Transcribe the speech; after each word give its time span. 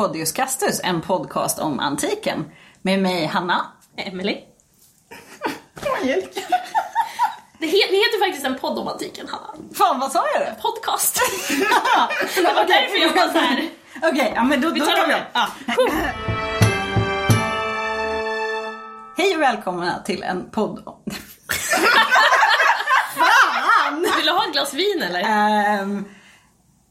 Podius 0.00 0.32
Castus, 0.32 0.80
en 0.84 1.00
podcast 1.00 1.58
om 1.58 1.80
antiken. 1.80 2.44
Med 2.82 3.02
mig 3.02 3.26
Hanna. 3.26 3.66
Emily. 3.96 4.40
Angelica. 6.00 6.40
Det, 7.58 7.66
he 7.66 7.72
det 7.90 7.96
heter 7.96 8.26
faktiskt 8.26 8.46
en 8.46 8.58
podd 8.58 8.78
om 8.78 8.88
antiken, 8.88 9.28
Hanna. 9.28 9.74
Fan 9.74 10.00
vad 10.00 10.12
sa 10.12 10.24
jag 10.34 10.42
det? 10.42 10.56
Podcast. 10.62 11.14
det 12.34 12.42
var 12.42 12.64
därför 12.64 12.98
jag 12.98 13.08
var 13.08 13.32
såhär. 13.32 13.70
Okej, 14.02 14.32
ja 14.34 14.44
men 14.44 14.60
då, 14.60 14.70
Vi 14.70 14.80
då 14.80 14.86
tar 14.86 15.06
vi 15.06 15.12
det. 15.12 15.26
Ja. 15.32 15.48
Hej 19.16 19.34
och 19.34 19.42
välkomna 19.42 20.02
till 20.02 20.22
en 20.22 20.50
podd 20.50 20.82
om... 20.86 21.02
Vill 24.16 24.26
du 24.26 24.32
ha 24.32 24.46
ett 24.46 24.52
glas 24.52 24.74
vin 24.74 25.02
eller? 25.02 25.20
Ehm, 25.20 26.04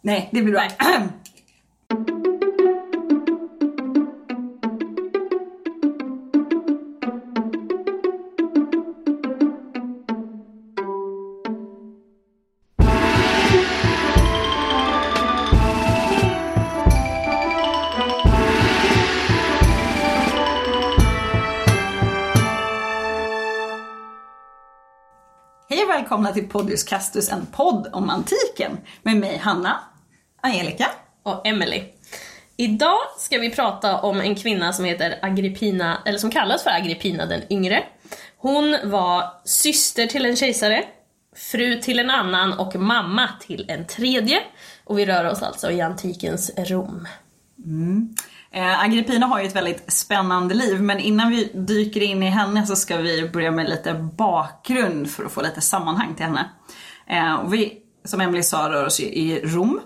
nej, 0.02 0.30
det 0.32 0.42
blir 0.42 0.54
bra. 0.54 0.68
Välkomna 26.10 26.34
till 26.34 26.48
Podius 26.48 26.84
Castus, 26.84 27.32
en 27.32 27.46
podd 27.46 27.90
om 27.94 28.10
antiken. 28.10 28.78
Med 29.04 29.18
mig 29.18 29.38
Hanna, 29.38 29.80
Angelica. 30.42 30.88
Och 31.24 31.48
Emily. 31.48 31.84
Idag 32.58 32.98
ska 33.18 33.38
vi 33.38 33.50
prata 33.50 34.02
om 34.02 34.22
en 34.22 34.36
kvinna 34.36 34.74
som 34.74 34.86
heter 34.86 35.20
Agrippina, 35.22 36.02
eller 36.06 36.18
som 36.18 36.32
kallas 36.32 36.64
för 36.64 36.70
Agrippina 36.70 37.26
den 37.26 37.42
yngre. 37.50 37.84
Hon 38.38 38.78
var 38.84 39.24
syster 39.46 40.08
till 40.08 40.26
en 40.26 40.36
kejsare, 40.36 40.84
fru 41.36 41.82
till 41.82 42.00
en 42.00 42.10
annan 42.10 42.54
och 42.54 42.76
mamma 42.76 43.30
till 43.42 43.66
en 43.68 43.88
tredje. 43.88 44.40
Och 44.84 45.00
vi 45.00 45.06
rör 45.06 45.26
oss 45.26 45.42
alltså 45.42 45.72
i 45.72 45.82
antikens 45.82 46.52
Rom. 46.58 47.08
Mm. 47.66 48.16
Eh, 48.52 48.84
Agrippina 48.84 49.26
har 49.26 49.40
ju 49.40 49.48
ett 49.48 49.56
väldigt 49.56 49.94
spännande 49.94 50.56
liv 50.56 50.82
men 50.82 51.00
innan 51.00 51.30
vi 51.30 51.52
dyker 51.54 52.02
in 52.02 52.24
i 52.24 52.30
henne 52.30 52.66
så 52.66 52.76
ska 52.76 52.98
vi 52.98 53.30
börja 53.30 53.52
med 53.52 53.70
lite 53.70 53.94
bakgrund 53.94 55.12
för 55.12 55.26
att 55.26 55.32
få 55.32 55.42
lite 55.42 55.62
sammanhang 55.62 56.16
till 56.16 56.26
henne. 56.26 56.50
Eh, 57.08 57.36
och 57.36 57.54
vi, 57.54 57.78
som 58.06 58.22
Emily 58.22 58.44
sa, 58.44 58.70
rör 58.70 58.86
oss 58.86 59.00
ju 59.00 59.06
i 59.06 59.42
Rom. 59.44 59.80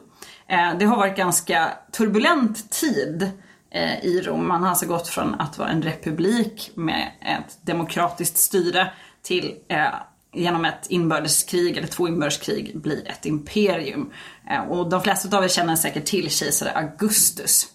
Eh, 0.48 0.78
det 0.80 0.86
har 0.86 0.98
varit 0.98 1.18
ganska 1.18 1.70
turbulent 1.92 2.72
tid 2.72 3.32
eh, 3.72 4.06
i 4.06 4.22
Rom. 4.22 4.48
Man 4.48 4.64
har 4.64 4.70
alltså 4.70 4.86
gått 4.86 5.08
från 5.08 5.36
att 5.36 5.58
vara 5.58 5.70
en 5.70 5.82
republik 5.82 6.72
med 6.76 7.12
ett 7.22 7.58
demokratiskt 7.62 8.38
styre 8.38 8.92
till 9.22 9.56
eh, 9.68 9.88
genom 10.34 10.66
ett 10.66 10.86
inbördeskrig, 10.90 11.78
eller 11.78 11.88
två 11.88 12.08
inbördeskrig, 12.08 12.80
bli 12.80 13.06
ett 13.06 13.26
imperium. 13.26 14.12
Eh, 14.50 14.62
och 14.62 14.90
de 14.90 15.02
flesta 15.02 15.38
av 15.38 15.44
er 15.44 15.48
känner 15.48 15.76
säkert 15.76 16.06
till 16.06 16.30
kejsare 16.30 16.72
Augustus. 16.72 17.73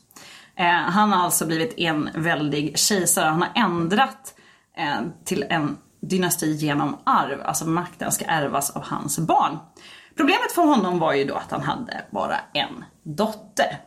Eh, 0.58 0.66
han 0.66 1.12
har 1.12 1.24
alltså 1.24 1.46
blivit 1.46 1.78
en 1.78 2.10
väldig 2.14 2.78
kejsare. 2.78 3.28
Han 3.28 3.42
har 3.42 3.50
ändrat 3.54 4.34
eh, 4.76 5.00
till 5.24 5.44
en 5.50 5.78
dynasti 6.00 6.52
genom 6.52 6.96
arv. 7.04 7.42
Alltså 7.44 7.66
makten 7.66 8.12
ska 8.12 8.24
ärvas 8.24 8.70
av 8.70 8.82
hans 8.84 9.18
barn. 9.18 9.58
Problemet 10.16 10.52
för 10.52 10.62
honom 10.62 10.98
var 10.98 11.12
ju 11.12 11.24
då 11.24 11.34
att 11.34 11.50
han 11.50 11.62
hade 11.62 12.04
bara 12.10 12.36
en 12.52 12.84
dotter. 13.02 13.80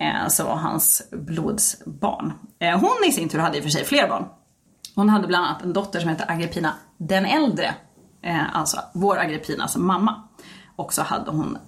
Eh, 0.00 0.28
som 0.28 0.46
var 0.46 0.56
hans 0.56 1.02
blodsbarn. 1.12 2.32
Hon 2.60 3.08
i 3.08 3.12
sin 3.12 3.28
tur 3.28 3.38
hade 3.38 3.56
i 3.56 3.60
och 3.60 3.64
för 3.64 3.70
sig 3.70 3.84
fler 3.84 4.08
barn. 4.08 4.24
Hon 4.94 5.08
hade 5.08 5.26
bland 5.26 5.46
annat 5.46 5.62
en 5.62 5.72
dotter 5.72 6.00
som 6.00 6.08
hette 6.08 6.24
Agrippina 6.28 6.74
den 6.98 7.26
äldre. 7.26 7.74
Alltså 8.52 8.80
vår 8.94 9.18
Agrippinas 9.18 9.76
mamma. 9.76 10.22
Och 10.76 10.92
så 10.92 11.02
hade 11.02 11.30
hon 11.30 11.58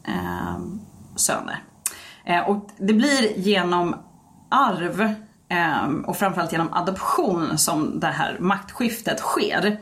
söner. 1.16 1.62
Och 2.46 2.70
det 2.78 2.94
blir 2.94 3.38
genom 3.38 3.94
arv 4.52 5.14
ehm, 5.48 6.04
och 6.04 6.16
framförallt 6.16 6.52
genom 6.52 6.72
adoption 6.72 7.58
som 7.58 8.00
det 8.00 8.06
här 8.06 8.36
maktskiftet 8.40 9.20
sker. 9.20 9.78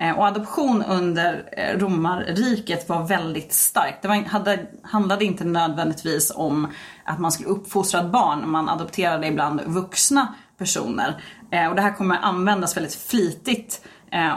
Eh, 0.00 0.18
och 0.18 0.26
adoption 0.26 0.82
under 0.82 1.48
eh, 1.52 1.78
romarriket 1.78 2.88
var 2.88 3.06
väldigt 3.06 3.52
starkt. 3.52 4.02
Det 4.02 4.08
var, 4.08 4.16
hade, 4.16 4.66
handlade 4.82 5.24
inte 5.24 5.44
nödvändigtvis 5.44 6.32
om 6.34 6.68
att 7.04 7.18
man 7.18 7.32
skulle 7.32 7.48
uppfostra 7.48 8.00
ett 8.00 8.12
barn, 8.12 8.50
man 8.50 8.68
adopterade 8.68 9.26
ibland 9.26 9.60
vuxna 9.66 10.34
personer. 10.58 11.22
Eh, 11.50 11.66
och 11.66 11.74
det 11.74 11.82
här 11.82 11.94
kommer 11.94 12.16
användas 12.16 12.76
väldigt 12.76 12.94
flitigt 12.94 13.84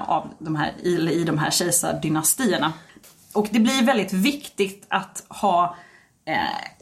av 0.07 0.29
de 0.39 0.55
här, 0.55 0.71
i, 0.83 1.11
i 1.11 1.23
de 1.23 1.37
här 1.37 1.51
kejsardynastierna. 1.51 2.73
Och 3.33 3.47
det 3.51 3.59
blir 3.59 3.85
väldigt 3.85 4.13
viktigt 4.13 4.85
att 4.89 5.23
ha 5.29 5.75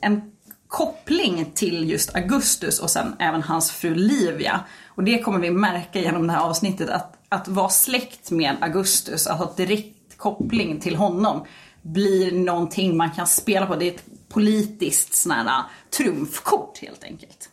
en 0.01 0.31
koppling 0.69 1.51
till 1.55 1.89
just 1.89 2.15
Augustus 2.15 2.79
och 2.79 2.89
sen 2.89 3.15
även 3.19 3.43
hans 3.43 3.71
fru 3.71 3.95
Livia. 3.95 4.63
Och 4.87 5.03
det 5.03 5.19
kommer 5.19 5.39
vi 5.39 5.51
märka 5.51 5.99
genom 5.99 6.27
det 6.27 6.33
här 6.33 6.41
avsnittet 6.41 6.89
att, 6.89 7.17
att 7.29 7.47
vara 7.47 7.69
släkt 7.69 8.31
med 8.31 8.55
Augustus, 8.61 9.27
alltså 9.27 9.29
att 9.29 9.49
ha 9.49 9.65
direkt 9.65 10.17
koppling 10.17 10.79
till 10.79 10.95
honom 10.95 11.45
blir 11.81 12.31
någonting 12.31 12.97
man 12.97 13.11
kan 13.11 13.27
spela 13.27 13.65
på. 13.65 13.75
Det 13.75 13.87
är 13.87 13.91
ett 13.91 14.03
politiskt 14.29 15.13
sån 15.13 15.31
här 15.31 15.45
äh, 15.45 15.65
trumfkort 15.97 16.77
helt 16.77 17.03
enkelt. 17.03 17.49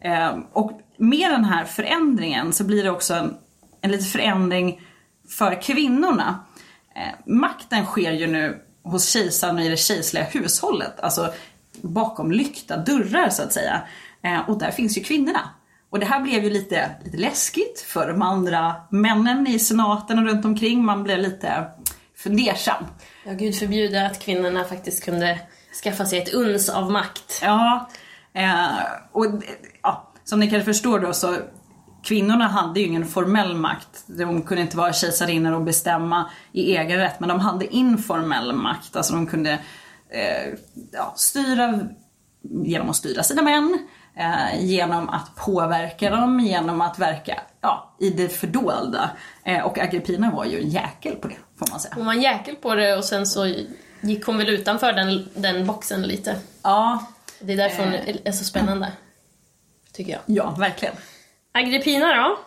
Eh, 0.00 0.38
och 0.52 0.80
med 0.96 1.30
den 1.30 1.44
här 1.44 1.64
förändringen 1.64 2.52
så 2.52 2.64
blir 2.64 2.84
det 2.84 2.90
också 2.90 3.14
en, 3.14 3.36
en 3.80 3.90
liten 3.90 4.06
förändring 4.06 4.80
för 5.28 5.62
kvinnorna. 5.62 6.44
Eh, 6.96 7.32
makten 7.32 7.84
sker 7.84 8.12
ju 8.12 8.26
nu 8.26 8.62
hos 8.82 9.08
kejsaren 9.08 9.56
och 9.56 9.62
i 9.62 9.68
det 9.68 9.76
kejserliga 9.76 10.24
hushållet, 10.24 11.00
alltså 11.00 11.32
bakom 11.82 12.32
lyckta 12.32 12.76
dörrar 12.76 13.30
så 13.30 13.42
att 13.42 13.52
säga. 13.52 13.82
Eh, 14.22 14.48
och 14.48 14.58
där 14.58 14.70
finns 14.70 14.98
ju 14.98 15.02
kvinnorna. 15.02 15.50
Och 15.90 15.98
det 15.98 16.06
här 16.06 16.20
blev 16.20 16.44
ju 16.44 16.50
lite, 16.50 16.90
lite 17.04 17.16
läskigt 17.16 17.80
för 17.80 18.08
de 18.08 18.22
andra 18.22 18.74
männen 18.90 19.46
i 19.46 19.58
senaten 19.58 20.18
och 20.18 20.24
runt 20.24 20.44
omkring. 20.44 20.84
Man 20.84 21.02
blev 21.02 21.18
lite 21.18 21.64
fundersam. 22.16 22.84
Ja, 23.24 23.32
gud 23.32 23.58
förbjude 23.58 24.06
att 24.06 24.18
kvinnorna 24.18 24.64
faktiskt 24.64 25.04
kunde 25.04 25.38
skaffa 25.82 26.06
sig 26.06 26.18
ett 26.18 26.34
uns 26.34 26.68
av 26.68 26.90
makt. 26.90 27.40
Ja, 27.42 27.88
eh, 28.32 28.66
och 29.12 29.26
ja, 29.82 30.12
som 30.24 30.40
ni 30.40 30.50
kanske 30.50 30.72
förstår 30.72 30.98
då 30.98 31.12
så 31.12 31.36
Kvinnorna 32.06 32.48
hade 32.48 32.80
ju 32.80 32.86
ingen 32.86 33.06
formell 33.06 33.54
makt. 33.54 34.04
De 34.06 34.42
kunde 34.42 34.62
inte 34.62 34.76
vara 34.76 34.92
kejsarinnor 34.92 35.52
och 35.52 35.62
bestämma 35.62 36.30
i 36.52 36.76
egen 36.76 36.98
rätt. 36.98 37.20
Men 37.20 37.28
de 37.28 37.40
hade 37.40 37.74
informell 37.74 38.52
makt. 38.52 38.96
Alltså 38.96 39.12
de 39.12 39.26
kunde 39.26 39.58
eh, 40.10 40.54
ja, 40.92 41.12
styra 41.16 41.80
genom 42.42 42.90
att 42.90 42.96
styra 42.96 43.22
sina 43.22 43.42
män. 43.42 43.88
Eh, 44.18 44.64
genom 44.64 45.08
att 45.08 45.36
påverka 45.36 46.10
dem, 46.10 46.40
genom 46.40 46.80
att 46.80 46.98
verka 46.98 47.42
ja, 47.60 47.96
i 48.00 48.10
det 48.10 48.28
fördolda. 48.28 49.10
Eh, 49.44 49.64
och 49.66 49.78
Agrippina 49.78 50.30
var 50.30 50.44
ju 50.44 50.60
en 50.60 50.68
jäkel 50.68 51.16
på 51.16 51.28
det, 51.28 51.36
får 51.58 51.66
man 51.70 51.80
säga. 51.80 51.94
Hon 51.94 52.06
var 52.06 52.12
en 52.12 52.22
jäkel 52.22 52.56
på 52.56 52.74
det 52.74 52.96
och 52.96 53.04
sen 53.04 53.26
så 53.26 53.46
gick 54.00 54.26
hon 54.26 54.38
väl 54.38 54.48
utanför 54.48 54.92
den, 54.92 55.28
den 55.34 55.66
boxen 55.66 56.02
lite. 56.02 56.36
Ja, 56.62 57.06
Det 57.40 57.52
är 57.52 57.56
därför 57.56 57.84
hon 57.84 57.94
är 58.24 58.32
så 58.32 58.44
spännande. 58.44 58.92
Tycker 59.92 60.12
jag. 60.12 60.20
ja 60.26 60.50
verkligen. 60.58 60.94
Agrippina 61.52 62.06
då? 62.14 62.38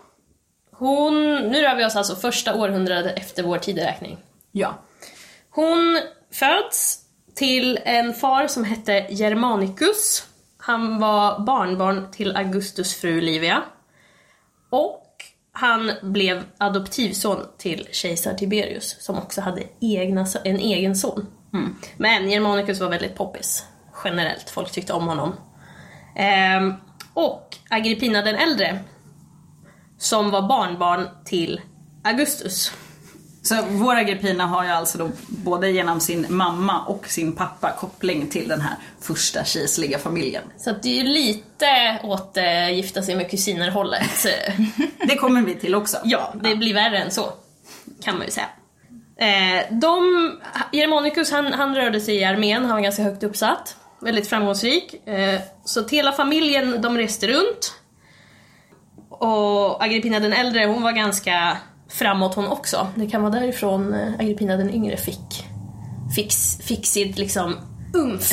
Hon, 0.71 1.35
nu 1.35 1.61
rör 1.61 1.75
vi 1.75 1.85
oss 1.85 1.95
alltså 1.95 2.15
första 2.15 2.55
århundradet 2.55 3.17
efter 3.17 3.43
vår 3.43 3.57
tideräkning. 3.57 4.17
Ja. 4.51 4.73
Hon 5.49 6.01
föds 6.31 6.99
till 7.39 7.79
en 7.85 8.13
far 8.13 8.47
som 8.47 8.63
hette 8.63 9.05
Germanicus. 9.09 10.27
Han 10.57 10.99
var 10.99 11.39
barnbarn 11.39 12.11
till 12.11 12.35
Augustus 12.35 12.95
fru 12.95 13.21
Livia. 13.21 13.63
Och 14.69 15.05
han 15.51 15.91
blev 16.01 16.43
adoptivson 16.57 17.37
till 17.57 17.87
kejsar 17.91 18.33
Tiberius 18.33 18.95
som 18.99 19.17
också 19.17 19.41
hade 19.41 19.63
egna, 19.79 20.27
en 20.43 20.59
egen 20.59 20.95
son. 20.95 21.27
Men 21.97 22.29
Germanicus 22.29 22.79
var 22.79 22.89
väldigt 22.89 23.15
poppis 23.15 23.65
generellt, 24.03 24.49
folk 24.49 24.71
tyckte 24.71 24.93
om 24.93 25.07
honom. 25.07 25.35
Ehm, 26.15 26.73
och 27.13 27.57
Agrippina 27.69 28.21
den 28.21 28.35
äldre 28.35 28.79
som 29.97 30.31
var 30.31 30.41
barnbarn 30.41 31.07
till 31.25 31.61
Augustus. 32.03 32.71
Så 33.41 33.55
vår 33.69 33.95
Agrippina 33.95 34.45
har 34.45 34.63
ju 34.63 34.69
alltså 34.69 34.97
då 34.97 35.11
både 35.27 35.71
genom 35.71 35.99
sin 35.99 36.25
mamma 36.29 36.81
och 36.85 37.07
sin 37.07 37.35
pappa 37.35 37.71
koppling 37.71 38.27
till 38.27 38.47
den 38.47 38.61
här 38.61 38.75
första 39.01 39.45
kejserliga 39.45 39.99
familjen. 39.99 40.43
Så 40.57 40.71
det 40.71 40.89
är 40.89 41.03
ju 41.03 41.03
lite 41.03 41.99
åt 42.03 42.37
eh, 42.37 42.69
gifta 42.75 43.01
sig 43.01 43.15
med 43.15 43.31
kusiner 43.31 43.69
hållet. 43.71 44.25
Det 45.07 45.15
kommer 45.15 45.41
vi 45.41 45.55
till 45.55 45.75
också. 45.75 45.97
ja, 46.03 46.33
det 46.43 46.55
blir 46.55 46.73
värre 46.73 46.97
än 46.97 47.11
så. 47.11 47.33
Kan 48.03 48.17
man 48.17 48.25
ju 48.25 48.31
säga. 48.31 48.47
Eh, 49.17 49.65
de, 49.71 50.31
Germanicus 50.71 51.31
han, 51.31 51.53
han 51.53 51.75
rörde 51.75 52.01
sig 52.01 52.15
i 52.15 52.23
armén, 52.23 52.65
han 52.65 52.75
var 52.75 52.81
ganska 52.81 53.03
högt 53.03 53.23
uppsatt. 53.23 53.75
väldigt 54.01 54.27
framgångsrik. 54.27 55.07
Eh, 55.07 55.39
så 55.65 55.87
hela 55.87 56.11
familjen 56.11 56.81
de 56.81 56.97
reste 56.97 57.27
runt. 57.27 57.73
Och 59.09 59.83
Agrippina 59.83 60.19
den 60.19 60.33
äldre 60.33 60.65
hon 60.65 60.83
var 60.83 60.91
ganska 60.91 61.57
framåt 61.89 62.35
hon 62.35 62.47
också. 62.47 62.87
Det 62.95 63.07
kan 63.07 63.21
vara 63.21 63.31
därifrån 63.39 63.93
eh, 63.93 64.13
Agrippina 64.19 64.57
den 64.57 64.69
yngre 64.69 64.97
fick, 64.97 65.45
fick, 66.15 66.33
fick 66.63 66.85
sitt 66.87 67.17
liksom 67.17 67.55
umf. 67.93 68.31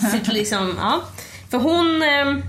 sitt 0.12 0.28
liksom, 0.28 0.74
ja. 0.78 1.00
För 1.50 1.58
hon, 1.58 2.02
eh, 2.02 2.44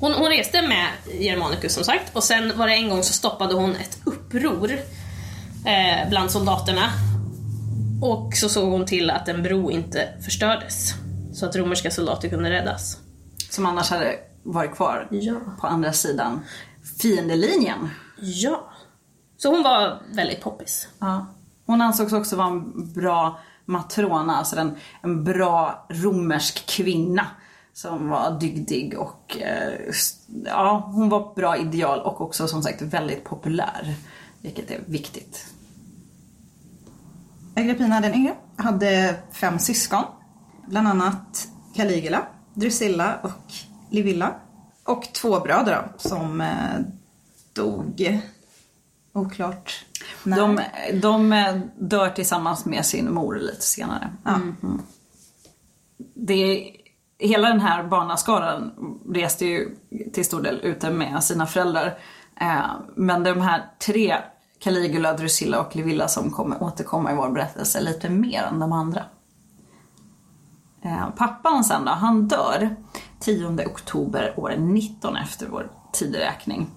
hon, 0.00 0.12
hon 0.12 0.28
reste 0.28 0.62
med 0.62 0.86
Germanicus 1.20 1.74
som 1.74 1.84
sagt 1.84 2.16
och 2.16 2.24
sen 2.24 2.58
var 2.58 2.66
det 2.66 2.74
en 2.74 2.88
gång 2.88 3.02
så 3.02 3.12
stoppade 3.12 3.54
hon 3.54 3.70
ett 3.76 3.98
uppror 4.04 4.72
eh, 5.66 6.08
bland 6.08 6.30
soldaterna. 6.30 6.90
Och 8.02 8.34
så 8.34 8.48
såg 8.48 8.70
hon 8.70 8.86
till 8.86 9.10
att 9.10 9.28
en 9.28 9.42
bro 9.42 9.70
inte 9.70 10.08
förstördes. 10.24 10.94
Så 11.32 11.46
att 11.46 11.56
romerska 11.56 11.90
soldater 11.90 12.28
kunde 12.28 12.50
räddas. 12.50 12.98
Som 13.50 13.66
annars 13.66 13.90
hade 13.90 14.14
varit 14.42 14.74
kvar 14.76 15.08
Ja. 15.10 15.34
på 15.60 15.66
andra 15.66 15.92
sidan 15.92 16.40
fiendelinjen. 17.02 17.88
Ja. 18.20 18.67
Så 19.38 19.50
hon 19.50 19.62
var 19.62 20.02
väldigt 20.14 20.40
poppis. 20.40 20.88
Ja. 20.98 21.26
Hon 21.66 21.80
ansågs 21.80 22.12
också 22.12 22.36
vara 22.36 22.48
en 22.48 22.92
bra 22.92 23.38
matrona, 23.64 24.36
alltså 24.36 24.56
en, 24.56 24.76
en 25.02 25.24
bra 25.24 25.86
romersk 25.88 26.66
kvinna. 26.66 27.26
Som 27.72 28.08
var 28.08 28.38
dygdig 28.40 28.98
och 28.98 29.36
eh, 29.40 29.94
ja, 30.44 30.90
hon 30.94 31.08
var 31.08 31.34
bra 31.34 31.56
ideal 31.56 32.00
och 32.00 32.20
också 32.20 32.48
som 32.48 32.62
sagt 32.62 32.82
väldigt 32.82 33.24
populär. 33.24 33.94
Vilket 34.40 34.70
är 34.70 34.80
viktigt. 34.86 35.46
Agrippina 37.56 38.00
den 38.00 38.14
yngre 38.14 38.34
hade 38.56 39.14
fem 39.32 39.58
syskon. 39.58 40.04
Bland 40.66 40.88
annat 40.88 41.48
Caligula, 41.74 42.22
Drusilla 42.54 43.18
och 43.22 43.52
Livilla. 43.90 44.34
Och 44.84 45.08
två 45.12 45.40
bröder 45.40 45.82
då, 45.82 46.08
som 46.08 46.40
eh, 46.40 46.80
dog 47.52 48.22
oklart 49.12 49.84
när. 50.24 50.36
De, 50.36 50.60
de 51.00 51.32
eh, 51.32 51.56
dör 51.78 52.10
tillsammans 52.10 52.64
med 52.64 52.86
sin 52.86 53.14
mor 53.14 53.36
lite 53.36 53.62
senare. 53.62 54.12
Mhm. 54.24 54.82
Det 56.14 56.34
är, 56.34 56.70
hela 57.18 57.48
den 57.48 57.60
här 57.60 57.84
barnaskaran 57.84 58.72
reste 59.08 59.46
ju 59.46 59.76
till 60.12 60.24
stor 60.24 60.42
del 60.42 60.60
ute 60.62 60.90
med 60.90 61.24
sina 61.24 61.46
föräldrar. 61.46 61.98
Eh, 62.40 62.70
men 62.96 63.22
de 63.22 63.40
här 63.40 63.70
tre, 63.78 64.16
Caligula, 64.58 65.12
Drusilla 65.12 65.60
och 65.60 65.76
Livilla 65.76 66.08
som 66.08 66.30
kommer 66.30 66.62
återkomma 66.62 67.12
i 67.12 67.16
vår 67.16 67.30
berättelse 67.30 67.80
lite 67.80 68.08
mer 68.08 68.42
än 68.42 68.58
de 68.58 68.72
andra. 68.72 69.04
Eh, 70.82 71.10
pappan 71.16 71.64
sen 71.64 71.84
då, 71.84 71.90
han 71.90 72.28
dör 72.28 72.76
10 73.20 73.66
oktober 73.66 74.34
år 74.36 74.54
19 74.58 75.16
efter 75.16 75.46
vår 75.46 75.70
tideräkning. 75.92 76.70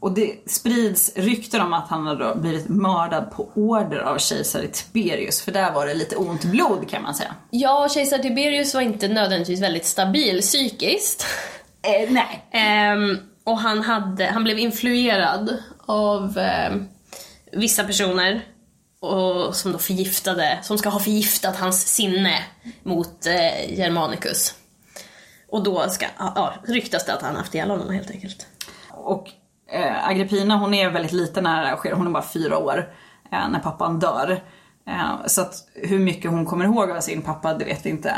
Eh, 0.00 0.04
och 0.04 0.12
det 0.12 0.50
sprids 0.50 1.12
rykten 1.16 1.60
om 1.60 1.72
att 1.72 1.88
han 1.88 2.06
har 2.06 2.34
blivit 2.34 2.68
mördad 2.68 3.30
på 3.30 3.48
order 3.54 3.98
av 3.98 4.18
kejsare 4.18 4.66
Tiberius, 4.66 5.42
för 5.42 5.52
där 5.52 5.72
var 5.72 5.86
det 5.86 5.94
lite 5.94 6.16
ont 6.16 6.44
blod 6.44 6.88
kan 6.88 7.02
man 7.02 7.14
säga. 7.14 7.34
Ja, 7.50 7.88
kejsar 7.88 8.18
Tiberius 8.18 8.74
var 8.74 8.80
inte 8.80 9.08
nödvändigtvis 9.08 9.62
väldigt 9.62 9.86
stabil 9.86 10.40
psykiskt. 10.40 11.26
Eh, 11.82 12.10
nej. 12.10 12.46
Ehm, 12.50 13.18
och 13.44 13.58
han, 13.58 13.82
hade, 13.82 14.26
han 14.26 14.44
blev 14.44 14.58
influerad 14.58 15.62
av 15.86 16.38
ehm, 16.38 16.88
vissa 17.52 17.84
personer 17.84 18.44
och, 19.00 19.56
som 19.56 19.72
då 19.72 19.78
förgiftade, 19.78 20.58
som 20.62 20.78
ska 20.78 20.88
ha 20.88 21.00
förgiftat 21.00 21.56
hans 21.56 21.94
sinne 21.94 22.44
mot 22.82 23.26
eh, 23.26 23.78
Germanicus. 23.78 24.54
Och 25.48 25.62
då 25.62 25.88
ska, 25.88 26.06
ja, 26.18 26.54
ryktas 26.64 27.06
det 27.06 27.12
att 27.12 27.22
han 27.22 27.36
haft 27.36 27.54
ihjäl 27.54 27.70
honom 27.70 27.94
helt 27.94 28.10
enkelt. 28.10 28.46
Och 28.90 29.28
eh, 29.70 30.08
Agrippina 30.08 30.56
hon 30.56 30.74
är 30.74 30.90
väldigt 30.90 31.12
liten 31.12 31.44
när 31.44 31.70
det 31.70 31.76
sker, 31.76 31.92
hon 31.92 32.06
är 32.06 32.10
bara 32.10 32.22
fyra 32.22 32.58
år 32.58 32.92
eh, 33.32 33.48
när 33.48 33.58
pappan 33.58 33.98
dör. 33.98 34.42
Eh, 34.86 35.26
så 35.26 35.40
att 35.40 35.54
hur 35.74 35.98
mycket 35.98 36.30
hon 36.30 36.46
kommer 36.46 36.64
ihåg 36.64 36.90
av 36.90 37.00
sin 37.00 37.22
pappa 37.22 37.54
det 37.54 37.64
vet 37.64 37.86
vi 37.86 37.90
inte. 37.90 38.16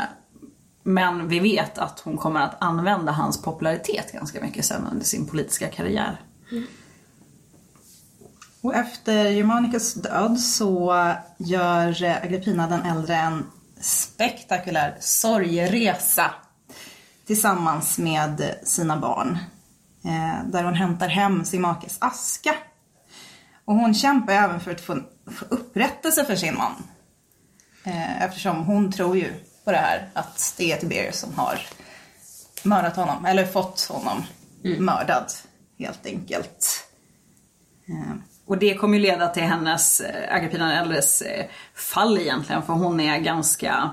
Men 0.83 1.27
vi 1.27 1.39
vet 1.39 1.77
att 1.77 1.99
hon 1.99 2.17
kommer 2.17 2.41
att 2.41 2.55
använda 2.63 3.11
hans 3.11 3.41
popularitet 3.41 4.11
ganska 4.11 4.41
mycket 4.41 4.65
sen 4.65 4.87
under 4.91 5.05
sin 5.05 5.27
politiska 5.27 5.67
karriär. 5.67 6.21
Mm. 6.51 6.63
Och 8.61 8.75
efter 8.75 9.29
Germanicus 9.29 9.93
död 9.93 10.39
så 10.39 10.95
gör 11.37 12.03
Agrippina 12.23 12.67
den 12.67 12.81
äldre 12.81 13.15
en 13.15 13.45
spektakulär 13.81 14.97
sorgeresa 14.99 16.31
tillsammans 17.25 17.97
med 17.97 18.55
sina 18.63 18.97
barn. 18.97 19.37
Eh, 20.05 20.45
där 20.45 20.63
hon 20.63 20.73
hämtar 20.73 21.07
hem 21.07 21.45
sin 21.45 21.61
makes 21.61 21.97
aska. 22.01 22.55
Och 23.65 23.75
hon 23.75 23.93
kämpar 23.93 24.33
även 24.33 24.59
för 24.59 24.71
att 24.71 24.81
få, 24.81 24.99
få 25.31 25.45
upprättelse 25.49 26.25
för 26.25 26.35
sin 26.35 26.55
man. 26.55 26.71
Eh, 27.83 28.21
eftersom 28.23 28.63
hon 28.63 28.91
tror 28.91 29.17
ju 29.17 29.33
på 29.65 29.71
det 29.71 29.77
här 29.77 30.09
att 30.13 30.53
det 30.57 30.71
är 30.71 30.77
Tiberius 30.77 31.19
som 31.19 31.33
har 31.33 31.59
mördat 32.63 32.95
honom, 32.95 33.25
eller 33.25 33.45
fått 33.45 33.81
honom 33.91 34.23
mördad 34.79 35.25
helt 35.79 36.05
enkelt. 36.05 36.85
Eh, 37.87 38.15
Och 38.45 38.57
det 38.57 38.75
kommer 38.75 38.97
ju 38.97 39.03
leda 39.03 39.27
till 39.27 39.43
hennes, 39.43 40.01
Agrippina 40.31 40.67
den 40.67 40.77
äldres 40.77 41.23
fall 41.75 42.17
egentligen, 42.17 42.63
för 42.63 42.73
hon 42.73 42.99
är 42.99 43.17
ganska, 43.19 43.89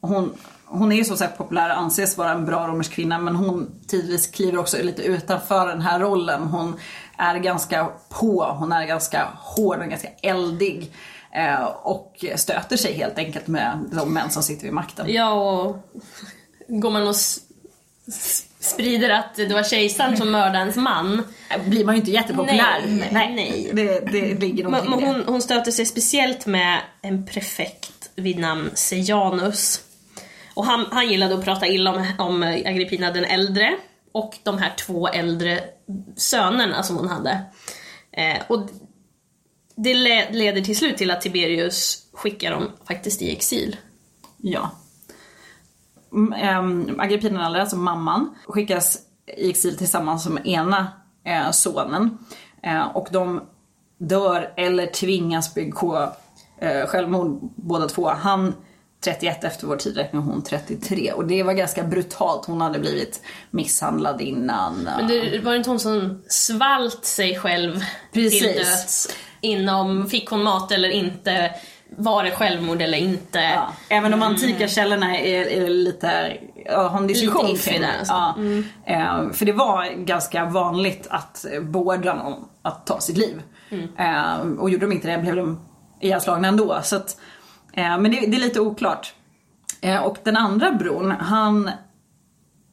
hon, 0.00 0.34
hon 0.68 0.92
är 0.92 0.96
ju 0.96 1.04
som 1.04 1.16
sagt 1.16 1.38
populär 1.38 1.70
och 1.70 1.78
anses 1.78 2.16
vara 2.18 2.30
en 2.30 2.44
bra 2.46 2.68
romersk 2.68 2.92
kvinna 2.92 3.18
men 3.18 3.36
hon 3.36 3.70
tidvis 3.88 4.26
kliver 4.26 4.58
också 4.58 4.82
lite 4.82 5.02
utanför 5.02 5.66
den 5.68 5.80
här 5.80 6.00
rollen. 6.00 6.42
Hon 6.42 6.76
är 7.16 7.38
ganska 7.38 7.88
på, 8.08 8.56
hon 8.58 8.72
är 8.72 8.86
ganska 8.86 9.28
hård 9.38 9.78
och 9.78 9.88
ganska 9.88 10.08
eldig. 10.22 10.92
eh, 11.32 11.64
Och 11.64 12.24
stöter 12.36 12.76
sig 12.76 12.92
helt 12.94 13.18
enkelt 13.18 13.46
med 13.46 13.78
de 13.92 14.14
män 14.14 14.30
som 14.30 14.42
sitter 14.42 14.62
vid 14.64 14.72
makten. 14.72 15.06
Ja, 15.08 15.30
och 15.32 15.76
går 16.68 16.90
man 16.90 17.08
och 17.08 17.16
sprider 18.60 19.10
att 19.10 19.34
det 19.36 19.54
var 19.54 19.62
kejsaren 19.62 20.16
som 20.16 20.30
mördade 20.30 20.58
ens 20.58 20.76
man. 20.76 21.22
Blir 21.66 21.84
man 21.84 21.94
ju 21.94 21.98
inte 22.00 22.10
jättepopulär. 22.10 22.82
Nej, 23.12 23.34
nej. 23.34 23.70
Det, 23.72 24.00
det 24.00 24.40
ligger 24.40 24.64
Men, 24.64 24.72
någonting 24.72 24.90
men 24.90 25.00
det. 25.00 25.06
hon, 25.06 25.32
hon 25.32 25.42
stöter 25.42 25.72
sig 25.72 25.86
speciellt 25.86 26.46
med 26.46 26.80
en 27.02 27.26
prefekt 27.26 28.10
vid 28.16 28.38
namn 28.38 28.70
Sejanus. 28.74 29.80
Och 30.56 30.64
han, 30.64 30.86
han 30.90 31.08
gillade 31.08 31.34
att 31.34 31.44
prata 31.44 31.66
illa 31.66 31.94
om, 31.94 32.06
om 32.18 32.42
Agrippina 32.42 33.10
den 33.10 33.24
äldre 33.24 33.76
och 34.12 34.38
de 34.42 34.58
här 34.58 34.74
två 34.86 35.08
äldre 35.08 35.60
sönerna 36.16 36.82
som 36.82 36.96
hon 36.96 37.08
hade. 37.08 37.40
Eh, 38.12 38.36
och 38.48 38.68
det 39.76 39.94
le, 39.94 40.30
leder 40.30 40.60
till 40.60 40.76
slut 40.76 40.96
till 40.96 41.10
att 41.10 41.20
Tiberius 41.20 42.08
skickar 42.12 42.50
dem 42.50 42.70
faktiskt 42.88 43.22
i 43.22 43.32
exil. 43.32 43.76
Ja. 44.36 44.70
Ähm, 46.36 47.00
Agrippina 47.00 47.38
den 47.38 47.46
äldre, 47.46 47.60
alltså 47.60 47.76
mamman, 47.76 48.34
skickas 48.46 48.98
i 49.36 49.50
exil 49.50 49.78
tillsammans 49.78 50.28
med 50.28 50.46
ena 50.46 50.92
eh, 51.24 51.50
sonen. 51.50 52.18
Eh, 52.62 52.96
och 52.96 53.08
de 53.12 53.42
dör 53.98 54.52
eller 54.56 54.86
tvingas 54.86 55.54
begå 55.54 56.12
eh, 56.58 56.86
självmord 56.86 57.40
båda 57.56 57.88
två. 57.88 58.08
Han 58.08 58.54
31 59.04 59.44
efter 59.44 59.66
vår 59.66 59.76
tidräkning 59.76 60.22
och 60.22 60.28
hon 60.28 60.42
33. 60.42 61.12
Och 61.12 61.26
det 61.26 61.42
var 61.42 61.52
ganska 61.52 61.84
brutalt. 61.84 62.46
Hon 62.46 62.60
hade 62.60 62.78
blivit 62.78 63.22
misshandlad 63.50 64.20
innan. 64.20 64.74
Men 64.82 65.08
det 65.08 65.38
var 65.44 65.54
inte 65.54 65.70
hon 65.70 65.80
som 65.80 66.22
svalt 66.28 67.04
sig 67.04 67.38
själv 67.38 67.84
Precis. 68.12 68.40
till 68.40 68.52
döds 68.52 69.08
inom, 69.40 70.10
fick 70.10 70.30
hon 70.30 70.42
mat 70.42 70.72
eller 70.72 70.88
inte, 70.88 71.50
var 71.96 72.24
det 72.24 72.30
självmord 72.30 72.82
eller 72.82 72.98
inte? 72.98 73.38
Ja, 73.38 73.72
även 73.88 74.10
de 74.10 74.22
antika 74.22 74.68
källorna 74.68 75.18
är, 75.18 75.46
är 75.46 75.68
lite, 75.68 76.36
har 76.70 76.98
en 76.98 77.06
diskussion 77.06 77.46
Lite 77.46 77.70
kring 77.70 77.80
det. 77.80 78.04
Ja. 78.08 78.34
Eh, 78.86 79.30
för 79.32 79.46
det 79.46 79.52
var 79.52 80.04
ganska 80.04 80.44
vanligt 80.44 81.06
att 81.10 81.46
beordra 81.62 82.14
någon 82.14 82.44
att 82.62 82.86
ta 82.86 83.00
sitt 83.00 83.16
liv. 83.16 83.42
Eh, 83.98 84.38
och 84.58 84.70
gjorde 84.70 84.86
de 84.86 84.92
inte 84.92 85.16
det 85.16 85.18
blev 85.18 85.36
de 85.36 85.60
ihjälslagna 86.00 86.48
ändå. 86.48 86.80
Så 86.82 86.96
att, 86.96 87.16
Eh, 87.76 87.98
men 87.98 88.10
det, 88.10 88.20
det 88.26 88.36
är 88.36 88.40
lite 88.40 88.60
oklart. 88.60 89.14
Eh, 89.80 90.02
och 90.02 90.18
den 90.22 90.36
andra 90.36 90.72
bron, 90.72 91.10
han, 91.10 91.70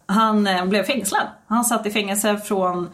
han 0.05 0.47
eh, 0.47 0.65
blev 0.65 0.83
fängslad. 0.83 1.27
Han 1.47 1.65
satt 1.65 1.85
i 1.85 1.91
fängelse 1.91 2.37
från 2.37 2.89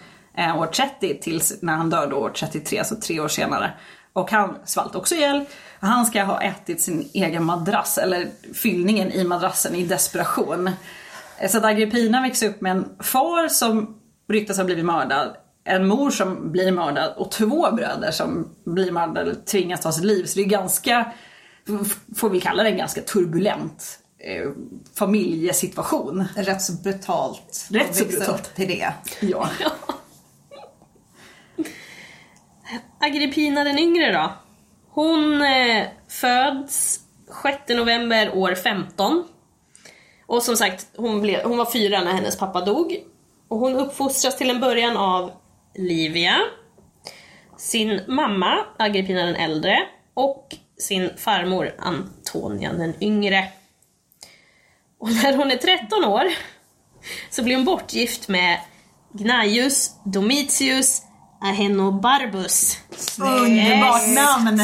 år 0.57 0.65
30 0.65 1.19
tills 1.21 1.61
när 1.61 1.73
han 1.73 1.89
dör 1.89 2.07
då 2.07 2.15
år 2.15 2.29
33, 2.29 2.79
alltså 2.79 2.95
tre 2.95 3.19
år 3.19 3.27
senare. 3.27 3.71
Och 4.13 4.31
han 4.31 4.55
svalt 4.65 4.95
också 4.95 5.15
ihjäl. 5.15 5.45
Han 5.79 6.05
ska 6.05 6.23
ha 6.23 6.41
ätit 6.41 6.81
sin 6.81 7.09
egen 7.13 7.43
madrass, 7.43 7.97
eller 7.97 8.27
fyllningen 8.53 9.11
i 9.11 9.23
madrassen 9.23 9.75
i 9.75 9.85
desperation. 9.85 10.69
Så 11.49 11.57
att 11.57 11.65
Agrippina 11.65 12.21
växer 12.21 12.49
upp 12.49 12.61
med 12.61 12.71
en 12.71 12.89
far 12.99 13.47
som 13.47 13.99
ryktas 14.29 14.57
ha 14.57 14.63
blivit 14.63 14.85
mördad, 14.85 15.35
en 15.63 15.87
mor 15.87 16.09
som 16.09 16.51
blir 16.51 16.71
mördad 16.71 17.13
och 17.17 17.31
två 17.31 17.71
bröder 17.71 18.11
som 18.11 18.47
blir 18.65 18.91
mördade 18.91 19.21
eller 19.21 19.35
tvingas 19.35 19.81
ta 19.81 19.91
sitt 19.91 20.05
liv. 20.05 20.25
Så 20.25 20.39
det 20.39 20.45
är 20.45 20.49
ganska, 20.49 21.11
får 22.15 22.29
vi 22.29 22.41
kalla 22.41 22.63
det 22.63 22.69
en 22.69 22.77
ganska 22.77 23.01
turbulent 23.01 23.99
eh, 24.19 24.51
familjesituation. 24.95 26.25
Rätt 26.35 26.61
så 26.61 26.73
brutalt. 26.73 27.67
Rätt 27.69 27.95
så 27.95 28.05
brutalt. 28.05 28.55
till 28.55 28.67
det. 28.67 28.93
Ja. 29.21 29.49
Agrippina 32.99 33.63
den 33.63 33.79
yngre 33.79 34.11
då? 34.11 34.33
Hon 34.89 35.41
eh, 35.41 35.87
föds 36.07 36.99
6 37.43 37.57
november 37.69 38.31
år 38.37 38.55
15. 38.55 39.27
Och 40.25 40.43
som 40.43 40.55
sagt, 40.55 40.87
hon, 40.95 41.21
blev, 41.21 41.43
hon 41.43 41.57
var 41.57 41.71
fyra 41.71 42.03
när 42.03 42.13
hennes 42.13 42.37
pappa 42.37 42.65
dog. 42.65 43.03
Och 43.47 43.57
hon 43.57 43.75
uppfostras 43.75 44.37
till 44.37 44.49
en 44.49 44.59
början 44.59 44.97
av 44.97 45.31
Livia, 45.75 46.35
sin 47.57 48.01
mamma 48.07 48.65
Agrippina 48.77 49.25
den 49.25 49.35
äldre 49.35 49.77
och 50.13 50.55
sin 50.79 51.09
farmor 51.17 51.75
Antonia 51.79 52.73
den 52.73 52.93
yngre. 53.03 53.47
Och 54.99 55.11
när 55.11 55.37
hon 55.37 55.51
är 55.51 55.57
13 55.57 56.05
år 56.05 56.23
så 57.29 57.43
blir 57.43 57.55
hon 57.55 57.65
bortgift 57.65 58.27
med 58.27 58.59
Gnaeus 59.13 59.91
Domitius 60.05 61.01
Ahenobarbus. 61.41 62.77
Underbart 63.19 64.07
namn! 64.07 64.61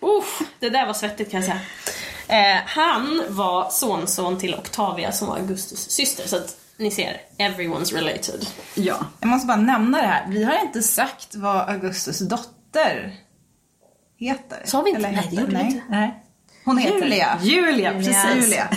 Uff, 0.00 0.42
det 0.60 0.70
där 0.70 0.86
var 0.86 0.94
svettigt 0.94 1.30
kan 1.30 1.42
jag 1.42 1.50
säga. 1.50 1.60
Eh, 2.28 2.62
han 2.66 3.22
var 3.28 3.70
sonson 3.70 4.38
till 4.38 4.54
Octavia 4.54 5.12
som 5.12 5.28
var 5.28 5.36
Augustus 5.36 5.90
syster, 5.90 6.28
så 6.28 6.36
att 6.36 6.56
ni 6.76 6.90
ser, 6.90 7.20
everyone's 7.38 7.94
related. 7.94 8.46
Ja. 8.74 9.06
Jag 9.20 9.28
måste 9.28 9.46
bara 9.46 9.56
nämna 9.56 10.00
det 10.00 10.06
här. 10.06 10.26
Vi 10.28 10.44
har 10.44 10.60
inte 10.64 10.82
sagt 10.82 11.34
vad 11.34 11.68
Augustus 11.68 12.18
dotter 12.18 13.14
heter. 14.24 14.62
Sa 14.64 14.82
vi 14.82 14.90
inte? 14.90 14.98
Eller 15.08 15.16
Nej, 15.16 15.28
det 15.30 15.36
gjorde 15.40 15.56
vi 15.56 15.62
inte. 15.62 15.82
Nej. 15.88 16.22
Hon 16.64 16.78
heter 16.78 16.98
Julia. 16.98 17.38
Julia, 17.42 17.92
precis. 17.92 18.26
Julia. 18.36 18.68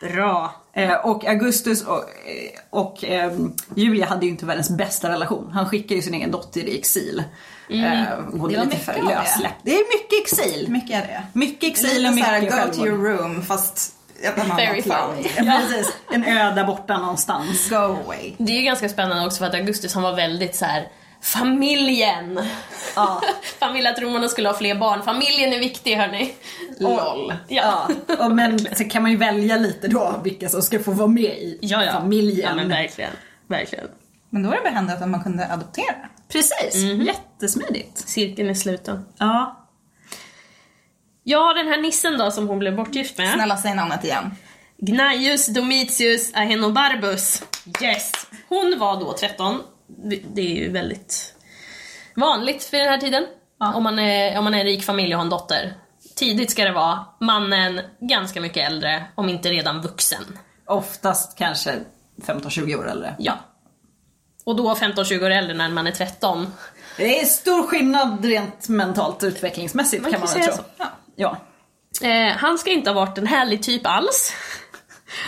Bra. 0.00 0.54
Eh, 0.72 0.92
och 0.92 1.24
Augustus 1.24 1.82
och, 1.86 1.98
eh, 1.98 2.60
och 2.70 3.04
ehm, 3.04 3.52
Julia 3.74 4.06
hade 4.06 4.24
ju 4.26 4.30
inte 4.32 4.46
världens 4.46 4.70
bästa 4.70 5.08
relation. 5.10 5.50
Han 5.52 5.68
skickade 5.68 5.94
ju 5.94 6.02
sin 6.02 6.14
egen 6.14 6.30
dotter 6.30 6.60
i 6.60 6.78
exil. 6.78 7.22
Mm. 7.70 7.84
Eh, 7.84 8.08
hon 8.30 8.48
Det 8.48 8.54
är 8.54 8.58
var 8.58 8.64
lite 8.64 8.66
mycket 8.66 8.84
för 8.84 8.92
av 8.92 8.98
det. 9.06 9.14
lössläppt. 9.14 9.54
Det 9.62 9.70
är 9.74 9.76
mycket 9.98 10.20
exil. 10.22 10.66
Mycket 10.70 11.04
är 11.04 11.06
det. 11.08 11.22
Mycket 11.32 11.70
exil 11.70 12.02
Lite 12.02 12.08
och 12.12 12.18
såhär, 12.18 12.40
mycket 12.40 12.66
go 12.66 12.72
to 12.72 12.86
your 12.86 13.04
självmord. 13.04 13.20
room 13.20 13.42
fast 13.42 13.94
ett 14.22 14.38
annat 14.38 14.58
Very. 14.58 14.82
Ja, 14.86 15.14
precis. 15.68 15.92
En 16.12 16.24
ö 16.24 16.50
där 16.54 16.64
borta 16.64 16.98
någonstans. 16.98 17.70
Go 17.70 17.76
away. 17.76 18.32
Det 18.38 18.52
är 18.52 18.56
ju 18.56 18.62
ganska 18.62 18.88
spännande 18.88 19.26
också 19.26 19.38
för 19.38 19.46
att 19.46 19.54
Augustus 19.54 19.94
han 19.94 20.02
var 20.02 20.16
väldigt 20.16 20.56
så 20.56 20.64
här. 20.64 20.88
Familjen. 21.22 22.40
Ja. 22.96 23.22
Han 23.60 23.72
ville 23.74 23.90
att 23.90 23.98
romarna 23.98 24.28
skulle 24.28 24.48
ha 24.48 24.56
fler 24.56 24.74
barn. 24.74 25.02
Familjen 25.02 25.52
är 25.52 25.58
viktig 25.58 25.96
hörni. 25.96 26.34
LOL. 26.78 27.34
Ja. 27.48 27.88
Ja. 28.06 28.16
Och 28.24 28.30
men 28.30 28.58
så 28.76 28.84
kan 28.84 29.02
man 29.02 29.10
ju 29.10 29.16
välja 29.16 29.56
lite 29.56 29.88
då 29.88 30.20
vilka 30.24 30.48
som 30.48 30.62
ska 30.62 30.78
få 30.80 30.90
vara 30.92 31.08
med 31.08 31.24
i 31.38 31.58
Ja, 31.62 31.84
ja. 31.84 31.92
familjen. 31.92 32.48
Ja 32.48 32.54
men 32.54 32.68
verkligen. 32.68 33.10
Verkligen. 33.46 33.86
Men 34.30 34.42
då 34.42 34.48
var 34.48 34.56
det 34.56 34.62
behändigt 34.62 35.02
att 35.02 35.08
man 35.08 35.22
kunde 35.22 35.52
adoptera. 35.52 35.94
Precis, 36.32 36.74
Mhm. 36.84 37.02
jättesmidigt. 37.02 37.98
Cirkeln 38.08 38.50
är 38.50 38.54
sluten. 38.54 39.04
Ja. 39.18 39.66
Ja, 41.24 41.52
den 41.54 41.66
här 41.68 41.76
nissen 41.80 42.18
då 42.18 42.30
som 42.30 42.48
hon 42.48 42.58
blev 42.58 42.76
bortgift 42.76 43.18
med. 43.18 43.32
Snälla 43.34 43.56
säg 43.56 43.74
namnet 43.74 44.04
igen. 44.04 44.34
Gnaeus 44.78 45.46
Domitius 45.46 46.34
Ahenobarbus. 46.34 47.42
Yes! 47.82 48.12
Hon 48.48 48.78
var 48.78 49.00
då 49.00 49.12
13. 49.12 49.58
Det 50.34 50.42
är 50.42 50.54
ju 50.54 50.72
väldigt 50.72 51.34
vanligt 52.16 52.64
för 52.64 52.76
den 52.76 52.88
här 52.88 52.98
tiden. 52.98 53.26
Ja. 53.60 53.74
Om, 53.74 53.82
man 53.82 53.98
är, 53.98 54.38
om 54.38 54.44
man 54.44 54.54
är 54.54 54.58
en 54.58 54.64
rik 54.64 54.84
familj 54.84 55.14
och 55.14 55.18
har 55.18 55.24
en 55.24 55.30
dotter. 55.30 55.74
Tidigt 56.16 56.50
ska 56.50 56.64
det 56.64 56.72
vara 56.72 57.04
mannen 57.20 57.80
ganska 58.00 58.40
mycket 58.40 58.66
äldre, 58.66 59.04
om 59.14 59.28
inte 59.28 59.48
redan 59.48 59.80
vuxen. 59.82 60.38
Oftast 60.66 61.38
kanske 61.38 61.78
15-20 62.26 62.76
år 62.76 62.90
äldre. 62.90 63.14
Ja. 63.18 63.38
Och 64.44 64.56
då 64.56 64.74
15-20 64.74 65.24
år 65.24 65.30
äldre 65.30 65.56
när 65.56 65.68
man 65.68 65.86
är 65.86 65.92
13. 65.92 66.52
Det 66.96 67.20
är 67.20 67.24
stor 67.24 67.66
skillnad 67.66 68.24
rent 68.24 68.68
mentalt 68.68 69.22
utvecklingsmässigt 69.22 70.02
Man 70.02 70.12
kan 70.12 70.20
kan 70.20 70.26
man 70.28 70.34
väl 70.34 70.44
säga 70.44 70.56
tro. 70.56 70.64
så. 70.78 70.84
Ja. 71.16 71.36
Eh, 72.02 72.36
han 72.36 72.58
ska 72.58 72.70
inte 72.70 72.90
ha 72.90 72.94
varit 72.94 73.18
en 73.18 73.26
härlig 73.26 73.62
typ 73.62 73.86
alls. 73.86 74.32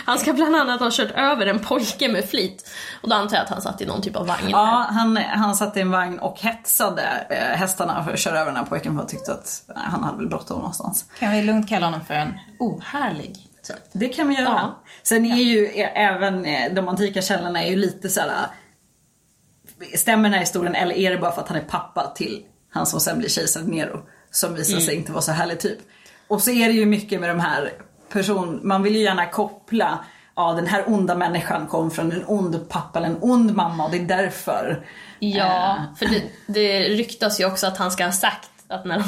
Han 0.05 0.19
ska 0.19 0.33
bland 0.33 0.55
annat 0.55 0.79
ha 0.79 0.89
kört 0.91 1.11
över 1.11 1.45
en 1.47 1.59
pojke 1.59 2.11
med 2.11 2.25
flit. 2.25 2.69
Och 3.01 3.09
då 3.09 3.15
antar 3.15 3.35
jag 3.35 3.43
att 3.43 3.49
han 3.49 3.61
satt 3.61 3.81
i 3.81 3.85
någon 3.85 4.01
typ 4.01 4.15
av 4.15 4.27
vagn. 4.27 4.49
Ja, 4.49 4.87
han, 4.89 5.17
han 5.17 5.55
satt 5.55 5.77
i 5.77 5.81
en 5.81 5.91
vagn 5.91 6.19
och 6.19 6.39
hetsade 6.39 7.01
eh, 7.29 7.57
hästarna 7.57 8.03
för 8.03 8.13
att 8.13 8.19
köra 8.19 8.39
över 8.39 8.51
den 8.51 8.55
här 8.55 8.65
pojken 8.65 8.95
för 8.95 9.03
att 9.03 9.09
tyckte 9.09 9.31
att 9.33 9.63
nej, 9.67 9.77
han 9.87 10.03
hade 10.03 10.17
väl 10.17 10.27
bråttom 10.27 10.57
någonstans. 10.57 11.05
Kan 11.19 11.31
vi 11.31 11.41
lugnt 11.41 11.69
kalla 11.69 11.85
honom 11.85 12.01
för 12.07 12.13
en 12.13 12.33
ohärlig 12.59 13.37
typ? 13.67 13.75
Det 13.91 14.07
kan 14.09 14.27
vi 14.27 14.35
göra. 14.35 14.45
Ja. 14.45 14.83
Sen 15.03 15.25
är 15.25 15.35
ju 15.35 15.65
eh, 15.65 16.01
även 16.01 16.45
eh, 16.45 16.73
de 16.73 16.87
antika 16.87 17.21
källorna 17.21 17.63
är 17.63 17.69
ju 17.69 17.75
lite 17.75 18.09
så 18.09 18.19
här. 18.19 18.27
eh, 18.29 19.97
Stämmer 19.97 20.23
den 20.23 20.33
här 20.33 20.39
historien 20.39 20.75
eller 20.75 20.95
är 20.95 21.11
det 21.11 21.17
bara 21.17 21.31
för 21.31 21.41
att 21.41 21.47
han 21.47 21.57
är 21.57 21.61
pappa 21.61 22.11
till 22.15 22.45
han 22.69 22.85
som 22.85 22.99
sen 22.99 23.17
blir 23.19 23.29
kejsar 23.29 23.61
Nero? 23.61 23.99
Som 24.31 24.55
visar 24.55 24.79
sig 24.79 24.95
inte 24.95 25.11
vara 25.11 25.21
så 25.21 25.31
härlig 25.31 25.59
typ. 25.59 25.79
Och 26.27 26.41
så 26.41 26.51
är 26.51 26.67
det 26.67 26.73
ju 26.73 26.85
mycket 26.85 27.19
med 27.21 27.29
de 27.29 27.39
här 27.39 27.73
person, 28.13 28.59
man 28.63 28.83
vill 28.83 28.95
ju 28.95 29.01
gärna 29.01 29.25
koppla 29.25 29.99
Ja 30.35 30.53
den 30.53 30.67
här 30.67 30.83
onda 30.87 31.15
människan 31.15 31.67
kom 31.67 31.91
från 31.91 32.11
en 32.11 32.23
ond 32.27 32.69
pappa 32.69 32.99
eller 32.99 33.09
en 33.09 33.17
ond 33.21 33.55
mamma 33.55 33.85
och 33.85 33.91
det 33.91 33.97
är 33.97 34.05
därför. 34.05 34.85
Ja, 35.19 35.77
Eh, 35.77 35.97
för 35.97 36.05
det, 36.05 36.21
det 36.47 36.79
ryktas 36.79 37.39
ju 37.39 37.45
också 37.45 37.67
att 37.67 37.77
han 37.77 37.91
ska 37.91 38.05
ha 38.05 38.11
sagt 38.11 38.49
att 38.67 38.85
när 38.85 38.99
de, 38.99 39.05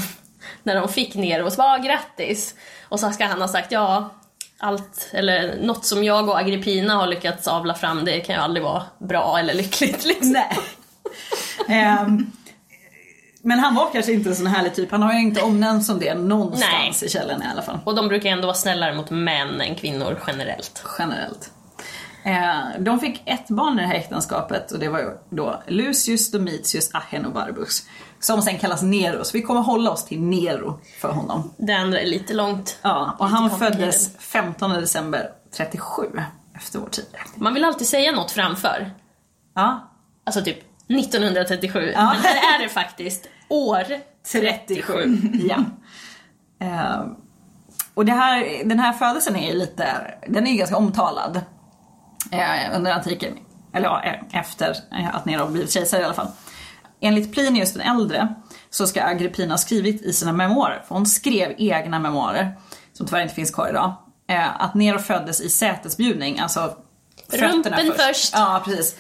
när 0.64 0.76
de 0.76 0.90
fick 0.90 1.16
Nero 1.16 1.52
så 1.52 1.58
var 1.58 1.80
grattis. 1.80 2.56
Och 2.84 3.00
så 3.00 3.12
ska 3.12 3.26
han 3.26 3.42
ha 3.42 3.48
sagt 3.48 3.72
ja, 3.72 4.10
allt, 4.58 5.10
eller 5.12 5.58
något 5.62 5.86
som 5.86 6.04
jag 6.04 6.30
och 6.30 6.40
Agrippina 6.40 6.96
har 6.96 7.08
lyckats 7.08 7.48
avla 7.48 7.74
fram 7.74 8.06
det 8.06 8.20
kan 8.20 8.36
ju 8.36 8.42
aldrig 8.42 8.64
vara 8.64 8.84
bra 8.98 9.40
eller 9.40 9.54
lyckligt 9.54 10.06
liksom. 10.06 10.32
Nej. 10.32 10.60
Ehm, 11.68 12.32
men 13.46 13.60
han 13.60 13.76
var 13.76 13.90
kanske 13.92 14.12
inte 14.12 14.30
en 14.30 14.36
sån 14.36 14.48
härlig 14.48 14.76
typ. 14.76 14.92
Han 14.92 15.02
har 15.02 15.14
ju 15.14 15.20
inte 15.20 15.42
omnämnts 15.42 15.88
som 15.88 16.00
det 16.00 16.14
någonstans 16.14 17.02
Nej. 17.02 17.06
i 17.06 17.10
källorna 17.10 17.46
i 17.46 17.48
alla 17.48 17.62
fall. 17.62 17.80
Och 17.84 17.96
de 17.96 18.08
brukar 18.08 18.30
ändå 18.30 18.48
vara 18.48 18.56
snällare 18.56 18.96
mot 18.96 19.10
män 19.10 19.62
än 19.62 19.76
kvinnor 19.76 20.20
generellt. 20.28 20.84
Generellt. 21.00 21.52
Eh, 22.24 22.80
de 22.80 23.00
fick 23.00 23.24
ett 23.26 23.48
barn 23.48 23.80
i 23.80 23.82
det 23.82 23.88
här 23.88 23.96
äktenskapet 23.96 24.72
och 24.72 24.80
det 24.80 24.90
var 24.90 25.00
ju 25.00 25.10
då 25.30 25.64
Lucius 25.68 26.32
Domitius 26.32 26.90
Ahenobarbus. 26.94 27.84
Som 28.20 28.42
sen 28.42 28.58
kallas 28.58 28.82
Nero, 28.82 29.24
så 29.24 29.38
vi 29.38 29.42
kommer 29.42 29.62
hålla 29.62 29.92
oss 29.92 30.06
till 30.06 30.22
Nero 30.22 30.80
för 31.02 31.12
honom. 31.12 31.54
Det 31.58 31.74
andra 31.74 32.00
är 32.00 32.06
lite 32.06 32.34
långt. 32.34 32.80
Ja, 32.82 33.16
och 33.20 33.30
han 33.30 33.60
föddes 33.60 34.18
15 34.18 34.70
december 34.70 35.30
37 35.58 36.02
efter 36.56 36.80
vår 36.80 36.90
tid. 36.90 37.06
Man 37.36 37.54
vill 37.54 37.66
alltid 37.66 37.88
säga 37.88 38.12
något 38.12 38.32
framför. 38.32 38.92
Ja, 39.56 39.92
Alltså 40.26 40.42
typ 40.42 40.58
1937. 40.88 41.92
Ja. 41.96 42.14
Men 42.14 42.22
här 42.22 42.56
är 42.56 42.64
det 42.64 42.70
faktiskt 42.70 43.28
år 43.50 43.86
37. 44.32 45.18
ja. 45.50 45.58
Eh, 46.66 47.06
och 47.94 48.06
det 48.06 48.12
här, 48.12 48.64
den 48.66 48.80
här 48.80 48.94
födelsen 48.94 49.36
är 49.36 49.52
ju 49.52 49.60
lite, 49.60 49.88
den 50.28 50.48
är 50.48 50.52
ju 50.52 50.58
ganska 50.58 50.78
omtalad. 50.78 51.42
Eh, 52.32 52.76
under 52.76 52.92
antiken, 52.92 53.34
eller 53.74 53.86
ja, 53.86 54.04
eh, 54.04 54.40
efter 54.40 54.76
att 55.14 55.26
Nero 55.26 55.48
blivit 55.48 55.72
kejsare 55.72 56.02
i 56.02 56.06
alla 56.06 56.14
fall. 56.14 56.28
Enligt 57.02 57.34
Plinius 57.34 57.74
den 57.74 57.82
äldre 57.82 58.36
så 58.70 58.88
ska 58.88 59.04
Agrippina 59.04 59.54
ha 59.54 59.58
skrivit 59.58 60.02
i 60.02 60.14
sina 60.14 60.34
memoarer, 60.34 60.84
för 60.88 60.96
hon 60.96 61.06
skrev 61.06 61.56
egna 61.58 62.00
memoarer, 62.00 62.58
som 62.94 63.08
tyvärr 63.08 63.22
inte 63.22 63.36
finns 63.36 63.52
kvar 63.52 63.70
idag, 63.70 63.94
att 64.58 64.74
Nero 64.74 65.00
föddes 65.00 65.42
i 65.42 65.50
sätesbjudning, 65.50 66.40
alltså 66.40 66.78
Rumpen 67.32 67.94
först. 67.98 68.34
Ja, 68.34 68.62
precis. 68.66 68.96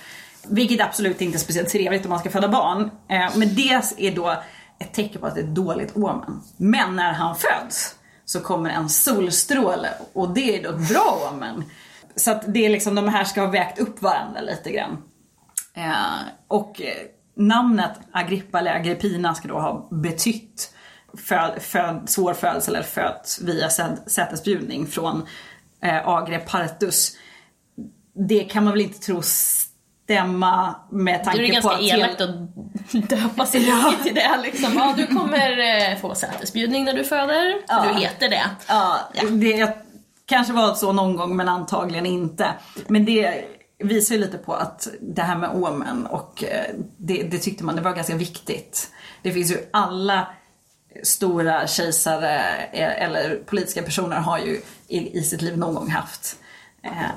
Vilket 0.49 0.81
absolut 0.81 1.21
inte 1.21 1.37
är 1.37 1.39
speciellt 1.39 1.69
trevligt 1.69 2.05
om 2.05 2.09
man 2.09 2.19
ska 2.19 2.29
föda 2.29 2.47
barn. 2.47 2.91
Eh, 3.09 3.37
men 3.37 3.55
det 3.55 3.69
är 3.97 4.15
då 4.15 4.41
ett 4.79 4.93
tecken 4.93 5.21
på 5.21 5.27
att 5.27 5.35
det 5.35 5.41
är 5.41 5.45
ett 5.45 5.55
dåligt 5.55 5.95
omen. 5.95 6.41
Men 6.57 6.95
när 6.95 7.13
han 7.13 7.35
föds 7.35 7.95
så 8.25 8.39
kommer 8.39 8.69
en 8.69 8.89
solstråle 8.89 9.89
och 10.13 10.33
det 10.33 10.57
är 10.57 10.63
då 10.63 10.69
ett 10.69 10.89
bra 10.89 11.31
omen. 11.31 11.63
Så 12.15 12.31
att 12.31 12.53
det 12.53 12.65
är 12.65 12.69
liksom, 12.69 12.95
de 12.95 13.07
här 13.07 13.23
ska 13.23 13.41
ha 13.41 13.51
vägt 13.51 13.79
upp 13.79 14.01
varandra 14.01 14.41
lite 14.41 14.71
grann. 14.71 14.97
Eh, 15.73 16.27
och 16.47 16.81
eh, 16.81 16.93
namnet 17.35 17.91
Agrippa 18.11 18.59
eller 18.59 18.75
Agrippina 18.75 19.35
ska 19.35 19.47
då 19.47 19.59
ha 19.59 19.87
betytt 19.91 20.73
föd, 21.17 21.61
föd, 21.61 22.09
svår 22.09 22.33
födsel 22.33 22.75
eller 22.75 22.85
födt 22.85 23.39
via 23.41 23.69
sätesbjudning 24.07 24.87
från 24.87 25.25
eh, 25.81 26.07
Agre 26.07 26.39
Partus. 26.39 27.17
Det 28.29 28.43
kan 28.43 28.63
man 28.63 28.73
väl 28.73 28.81
inte 28.81 28.99
tro 28.99 29.21
stämma 30.05 30.75
med 30.91 31.23
tanke 31.23 31.39
är 31.39 31.41
det 31.55 31.61
på 31.61 31.67
ganska 31.67 31.71
att 31.71 31.81
elakt 31.81 32.21
att 32.21 32.29
döpa 33.09 33.45
sig 33.45 33.67
Ja. 33.69 33.93
till 34.03 34.15
det. 34.15 34.39
Liksom. 34.43 34.73
Ja, 34.75 34.93
du 34.97 35.07
kommer 35.07 35.59
eh, 35.91 35.97
få 35.97 36.15
sätesbjudning 36.15 36.85
när 36.85 36.93
du 36.93 37.03
föder, 37.03 37.55
Ja. 37.67 37.85
du 37.93 37.99
heter 37.99 38.29
det. 38.29 38.49
Ja, 38.67 38.99
det 39.31 39.77
kanske 40.25 40.53
var 40.53 40.73
så 40.73 40.91
någon 40.91 41.15
gång 41.15 41.35
men 41.35 41.49
antagligen 41.49 42.05
inte. 42.05 42.47
Men 42.87 43.05
det 43.05 43.45
visar 43.79 44.15
ju 44.15 44.21
lite 44.21 44.37
på 44.37 44.53
att 44.53 44.87
det 45.01 45.21
här 45.21 45.35
med 45.35 45.49
omen 45.53 46.05
och 46.05 46.43
eh, 46.43 46.65
det, 46.97 47.23
det 47.23 47.37
tyckte 47.37 47.63
man 47.63 47.75
det 47.75 47.81
var 47.81 47.93
ganska 47.93 48.15
viktigt. 48.15 48.89
Det 49.21 49.31
finns 49.31 49.51
ju 49.51 49.57
alla 49.73 50.27
stora 51.03 51.67
kejsare 51.67 52.39
eh, 52.73 53.03
eller 53.03 53.35
politiska 53.45 53.81
personer 53.81 54.15
har 54.17 54.37
ju 54.39 54.61
i, 54.87 55.17
i 55.19 55.23
sitt 55.23 55.41
liv 55.41 55.57
någon 55.57 55.75
gång 55.75 55.89
haft 55.89 56.35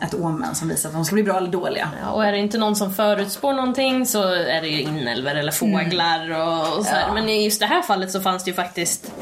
ett 0.03 0.15
omen 0.15 0.55
som 0.55 0.69
visar 0.69 0.89
att 0.89 0.95
de 0.95 1.05
ska 1.05 1.15
bli 1.15 1.23
bra 1.23 1.37
eller 1.37 1.51
dåliga. 1.51 1.91
Ja, 2.03 2.11
och 2.11 2.25
är 2.25 2.33
det 2.33 2.39
inte 2.39 2.59
någon 2.59 2.77
som 2.77 2.95
förutspår 2.95 3.53
någonting 3.53 4.07
så 4.07 4.23
är 4.33 4.61
det 4.61 4.69
ju 4.69 4.83
inälvor 4.83 5.35
eller 5.35 5.53
fåglar 5.53 6.31
och, 6.31 6.79
och 6.79 6.87
så. 6.87 6.95
Ja. 6.95 7.15
Men 7.15 7.29
i 7.29 7.45
just 7.45 7.61
det 7.61 7.67
här 7.67 7.83
fallet 7.83 8.13
så 8.13 8.21
fanns 8.21 8.45
det 8.45 8.51
ju 8.51 8.55
faktiskt 8.55 9.13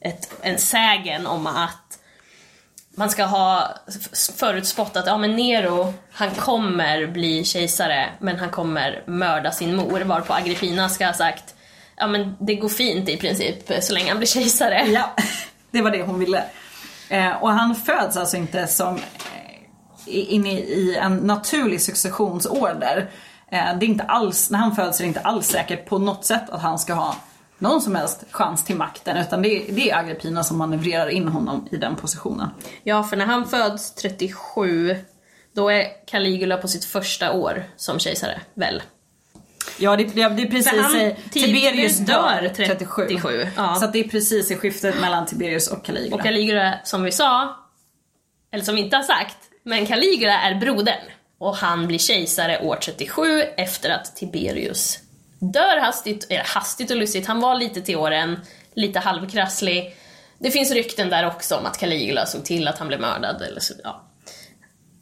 ett, 0.00 0.30
en 0.42 0.58
sägen 0.58 1.26
om 1.26 1.46
att 1.46 1.98
man 2.94 3.10
ska 3.10 3.24
ha 3.24 3.68
förutspått 4.36 4.96
att 4.96 5.06
ja, 5.06 5.18
men 5.18 5.36
Nero, 5.36 5.94
han 6.12 6.30
kommer 6.30 7.06
bli 7.06 7.44
kejsare 7.44 8.08
men 8.18 8.38
han 8.38 8.50
kommer 8.50 9.02
mörda 9.06 9.50
sin 9.50 9.76
mor. 9.76 10.00
Varpå 10.00 10.32
Agrippina 10.32 10.88
ska 10.88 11.06
ha 11.06 11.12
sagt 11.12 11.54
ja 11.96 12.06
men 12.06 12.36
det 12.40 12.54
går 12.54 12.68
fint 12.68 13.08
i 13.08 13.16
princip 13.16 13.72
så 13.80 13.94
länge 13.94 14.08
han 14.08 14.18
blir 14.18 14.28
kejsare. 14.28 14.86
Ja, 14.86 15.14
det 15.70 15.82
var 15.82 15.90
det 15.90 16.02
hon 16.02 16.18
ville. 16.18 16.44
Eh, 17.08 17.42
och 17.42 17.50
han 17.50 17.74
föds 17.74 18.16
alltså 18.16 18.36
inte 18.36 18.66
som 18.66 18.96
eh, 18.96 19.02
inne 20.06 20.52
i 20.60 20.96
en 20.96 21.16
naturlig 21.16 21.80
successionsorder. 21.80 23.10
Eh, 23.52 23.78
det 23.78 23.86
är 23.86 23.88
inte 23.88 24.04
alls, 24.04 24.50
när 24.50 24.58
han 24.58 24.76
föds 24.76 25.00
är 25.00 25.04
det 25.04 25.08
inte 25.08 25.20
alls 25.20 25.46
säkert 25.46 25.88
på 25.88 25.98
något 25.98 26.24
sätt 26.24 26.50
att 26.50 26.62
han 26.62 26.78
ska 26.78 26.94
ha 26.94 27.16
någon 27.58 27.80
som 27.80 27.94
helst 27.94 28.24
chans 28.30 28.64
till 28.64 28.76
makten 28.76 29.16
utan 29.16 29.42
det 29.42 29.48
är, 29.48 29.72
det 29.72 29.90
är 29.90 29.96
Agrippina 29.98 30.44
som 30.44 30.58
manövrerar 30.58 31.08
in 31.08 31.28
honom 31.28 31.68
i 31.70 31.76
den 31.76 31.96
positionen. 31.96 32.48
Ja, 32.82 33.02
för 33.02 33.16
när 33.16 33.26
han 33.26 33.46
föds 33.48 33.94
37 33.94 34.96
då 35.54 35.68
är 35.70 36.06
Caligula 36.06 36.56
på 36.56 36.68
sitt 36.68 36.84
första 36.84 37.32
år 37.32 37.64
som 37.76 37.98
kejsare, 37.98 38.40
väl? 38.54 38.82
Ja 39.78 39.96
det, 39.96 40.04
det, 40.04 40.28
det 40.28 40.42
är 40.42 40.50
precis 40.50 40.82
han- 40.82 41.14
Tiberius 41.30 41.98
dör 41.98 42.52
37. 42.56 43.02
37, 43.06 43.46
ja. 43.56 43.74
Så 43.74 43.86
det 43.86 44.00
är 44.00 44.08
precis 44.08 44.50
i 44.50 44.56
skiftet 44.56 45.00
mellan 45.00 45.26
Tiberius 45.26 45.68
och 45.68 45.84
Caligula. 45.84 46.16
Och 46.16 46.22
Caligula, 46.22 46.78
som 46.84 47.02
vi 47.02 47.12
sa, 47.12 47.56
eller 48.52 48.64
som 48.64 48.74
vi 48.74 48.80
inte 48.80 48.96
har 48.96 49.02
sagt, 49.02 49.36
men 49.62 49.86
Caligula 49.86 50.40
är 50.40 50.54
brodern. 50.54 51.04
Och 51.38 51.56
han 51.56 51.86
blir 51.86 51.98
kejsare 51.98 52.60
år 52.60 52.76
37 52.76 53.42
efter 53.56 53.90
att 53.90 54.16
Tiberius 54.16 54.98
dör 55.42 55.80
hastigt, 55.80 56.26
eller 56.30 56.44
hastigt 56.44 56.90
och 56.90 56.96
lustigt, 56.96 57.26
han 57.26 57.40
var 57.40 57.54
lite 57.54 57.80
till 57.80 57.96
åren, 57.96 58.40
lite 58.74 58.98
halvkrasslig. 58.98 59.96
Det 60.38 60.50
finns 60.50 60.70
rykten 60.70 61.08
där 61.08 61.26
också 61.26 61.56
om 61.56 61.66
att 61.66 61.78
Caligula 61.78 62.26
såg 62.26 62.44
till 62.44 62.68
att 62.68 62.78
han 62.78 62.88
blev 62.88 63.00
mördad 63.00 63.42
eller 63.42 63.60
så, 63.60 63.74
ja. 63.84 64.08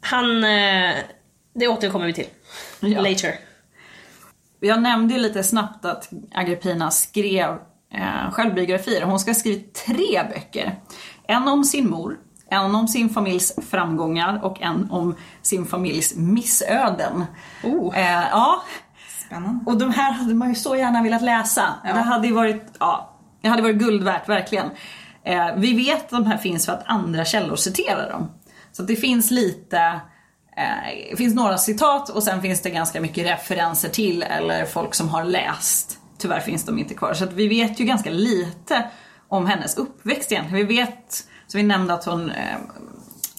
Han, 0.01 0.43
eh, 0.43 0.95
det 1.53 1.67
återkommer 1.67 2.05
vi 2.05 2.13
till. 2.13 2.27
Ja. 2.79 3.01
Later. 3.01 3.35
Jag 4.59 4.81
nämnde 4.81 5.13
ju 5.13 5.19
lite 5.19 5.43
snabbt 5.43 5.85
att 5.85 6.09
Agrippina 6.33 6.91
skrev 6.91 7.49
eh, 7.93 8.31
självbiografier. 8.31 9.01
Hon 9.01 9.19
ska 9.19 9.31
ha 9.31 9.35
skrivit 9.35 9.73
tre 9.73 10.23
böcker. 10.33 10.79
En 11.27 11.47
om 11.47 11.63
sin 11.63 11.89
mor, 11.89 12.19
en 12.51 12.75
om 12.75 12.87
sin 12.87 13.09
familjs 13.09 13.53
framgångar 13.69 14.39
och 14.43 14.61
en 14.61 14.91
om 14.91 15.15
sin 15.41 15.65
familjs 15.65 16.15
missöden. 16.15 17.25
Oh. 17.63 17.97
Eh, 17.97 18.23
ja, 18.31 18.63
Spännande. 19.25 19.71
och 19.71 19.77
de 19.77 19.91
här 19.91 20.11
hade 20.11 20.33
man 20.33 20.49
ju 20.49 20.55
så 20.55 20.75
gärna 20.75 21.03
velat 21.03 21.21
läsa. 21.21 21.63
Ja. 21.83 21.93
Det 21.93 21.99
hade 21.99 22.27
ju 22.27 22.33
varit, 22.33 22.63
ja, 22.79 23.17
det 23.41 23.49
hade 23.49 23.61
varit 23.61 23.75
guld 23.75 24.03
värt, 24.03 24.29
verkligen. 24.29 24.69
Eh, 25.23 25.47
vi 25.57 25.73
vet 25.73 26.03
att 26.03 26.09
de 26.09 26.25
här 26.25 26.37
finns 26.37 26.65
för 26.65 26.73
att 26.73 26.83
andra 26.85 27.25
källor 27.25 27.55
citerar 27.55 28.09
dem. 28.09 28.31
Så 28.71 28.83
det 28.83 28.95
finns 28.95 29.31
lite, 29.31 29.79
eh, 30.57 31.09
det 31.11 31.17
finns 31.17 31.35
några 31.35 31.57
citat 31.57 32.09
och 32.09 32.23
sen 32.23 32.41
finns 32.41 32.61
det 32.61 32.69
ganska 32.69 33.01
mycket 33.01 33.25
referenser 33.25 33.89
till 33.89 34.23
eller 34.23 34.65
folk 34.65 34.95
som 34.95 35.09
har 35.09 35.23
läst. 35.23 35.97
Tyvärr 36.17 36.39
finns 36.39 36.65
de 36.65 36.79
inte 36.79 36.93
kvar. 36.93 37.13
Så 37.13 37.25
vi 37.25 37.47
vet 37.47 37.79
ju 37.79 37.85
ganska 37.85 38.09
lite 38.09 38.89
om 39.27 39.45
hennes 39.45 39.77
uppväxt 39.77 40.31
egentligen. 40.31 40.67
Vi 40.67 40.75
vet, 40.75 41.27
så 41.51 41.57
vi 41.57 41.63
nämnde 41.63 41.93
att 41.93 42.05
hon 42.05 42.31
eh, 42.31 42.57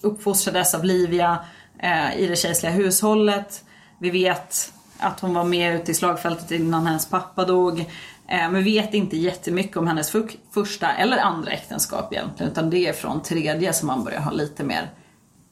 uppfostrades 0.01 0.75
av 0.75 0.83
Livia 0.83 1.39
eh, 1.79 2.19
i 2.19 2.27
det 2.27 2.35
kejserliga 2.35 2.71
hushållet. 2.71 3.63
Vi 3.99 4.09
vet 4.09 4.73
att 4.97 5.19
hon 5.19 5.33
var 5.33 5.43
med 5.43 5.75
ute 5.75 5.91
i 5.91 5.93
slagfältet 5.93 6.51
innan 6.51 6.87
hennes 6.87 7.09
pappa 7.09 7.45
dog. 7.45 7.79
Eh, 7.79 7.85
men 8.27 8.55
vi 8.55 8.61
vet 8.63 8.93
inte 8.93 9.17
jättemycket 9.17 9.77
om 9.77 9.87
hennes 9.87 10.15
första 10.53 10.91
eller 10.91 11.17
andra 11.17 11.51
äktenskap 11.51 12.13
egentligen. 12.13 12.51
Utan 12.51 12.69
det 12.69 12.87
är 12.87 12.93
från 12.93 13.21
tredje 13.21 13.73
som 13.73 13.87
man 13.87 14.03
börjar 14.03 14.19
ha 14.19 14.31
lite 14.31 14.63
mer 14.63 14.89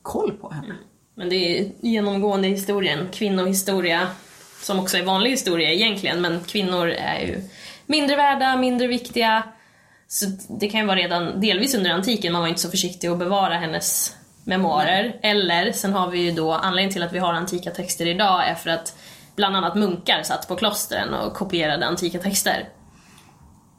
koll 0.01 0.31
på 0.31 0.49
henne. 0.49 0.65
Mm. 0.65 0.77
Men 1.15 1.29
det 1.29 1.35
är 1.35 1.71
genomgående 1.81 2.47
i 2.47 2.51
historien, 2.51 3.07
kvinnohistoria, 3.13 4.07
som 4.61 4.79
också 4.79 4.97
är 4.97 5.03
vanlig 5.03 5.29
historia 5.29 5.71
egentligen, 5.71 6.21
men 6.21 6.43
kvinnor 6.43 6.87
är 6.87 7.19
ju 7.19 7.41
mindre 7.85 8.15
värda, 8.15 8.57
mindre 8.57 8.87
viktiga. 8.87 9.43
Så 10.13 10.25
det 10.59 10.69
kan 10.69 10.79
ju 10.79 10.85
vara 10.85 10.97
redan 10.97 11.41
delvis 11.41 11.75
under 11.75 11.91
antiken, 11.91 12.33
man 12.33 12.41
var 12.41 12.47
inte 12.47 12.61
så 12.61 12.69
försiktig 12.69 13.07
att 13.07 13.19
bevara 13.19 13.53
hennes 13.53 14.15
memoarer. 14.43 15.19
Eller, 15.21 15.71
sen 15.71 15.93
har 15.93 16.09
vi 16.11 16.19
ju 16.19 16.31
då, 16.31 16.51
anledningen 16.51 16.93
till 16.93 17.03
att 17.03 17.13
vi 17.13 17.19
har 17.19 17.33
antika 17.33 17.71
texter 17.71 18.07
idag 18.07 18.47
är 18.47 18.55
för 18.55 18.69
att 18.69 18.97
bland 19.35 19.55
annat 19.55 19.75
munkar 19.75 20.23
satt 20.23 20.47
på 20.47 20.55
klostren 20.55 21.13
och 21.13 21.33
kopierade 21.33 21.85
antika 21.85 22.19
texter. 22.19 22.69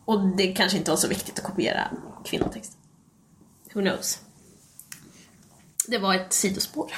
Och 0.05 0.21
det 0.37 0.53
kanske 0.53 0.79
inte 0.79 0.91
var 0.91 0.99
så 0.99 1.09
viktigt 1.09 1.39
att 1.39 1.45
kopiera 1.45 1.89
kvinnotexter. 2.25 2.81
Who 3.73 3.81
knows? 3.81 4.21
Det 5.89 5.99
var 5.99 6.15
ett 6.15 6.33
sidospår. 6.33 6.87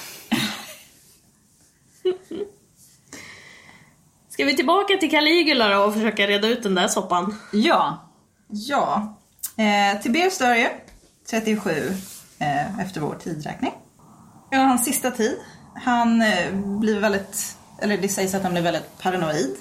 Ska 4.29 4.45
vi 4.45 4.57
tillbaka 4.57 4.97
till 4.97 5.11
Caligula 5.11 5.69
då 5.69 5.85
och 5.85 5.95
försöka 5.95 6.27
reda 6.27 6.49
ut 6.49 6.63
den 6.63 6.75
där 6.75 6.89
soppan? 6.89 7.39
Ja, 7.53 8.11
Ja, 8.49 9.17
eh, 9.57 10.03
Tiberius 10.03 10.39
dör 10.39 10.55
ju 10.55 10.69
37 11.31 11.93
eh, 12.39 12.81
efter 12.81 13.01
vår 13.01 13.15
tidräkning. 13.15 13.73
Ja, 14.51 14.59
hans 14.59 14.85
sista 14.85 15.11
tid. 15.11 15.39
Han 15.75 16.23
eh, 16.23 16.55
blir 16.55 17.01
väldigt, 17.01 17.57
eller 17.79 17.99
det 17.99 18.09
sägs 18.09 18.35
att 18.35 18.43
han 18.43 18.53
blir 18.53 18.63
väldigt 18.63 18.99
paranoid. 18.99 19.57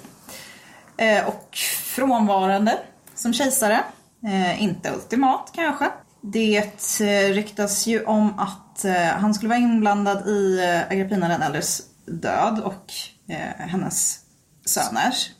Eh, 0.96 1.28
och 1.28 1.56
frånvarande 1.84 2.78
som 3.14 3.34
kejsare. 3.34 3.84
Eh, 4.26 4.62
inte 4.62 4.90
ultimat 4.90 5.50
kanske. 5.54 5.90
Det 6.20 6.56
eh, 7.00 7.32
ryktas 7.32 7.86
ju 7.86 8.04
om 8.04 8.38
att 8.38 8.84
eh, 8.84 8.94
han 8.94 9.34
skulle 9.34 9.48
vara 9.48 9.58
inblandad 9.58 10.28
i 10.28 10.58
eh, 10.64 10.92
Agrippina 10.92 11.28
den 11.28 11.42
äldres 11.42 11.82
död 12.06 12.60
och 12.64 12.92
eh, 13.28 13.66
hennes 13.66 14.18
söners. 14.64 15.30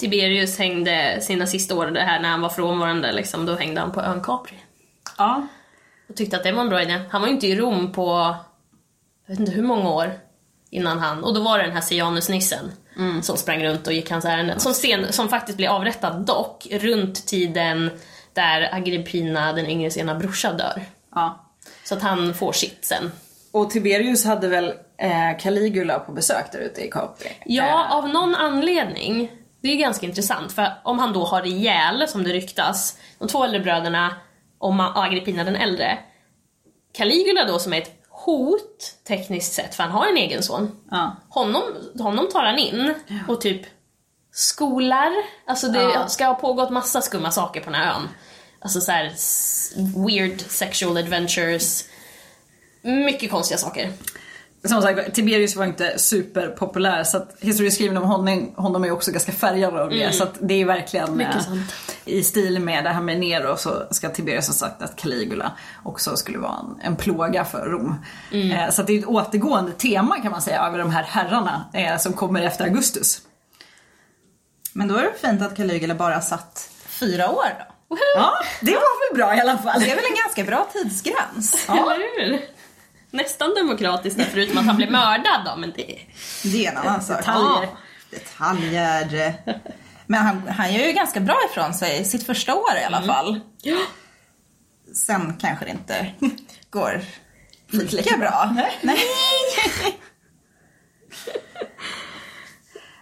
Tiberius 0.00 0.58
hängde 0.58 1.18
sina 1.20 1.46
sista 1.46 1.74
år, 1.74 1.86
det 1.86 2.00
här 2.00 2.20
när 2.20 2.28
han 2.28 2.40
var 2.40 2.48
frånvarande, 2.48 3.12
liksom, 3.12 3.46
då 3.46 3.54
hängde 3.56 3.80
han 3.80 3.92
på 3.92 4.00
ön 4.00 4.22
Capri. 4.22 4.56
ja. 5.18 5.46
Och 6.08 6.16
tyckte 6.16 6.36
att 6.36 6.42
det 6.42 6.52
var 6.52 6.62
en 6.62 6.68
bra 6.68 6.82
idé. 6.82 7.00
Han 7.10 7.20
var 7.20 7.28
ju 7.28 7.34
inte 7.34 7.46
i 7.46 7.56
Rom 7.56 7.92
på, 7.92 8.36
jag 9.26 9.32
vet 9.32 9.40
inte 9.40 9.52
hur 9.52 9.62
många 9.62 9.90
år 9.90 10.12
innan 10.70 10.98
han, 10.98 11.24
och 11.24 11.34
då 11.34 11.40
var 11.42 11.58
det 11.58 11.64
den 11.64 11.72
här 11.72 11.80
Sianusnissen 11.80 12.72
som 13.22 13.36
sprang 13.36 13.64
runt 13.64 13.86
och 13.86 13.92
gick 13.92 14.10
hans 14.10 14.24
ärenden. 14.24 14.60
Som, 14.60 14.74
sen, 14.74 15.12
som 15.12 15.28
faktiskt 15.28 15.56
blev 15.56 15.70
avrättad 15.70 16.26
dock, 16.26 16.66
runt 16.70 17.26
tiden 17.26 17.90
där 18.32 18.74
Agrippina 18.74 19.52
den 19.52 19.66
yngres 19.66 19.96
ena 19.96 20.14
brorsa 20.14 20.52
dör. 20.52 20.82
ja. 21.14 21.46
Så 21.84 21.94
att 21.94 22.02
han 22.02 22.34
får 22.34 22.52
sitt 22.52 22.84
sen. 22.84 23.12
Och 23.52 23.70
Tiberius 23.70 24.24
hade 24.24 24.48
väl 24.48 24.68
eh, 24.98 25.38
Caligula 25.40 25.98
på 25.98 26.12
besök 26.12 26.52
där 26.52 26.58
ute 26.58 26.80
i 26.86 26.90
Capri? 26.90 27.28
Ja, 27.44 27.64
Eh, 27.64 27.96
av 27.96 28.08
någon 28.08 28.34
anledning. 28.34 29.30
Det 29.62 29.68
är 29.68 29.76
ganska 29.76 30.06
intressant, 30.06 30.52
för 30.52 30.72
om 30.84 30.98
han 30.98 31.12
då 31.12 31.24
har 31.24 31.46
ihjäl, 31.46 32.08
som 32.08 32.24
det 32.24 32.30
ryktas, 32.32 32.98
de 33.18 33.28
två 33.28 33.44
äldre 33.44 33.60
bröderna 33.60 34.14
och 34.58 35.04
Agrippina 35.04 35.44
den 35.44 35.56
äldre. 35.56 35.98
Caligula 36.92 37.44
då 37.44 37.58
som 37.58 37.72
är 37.72 37.78
ett 37.78 38.02
hot, 38.08 38.94
tekniskt 39.08 39.52
sett, 39.52 39.74
för 39.74 39.82
han 39.82 39.92
har 39.92 40.06
en 40.06 40.16
egen 40.16 40.42
son. 40.42 40.80
ja. 40.90 41.16
Honom, 41.28 41.62
honom 41.98 42.28
tar 42.32 42.42
han 42.44 42.58
in 42.58 42.94
och 43.28 43.40
typ 43.40 43.62
skolar. 44.32 45.12
Alltså 45.46 45.68
det 45.68 45.82
Ja. 45.82 46.08
ska 46.08 46.26
ha 46.26 46.34
pågått 46.34 46.70
massa 46.70 47.00
skumma 47.00 47.30
saker 47.30 47.60
på 47.60 47.70
den 47.70 47.80
här 47.80 47.94
ön. 47.94 48.08
Alltså 48.60 48.80
så 48.80 48.92
här 48.92 49.04
weird 50.06 50.40
sexual 50.40 50.96
adventures. 50.96 51.84
Mycket 52.82 53.30
konstiga 53.30 53.58
saker. 53.58 53.92
Som 54.64 54.82
sagt, 54.82 55.14
Tiberius 55.14 55.56
var 55.56 55.64
inte 55.64 55.98
superpopulär 55.98 57.04
så 57.04 57.16
att 57.16 57.36
historieskrivningen 57.40 58.02
om 58.02 58.08
honom, 58.08 58.52
honom 58.56 58.84
är 58.84 58.90
också 58.90 59.10
ganska 59.12 59.32
färgad 59.32 59.76
av 59.76 59.90
det. 59.90 59.96
Så 60.12 60.22
att 60.22 60.34
det 60.40 60.54
är 60.54 60.64
verkligen 60.64 61.20
eh, 61.20 61.26
i 62.04 62.24
stil 62.24 62.60
med 62.60 62.84
det 62.84 62.90
här 62.90 63.00
med 63.00 63.20
Nero 63.20 63.56
så 63.56 63.82
ska 63.90 64.08
Tiberius 64.08 64.46
ha 64.46 64.54
sagt 64.54 64.82
att 64.82 64.96
Caligula 64.96 65.52
också 65.84 66.16
skulle 66.16 66.38
vara 66.38 66.56
en, 66.58 66.80
en 66.82 66.96
plåga 66.96 67.44
för 67.44 67.66
Rom. 67.66 67.94
Eh, 68.52 68.70
så 68.70 68.80
att 68.80 68.86
det 68.86 68.92
är 68.92 68.98
ett 68.98 69.06
återgående 69.06 69.72
tema 69.72 70.20
kan 70.20 70.30
man 70.30 70.42
säga 70.42 70.66
över 70.66 70.78
de 70.78 70.90
här 70.90 71.02
herrarna 71.02 71.64
eh, 71.74 71.98
som 71.98 72.12
kommer 72.12 72.42
efter 72.42 72.64
Augustus. 72.64 73.20
Men 74.72 74.88
då 74.88 74.96
är 74.96 75.02
det 75.02 75.12
fint 75.28 75.42
att 75.42 75.56
Caligula 75.56 75.94
bara 75.94 76.20
satt 76.20 76.70
fyra 76.86 77.30
år 77.30 77.44
då. 77.58 77.96
Ja, 78.16 78.32
det 78.60 78.72
var 78.72 79.08
väl 79.10 79.16
bra 79.18 79.36
i 79.36 79.40
alla 79.40 79.58
fall. 79.58 79.80
Det 79.80 79.90
är 79.90 79.96
väl 79.96 80.04
en 80.04 80.16
ganska 80.24 80.44
bra 80.44 80.68
tidsgräns? 80.72 81.68
Eller 81.68 82.28
hur? 82.28 82.40
Nästan 83.10 83.54
demokratiskt 83.54 84.18
där, 84.18 84.24
förutom 84.24 84.58
att 84.58 84.64
han 84.64 84.76
blev 84.76 84.90
mördad 84.90 85.42
då, 85.46 85.56
men 85.56 85.72
det... 85.76 85.98
Det 86.42 86.66
är 86.66 86.70
en 86.72 86.76
annan 86.78 87.02
sak. 87.02 87.16
Detaljer. 87.18 87.62
Ja, 87.62 87.76
detaljer. 88.10 89.60
Men 90.06 90.20
han, 90.22 90.48
han 90.48 90.74
gör 90.74 90.86
ju 90.86 90.92
ganska 90.92 91.20
bra 91.20 91.36
ifrån 91.50 91.74
sig, 91.74 92.04
sitt 92.04 92.26
första 92.26 92.54
år 92.54 92.76
i 92.82 92.84
alla 92.84 93.02
fall. 93.02 93.40
Ja. 93.62 93.76
Sen 94.94 95.36
kanske 95.40 95.64
det 95.64 95.70
inte 95.70 96.06
går 96.70 97.00
lika 97.70 98.16
bra. 98.16 98.56
Nej. 98.82 98.98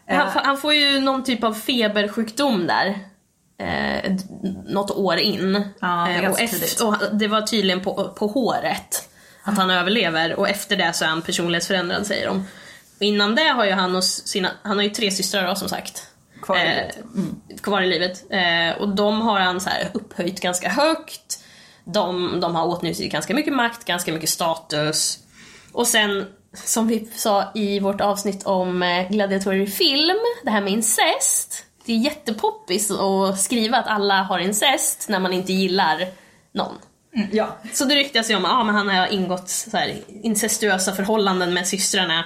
Han, 0.09 0.33
får- 0.33 0.41
han 0.41 0.59
får 0.59 0.75
ju 0.75 1.01
någon 1.01 1.25
typ 1.25 1.45
av 1.45 1.55
febersjukdom 1.55 2.67
där. 2.67 2.99
Eh, 3.61 4.13
något 4.69 4.91
år 4.91 5.17
in. 5.17 5.69
Ja, 5.81 6.07
det 6.09 6.15
Eh, 6.15 6.31
och, 6.31 6.41
efter, 6.41 6.87
och 6.87 6.97
det 7.17 7.29
var 7.29 7.43
tydligen 7.43 7.81
på, 7.81 8.09
på 8.19 8.27
håret. 8.27 9.08
Att 9.49 9.57
han 9.59 9.71
överlever 9.71 10.35
och 10.39 10.49
efter 10.49 10.77
det 10.77 10.93
så 10.93 11.05
är 11.05 11.09
han 11.09 11.23
personlighetsförändrad 11.23 12.07
säger 12.07 12.27
de. 12.27 12.37
Och 12.97 13.03
innan 13.03 13.35
det 13.35 13.49
har 13.49 13.65
ju 13.65 13.73
han 13.73 13.97
och 13.97 14.05
sina, 14.05 14.51
han 14.63 14.77
har 14.77 14.85
ju 14.85 14.91
tre 14.91 15.11
systrar 15.11 15.49
då, 15.49 15.55
som 15.55 15.69
sagt. 15.69 16.07
Kvar 16.43 16.57
i 16.57 16.61
Eh, 16.61 16.67
livet. 16.75 17.63
kvar 17.63 17.83
i 17.83 17.87
livet. 17.87 18.25
Eh, 18.31 18.81
och 18.83 18.89
de 18.89 19.21
har 19.21 19.41
han 19.41 19.61
så 19.61 19.71
här 19.71 19.91
upphöjt 19.95 20.41
ganska 20.41 20.69
högt. 20.69 21.45
De, 21.85 22.41
de 22.41 22.55
har 22.55 22.67
åtnjutit 22.67 23.13
ganska 23.13 23.35
mycket 23.35 23.53
makt, 23.53 23.85
ganska 23.85 24.13
mycket 24.13 24.31
status. 24.31 25.19
Och 25.73 25.87
sen, 25.87 26.27
som 26.55 26.89
vi 26.89 27.09
sa 27.15 27.53
i 27.55 27.81
vårt 27.81 28.01
avsnitt 28.01 28.47
om 28.47 28.83
eh, 28.83 29.09
gladiatorer 29.11 29.61
i 29.61 29.67
film, 29.67 30.19
det 30.45 30.51
här 30.51 30.61
med 30.61 30.73
incest. 30.73 31.65
Det 31.85 31.93
är 31.93 31.97
jättepoppis 31.97 32.91
att 32.91 33.41
skriva 33.41 33.77
att 33.79 33.87
alla 33.87 34.23
har 34.23 34.39
incest 34.39 35.09
när 35.09 35.19
man 35.19 35.33
inte 35.33 35.53
gillar 35.53 36.07
någon. 36.53 36.75
Ja. 37.33 37.57
Så 37.73 37.85
det 37.85 37.95
ryktas 37.95 38.31
ju 38.31 38.37
om 38.37 38.45
att 38.45 38.51
ah, 38.53 38.65
men 38.65 38.75
han 38.75 38.89
har 38.89 39.07
ingått 39.07 39.49
så 39.49 39.77
här, 39.77 39.95
incestuösa 40.23 40.93
förhållanden 40.95 41.55
med 41.55 41.67
systrarna 41.67 42.25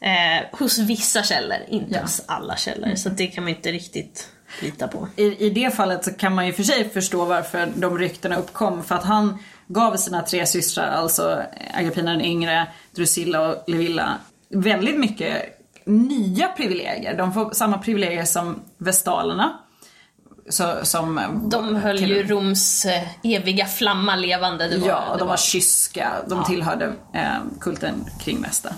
eh, 0.00 0.58
hos 0.58 0.78
vissa 0.78 1.22
källor, 1.22 1.58
inte 1.68 1.94
Ja. 1.94 2.02
hos 2.02 2.22
alla 2.26 2.56
källor. 2.56 2.94
Så 2.94 3.08
det 3.08 3.26
kan 3.26 3.44
man 3.44 3.52
inte 3.54 3.72
riktigt 3.72 4.28
lita 4.60 4.88
på. 4.88 5.08
I, 5.16 5.46
I 5.46 5.50
det 5.50 5.74
fallet 5.74 6.04
så 6.04 6.12
kan 6.12 6.34
man 6.34 6.46
ju 6.46 6.52
för 6.52 6.62
sig 6.62 6.90
förstå 6.90 7.24
varför 7.24 7.72
de 7.76 7.98
ryktena 7.98 8.36
uppkom. 8.36 8.84
För 8.84 8.94
att 8.94 9.04
han 9.04 9.38
gav 9.66 9.96
sina 9.96 10.22
tre 10.22 10.46
systrar, 10.46 10.90
alltså 10.90 11.42
Agrippina 11.74 12.10
den 12.10 12.20
yngre, 12.20 12.66
Drusilla 12.90 13.48
och 13.48 13.64
Levilla, 13.66 14.18
väldigt 14.48 14.98
mycket 14.98 15.60
nya 15.84 16.48
privilegier. 16.48 17.16
De 17.16 17.32
får 17.32 17.50
samma 17.50 17.78
privilegier 17.78 18.24
som 18.24 18.62
vestalerna. 18.78 19.58
Så, 20.48 20.74
som, 20.82 21.20
De 21.50 21.76
höll 21.76 21.98
till- 21.98 22.08
ju 22.10 22.22
Roms 22.26 22.84
eh, 22.84 23.02
eviga 23.22 23.66
flamma 23.66 24.16
levande. 24.16 24.68
Det 24.68 24.78
var, 24.78 24.88
Ja, 24.88 25.04
det 25.12 25.18
de 25.18 25.28
var 25.28 25.36
kyska. 25.36 26.12
De 26.28 26.44
tillhörde 26.44 26.92
eh, 27.12 27.36
kulten 27.60 28.04
kring 28.20 28.42
Vesta. 28.42 28.74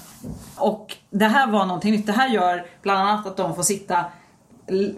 Och 0.57 0.97
det 1.11 1.25
här 1.25 1.47
var 1.47 1.67
någonting 1.67 1.93
nytt. 1.93 2.07
Det 2.07 2.13
här 2.13 2.29
gör 2.29 2.67
bland 2.83 2.99
annat 3.09 3.27
att 3.27 3.37
de 3.37 3.55
får 3.57 3.63
sitta 3.63 4.05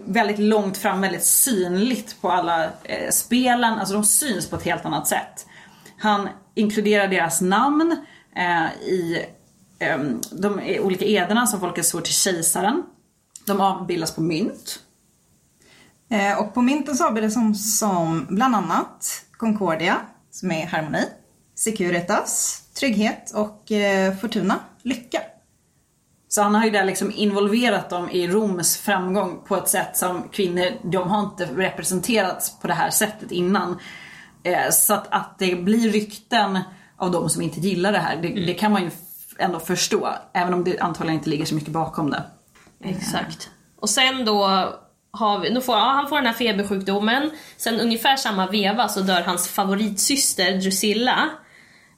väldigt 0.05 0.39
långt 0.39 0.77
fram, 0.77 1.01
väldigt 1.01 1.25
synligt 1.25 2.21
på 2.21 2.31
alla 2.31 2.63
eh, 2.83 3.09
spelen. 3.11 3.73
Alltså 3.79 3.93
de 3.93 4.03
syns 4.03 4.49
på 4.49 4.55
ett 4.55 4.63
helt 4.65 4.85
annat 4.85 5.07
sätt. 5.07 5.45
Han 5.99 6.29
inkluderar 6.55 7.07
deras 7.07 7.41
namn 7.41 8.05
eh, 8.35 8.83
i 8.87 9.25
eh, 9.79 9.97
de 10.31 10.59
olika 10.79 11.05
ederna 11.05 11.47
som 11.47 11.59
folket 11.59 11.85
svor 11.85 12.01
till 12.01 12.13
kejsaren. 12.13 12.83
De 13.47 13.61
avbildas 13.61 14.15
på 14.15 14.21
mynt. 14.21 14.79
Eh, 16.09 16.39
Och 16.39 16.53
på 16.53 16.61
mynten 16.61 16.95
så 16.95 17.03
har 17.03 17.11
vi 17.11 17.21
det 17.21 17.31
som, 17.31 17.55
som 17.55 18.27
bland 18.29 18.55
annat 18.55 19.21
Concordia, 19.37 19.97
som 20.31 20.51
är 20.51 20.65
harmoni, 20.67 21.03
Securitas, 21.55 22.61
trygghet 22.79 23.31
och 23.35 23.71
eh, 23.71 24.15
Fortuna, 24.17 24.59
lycka. 24.83 25.21
Så 26.27 26.41
han 26.41 26.55
har 26.55 26.65
ju 26.65 26.71
där 26.71 26.85
liksom 26.85 27.11
involverat 27.11 27.89
dem 27.89 28.09
i 28.09 28.27
Roms 28.27 28.77
framgång 28.77 29.41
på 29.47 29.55
ett 29.55 29.67
sätt 29.69 29.97
som 29.97 30.23
kvinnor, 30.31 30.65
de 30.91 31.09
har 31.09 31.23
inte 31.23 31.45
representerats 31.45 32.59
på 32.59 32.67
det 32.67 32.73
här 32.73 32.89
sättet 32.89 33.31
innan. 33.31 33.79
Eh, 34.43 34.69
Så 34.71 34.93
att, 34.93 35.07
att 35.11 35.35
det 35.39 35.55
blir 35.55 35.89
rykten 35.91 36.59
av 36.97 37.11
de 37.11 37.29
som 37.29 37.41
inte 37.41 37.59
gillar 37.59 37.91
det 37.91 37.99
här, 37.99 38.17
det, 38.21 38.27
det 38.45 38.53
kan 38.53 38.71
man 38.71 38.83
ju 38.83 38.91
ändå 39.39 39.59
förstå. 39.59 40.09
Även 40.33 40.53
om 40.53 40.63
det 40.63 40.79
antagligen 40.79 41.19
inte 41.19 41.29
ligger 41.29 41.45
så 41.45 41.55
mycket 41.55 41.73
bakom 41.73 42.09
det. 42.09 42.23
Exakt. 42.83 43.49
Och 43.79 43.89
sen 43.89 44.25
då 44.25 44.69
har 45.19 45.39
vi, 45.39 45.61
får, 45.61 45.75
ja, 45.75 45.91
han 45.91 46.09
får 46.09 46.15
den 46.15 46.25
här 46.25 46.33
febersjukdomen. 46.33 47.31
Sen 47.57 47.79
ungefär 47.79 48.15
samma 48.15 48.47
veva 48.47 48.87
så 48.87 49.01
dör 49.01 49.21
hans 49.21 49.47
favoritsyster 49.47 50.57
Drusilla. 50.57 51.29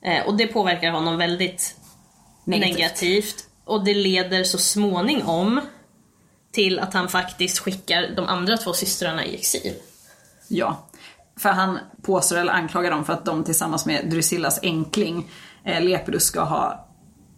Eh, 0.05 0.25
och 0.27 0.37
det 0.37 0.47
påverkar 0.47 0.91
honom 0.91 1.17
väldigt 1.17 1.75
Negativt. 2.43 2.77
negativt. 2.77 3.35
Och 3.65 3.85
det 3.85 3.93
leder 3.93 4.43
så 4.43 4.57
småningom 4.57 5.61
till 6.51 6.79
att 6.79 6.93
han 6.93 7.09
faktiskt 7.09 7.59
skickar 7.59 8.13
de 8.15 8.25
andra 8.27 8.57
två 8.57 8.73
systrarna 8.73 9.25
i 9.25 9.35
exil. 9.35 9.73
Ja. 10.47 10.87
För 11.39 11.49
han 11.49 11.79
påstår 12.01 12.37
eller 12.37 12.53
anklagar 12.53 12.91
dem 12.91 13.05
för 13.05 13.13
att 13.13 13.25
de 13.25 13.43
tillsammans 13.43 13.85
med 13.85 14.09
Drusillas 14.09 14.59
enkling 14.63 15.29
eh, 15.65 15.81
Lepidus 15.81 16.23
ska 16.23 16.41
ha 16.41 16.87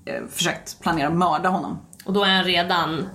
eh, 0.06 0.28
försökt 0.32 0.80
planera 0.80 1.08
att 1.08 1.14
mörda 1.14 1.50
honom. 1.50 1.86
Och 2.06 2.14
då 2.14 2.24
är 2.24 2.30
han 2.30 2.44
redan 2.44 3.10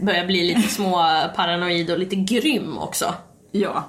börjar 0.00 0.26
bli 0.26 0.54
lite 0.54 0.68
små 0.74 1.04
paranoid 1.36 1.90
och 1.90 1.98
lite 1.98 2.16
grym 2.16 2.78
också. 2.78 3.14
Ja. 3.52 3.84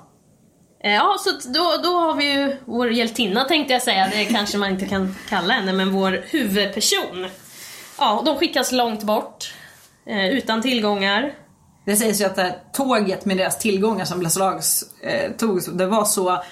Eh, 0.84 0.94
Ja, 0.94 1.16
så 1.20 1.50
då, 1.50 1.82
då 1.84 1.90
har 2.00 2.14
vi 2.14 2.32
ju 2.32 2.58
vår 2.66 2.92
hjältinna 2.92 3.44
tänkte 3.44 3.74
jag 3.74 3.82
säga, 3.82 4.10
det 4.12 4.26
kanske 4.26 4.58
man 4.58 4.70
inte 4.70 4.86
kan 4.86 5.16
kalla 5.30 5.54
henne, 5.54 5.74
men 5.74 5.92
vår 5.92 6.24
huvudperson. 6.28 7.28
Ja, 8.00 8.22
de 8.26 8.38
skickas 8.38 8.72
långt 8.72 9.04
bort, 9.04 9.54
eh, 10.06 10.30
utan 10.30 10.62
tillgångar. 10.62 11.34
Det 11.86 11.96
sägs 11.96 12.22
ju 12.22 12.26
att 12.26 12.36
det 12.36 12.42
här 12.42 12.58
tåget 12.74 13.26
med 13.26 13.38
deras 13.38 13.58
tillgångar 13.60 14.06
som 14.06 14.20
beslags 14.20 14.84
eh, 15.04 15.32
togs, 15.32 15.66
det 15.66 15.86
var 15.86 16.06
så 16.06 16.44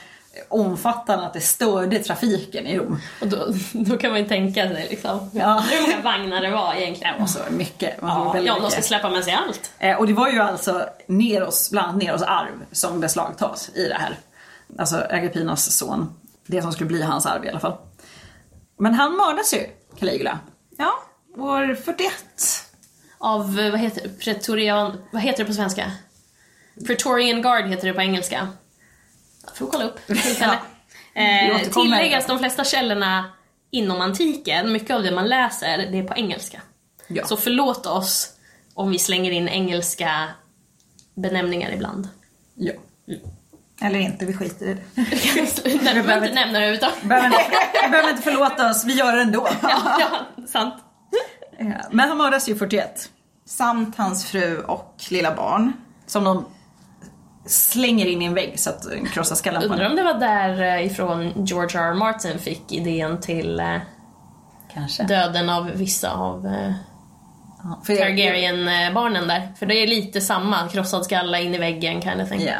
omfattande 0.49 1.25
att 1.25 1.33
det 1.33 1.41
störde 1.41 1.99
trafiken 1.99 2.67
i 2.67 2.77
Rom. 2.77 2.99
Och 3.21 3.27
då, 3.27 3.53
då 3.73 3.97
kan 3.97 4.11
man 4.11 4.19
ju 4.19 4.27
tänka 4.27 4.67
sig 4.69 4.87
liksom, 4.89 5.29
Ja. 5.33 5.63
hur 5.69 5.81
många 5.81 6.01
vagnar 6.01 6.41
det 6.41 6.49
var 6.51 6.73
egentligen. 6.73 7.21
Och 7.21 7.29
så 7.29 7.39
mycket. 7.49 8.01
Man 8.01 8.35
Ja, 8.37 8.41
ja, 8.41 8.59
de 8.61 8.71
ska 8.71 8.81
släppa 8.81 9.09
med 9.09 9.23
sig 9.23 9.33
allt. 9.33 9.71
Eh, 9.79 9.97
och 9.97 10.07
det 10.07 10.13
var 10.13 10.29
ju 10.29 10.39
alltså 10.39 10.85
Neros, 11.07 11.71
bland 11.71 11.87
annat 11.87 12.03
Neros 12.03 12.21
arv 12.21 12.65
som 12.71 12.99
beslagtas 12.99 13.69
i 13.75 13.87
det 13.87 13.95
här. 13.99 14.17
Alltså 14.79 14.97
Agrippinas 15.09 15.77
son. 15.77 16.13
Det 16.45 16.61
som 16.61 16.71
skulle 16.71 16.87
bli 16.87 17.01
hans 17.01 17.25
arv 17.25 17.45
i 17.45 17.49
alla 17.49 17.59
fall. 17.59 17.77
Men 18.79 18.93
han 18.93 19.15
mördas 19.15 19.53
ju, 19.53 19.65
Caligula. 19.99 20.39
Ja, 20.77 20.93
år 21.37 21.75
41. 21.75 22.13
Av, 23.19 23.59
eh, 23.59 23.71
vad 23.71 23.79
heter 23.79 24.01
det, 24.03 24.09
Pretorian, 24.09 24.97
vad 25.11 25.21
heter 25.21 25.37
det 25.43 25.45
på 25.47 25.53
svenska? 25.53 25.91
Pretorian 26.87 27.41
Guard 27.41 27.65
heter 27.65 27.87
det 27.87 27.93
på 27.93 28.01
engelska. 28.01 28.47
Får 29.55 29.67
kolla 29.67 29.83
upp 29.83 30.07
tillfälle. 30.07 30.59
Vi 31.13 31.51
eh, 31.51 31.71
tilläggas 31.71 32.25
de 32.25 32.39
flesta 32.39 32.63
källorna 32.63 33.25
inom 33.71 34.01
antiken, 34.01 34.71
mycket 34.71 34.95
av 34.95 35.03
det 35.03 35.11
man 35.11 35.27
läser, 35.27 35.77
det 35.77 35.97
är 35.97 36.03
på 36.03 36.15
engelska. 36.15 36.61
Ja. 37.07 37.25
Så 37.25 37.37
förlåt 37.37 37.85
oss 37.85 38.33
om 38.73 38.91
vi 38.91 38.99
slänger 38.99 39.31
in 39.31 39.47
engelska 39.49 40.27
benämningar 41.15 41.71
ibland. 41.71 42.09
Ja. 42.55 42.73
Eller 43.81 43.99
inte, 43.99 44.25
vi 44.25 44.33
skiter 44.33 44.65
i 44.65 44.73
det. 44.73 44.83
Där 45.83 46.03
behöver 46.03 46.27
inte 46.27 46.35
nämna 46.35 46.59
det 46.59 46.65
överhuvudtaget. 46.65 47.03
Inte, 47.03 47.89
behöver 47.91 48.09
inte 48.09 48.21
förlåta 48.21 48.69
oss, 48.69 48.85
vi 48.85 48.93
gör 48.93 49.15
det 49.15 49.21
ändå. 49.21 49.47
Ja, 49.61 49.97
ja, 49.99 50.45
sant. 50.47 50.73
Eh, 51.59 51.67
Men 51.91 52.09
han 52.09 52.17
mördas 52.17 52.49
ju 52.49 52.55
41. 52.55 53.09
Samt 53.45 53.95
hans 53.97 54.25
fru 54.25 54.59
och 54.61 54.95
lilla 55.09 55.35
barn. 55.35 55.73
Som 56.05 56.23
de 56.23 56.45
slänger 57.47 58.05
in 58.05 58.21
i 58.21 58.25
en 58.25 58.33
vägg 58.33 58.59
så 58.59 58.69
att 58.69 58.81
den 58.83 59.05
krossar 59.05 59.35
skallen 59.35 59.61
på 59.61 59.67
Undrar 59.67 59.89
om 59.89 59.95
det 59.95 60.03
var 60.03 60.13
därifrån 60.13 61.45
George 61.45 61.79
R. 61.79 61.83
R. 61.89 61.93
Martin 61.93 62.39
fick 62.39 62.71
idén 62.71 63.21
till 63.21 63.59
eh, 63.59 63.77
Kanske. 64.73 65.03
döden 65.03 65.49
av 65.49 65.65
vissa 65.75 66.11
av 66.11 66.45
eh, 66.47 66.71
Ja, 67.63 67.81
för- 67.85 67.95
Targaryen-barnen 67.95 69.27
där. 69.27 69.47
För 69.59 69.65
det 69.65 69.75
är 69.83 69.87
lite 69.87 70.21
samma, 70.21 70.67
krossad 70.67 71.05
skalla 71.05 71.39
in 71.39 71.55
i 71.55 71.57
väggen 71.57 72.01
kind 72.01 72.21
of 72.21 72.29
thing. 72.29 72.41
Ja. 72.41 72.53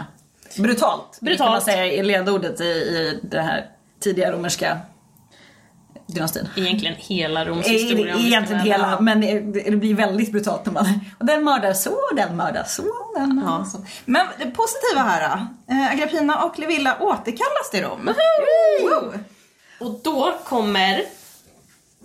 Brutalt. 0.58 1.18
Brutalt. 1.22 1.38
Kan 1.48 1.52
man 1.52 1.62
säga 1.62 1.86
i 1.86 2.04
ledordet 2.04 2.62
i, 2.62 2.64
i 2.64 3.20
det 3.24 3.42
här 3.42 3.66
tidiga 4.00 4.32
romerska 4.32 4.78
dynastin. 6.08 6.50
Egentligen 6.58 6.96
hela 6.98 7.46
Roms 7.46 7.68
E- 7.68 7.70
historia. 7.72 8.16
Egentligen 8.16 8.62
hela, 8.62 9.00
men 9.00 9.22
det, 9.22 9.40
det 9.40 9.76
blir 9.78 9.94
väldigt 9.96 10.32
brutalt 10.32 10.66
när 10.66 10.74
man... 10.74 10.86
Och 11.20 11.26
den 11.26 11.44
mördar 11.44 11.74
så, 11.74 11.92
och 11.92 12.16
den 12.16 12.36
mördar 12.38 12.64
så, 12.68 12.82
och 12.84 13.20
den 13.20 13.36
mördar 13.36 13.64
så. 13.66 13.86
Men 14.06 14.26
det 14.40 14.46
positiva 14.46 15.02
här 15.02 15.30
då. 15.30 15.74
Eh, 15.74 15.92
Agrippina 15.92 16.44
och 16.44 16.60
Levilla 16.60 16.98
återkallas 17.00 17.70
till 17.72 17.84
Rom. 17.84 18.10
Och 19.80 20.00
då 20.04 20.34
kommer 20.46 21.02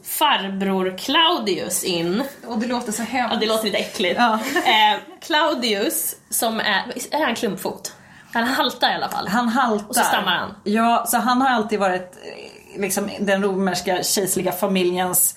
farbror 0.04 0.98
Claudius 0.98 1.84
in. 1.84 2.22
Och 2.46 2.58
det 2.58 2.66
låter 2.66 2.92
så 2.92 3.02
Ja, 3.02 3.06
hemskt. 3.06 3.40
det 3.40 3.46
låter 3.46 3.64
lite 3.64 3.76
äckligt. 3.78 4.16
Ja. 4.18 4.34
Eh, 4.54 4.98
Claudius, 5.20 6.16
som 6.30 6.60
är... 6.60 6.82
Är 7.10 7.24
han 7.24 7.34
klumpfot? 7.34 7.92
Han 8.32 8.44
haltar 8.44 8.90
i 8.90 8.94
alla 8.94 9.08
fall. 9.08 9.28
Han 9.28 9.48
haltar. 9.48 9.88
Och 9.88 9.94
så 9.96 10.02
stammar 10.02 10.32
han. 10.36 10.54
Ja, 10.64 11.04
så 11.08 11.16
han 11.18 11.40
har 11.42 11.48
alltid 11.48 11.78
varit 11.78 12.16
eh, 12.24 12.30
liksom 12.76 13.10
den 13.20 13.42
romerska 13.42 14.02
kejserliga 14.02 14.52
familjens... 14.52 15.36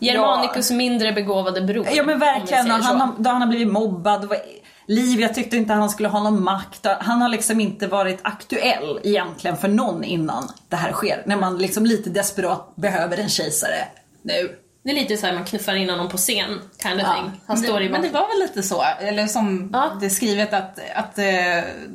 Germanicus 0.00 0.70
mindre 0.70 1.12
begåvade 1.12 1.60
bror. 1.60 1.86
Ja 1.94 2.02
men 2.02 2.18
verkligen, 2.18 2.70
han 2.70 3.00
har, 3.00 3.12
då 3.18 3.30
han 3.30 3.42
har 3.42 3.48
blivit 3.48 3.72
mobbad. 3.72 4.24
Vad- 4.24 4.38
Livia 4.86 5.28
tyckte 5.28 5.56
inte 5.56 5.72
han 5.72 5.90
skulle 5.90 6.08
ha 6.08 6.22
någon 6.22 6.44
makt. 6.44 6.86
Han 7.00 7.22
har 7.22 7.28
liksom 7.28 7.60
inte 7.60 7.86
varit 7.86 8.18
aktuell 8.22 9.00
egentligen 9.04 9.56
för 9.56 9.68
någon 9.68 10.04
innan 10.04 10.48
det 10.68 10.76
här 10.76 10.92
sker. 10.92 11.22
När 11.26 11.36
man 11.36 11.58
liksom 11.58 11.86
lite 11.86 12.10
desperat 12.10 12.76
behöver 12.76 13.18
en 13.18 13.28
kejsare 13.28 13.84
nu. 14.22 14.56
Det 14.84 14.90
är 14.90 14.94
lite 14.94 15.16
så 15.16 15.26
här 15.26 15.34
man 15.34 15.44
knuffar 15.44 15.74
in 15.74 15.90
honom 15.90 16.08
på 16.08 16.16
scen, 16.16 16.60
kind 16.82 17.00
of 17.00 17.06
Ja. 17.06 17.14
thing. 17.14 17.40
Han 17.46 17.58
står 17.58 17.82
i 17.82 17.88
Men 17.88 18.02
det 18.02 18.08
var 18.08 18.28
väl 18.28 18.38
lite 18.38 18.62
så, 18.62 18.82
eller 19.00 19.26
som 19.26 19.70
Ja. 19.72 19.90
det 20.00 20.06
är 20.06 20.10
skrivet 20.10 20.52
att, 20.52 20.78
att 20.94 21.18
eh, 21.18 21.24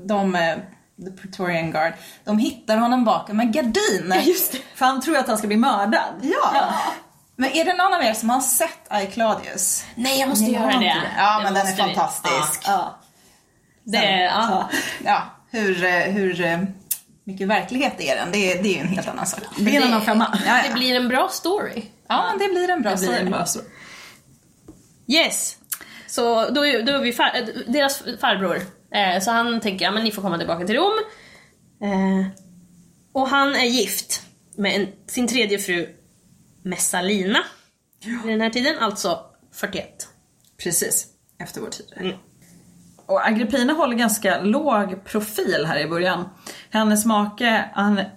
de, 0.06 0.36
eh, 0.36 0.56
the 1.05 1.12
Praetorian 1.21 1.71
Guard, 1.71 1.93
de 2.23 2.38
hittar 2.38 2.77
honom 2.77 3.05
bakom 3.05 3.39
en 3.39 3.51
gardin. 3.51 4.13
Just 4.25 4.51
det. 4.51 4.57
För 4.75 4.86
han 4.86 5.01
tror 5.01 5.17
att 5.17 5.27
han 5.27 5.38
ska 5.38 5.47
bli 5.47 5.57
mördad. 5.57 6.13
Ja. 6.21 6.73
Men 7.36 7.51
är 7.51 7.65
det 7.65 7.73
någon 7.73 7.93
av 7.93 8.03
er 8.03 8.13
som 8.13 8.29
har 8.29 8.41
sett 8.41 9.03
I 9.03 9.05
Claudius? 9.05 9.83
Nej, 9.95 10.19
jag 10.19 10.29
måste 10.29 10.43
Nej, 10.43 10.53
göra 10.53 10.63
har 10.63 10.69
det. 10.71 10.75
inte 10.75 10.99
det. 10.99 11.12
Ja, 11.17 11.38
Det 11.38 11.43
men 11.43 11.53
den 11.53 11.62
är 11.62 11.67
måste 11.69 11.83
vi. 11.88 11.93
fantastisk. 11.95 12.62
Ja. 12.67 12.99
Ja, 13.83 13.99
det, 13.99 14.21
ja. 14.23 14.69
Ja, 15.05 15.21
hur, 15.51 15.75
hur 16.12 16.41
eh, 16.45 16.60
mycket 17.23 17.47
verklighet 17.47 18.01
är 18.01 18.15
den? 18.15 18.31
Det 18.31 18.51
är, 18.51 18.63
det 18.63 18.69
är 18.69 18.73
ju 18.73 18.79
en 18.79 18.88
helt 18.88 19.07
annan 19.07 19.25
sak. 19.25 19.39
Det 19.57 19.75
är 19.75 19.81
en 19.81 19.88
annan 19.88 20.01
femma. 20.01 20.38
Ja, 20.45 20.53
Det 20.53 20.67
ja. 20.69 20.73
blir 20.73 20.95
en 20.95 21.07
bra 21.07 21.29
story. 21.31 21.83
ja 22.07 22.25
det 22.39 22.47
blir 22.47 22.69
en 22.69 22.81
bra 22.81 22.91
Det 22.91 22.97
blir 22.97 23.07
story. 23.07 23.21
en 23.25 23.31
bra 23.31 23.45
story. 23.45 23.65
Yes! 25.07 25.55
Så 26.07 26.49
då 26.49 26.65
är, 26.65 26.83
då 26.83 26.91
är 26.91 26.99
vi 26.99 27.13
far, 27.13 27.31
eh, 27.36 27.45
deras 27.67 28.03
farbror. 28.21 28.62
Eh, 28.91 29.21
så 29.21 29.32
han 29.32 29.62
tänker, 29.62 29.86
ja 29.86 29.91
men 29.91 30.04
ni 30.04 30.12
får 30.12 30.21
komma 30.21 30.38
tillbaka 30.38 30.65
till 30.65 30.76
Rom. 30.76 30.93
Eh, 31.82 32.28
och 33.12 33.28
han 33.28 33.56
är 33.56 33.65
gift 33.65 34.21
med 34.56 34.76
en, 34.76 34.88
sin 35.08 35.28
tredje 35.28 35.60
fru 35.60 35.95
Messalina. 36.63 37.39
Vid 38.23 38.34
den 38.34 38.41
här 38.41 38.50
tiden, 38.50 38.80
alltså 38.80 39.19
41. 39.54 40.08
Precis, 40.63 41.08
efter 41.39 41.62
vår 41.62 41.69
tid. 41.69 41.93
Mm. 41.97 42.17
Och 43.06 43.28
Agrippina 43.28 43.73
håller 43.73 43.95
ganska 43.95 44.41
låg 44.41 45.06
profil 45.06 45.65
här 45.67 45.80
i 45.80 45.88
början. 45.88 46.30
Hennes 46.69 47.06
make 47.06 47.69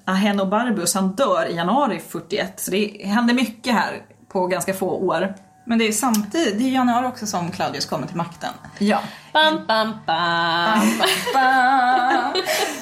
Ahenobarbus 0.04 0.94
han 0.94 1.12
dör 1.12 1.46
i 1.46 1.54
januari 1.54 2.00
41, 2.08 2.60
så 2.60 2.70
det 2.70 3.06
händer 3.06 3.34
mycket 3.34 3.72
här 3.72 4.02
på 4.28 4.46
ganska 4.46 4.74
få 4.74 4.90
år. 4.90 5.34
Men 5.66 5.78
det 5.78 5.88
är 5.88 5.92
samtidigt, 5.92 6.58
det 6.58 6.64
är 6.64 6.70
januari 6.70 7.06
också 7.06 7.26
som 7.26 7.50
Claudius 7.50 7.86
kommer 7.86 8.06
till 8.06 8.16
makten. 8.16 8.50
Ja, 8.78 9.00
Bam, 9.32 9.66
bam, 9.66 9.94
bam. 10.06 10.80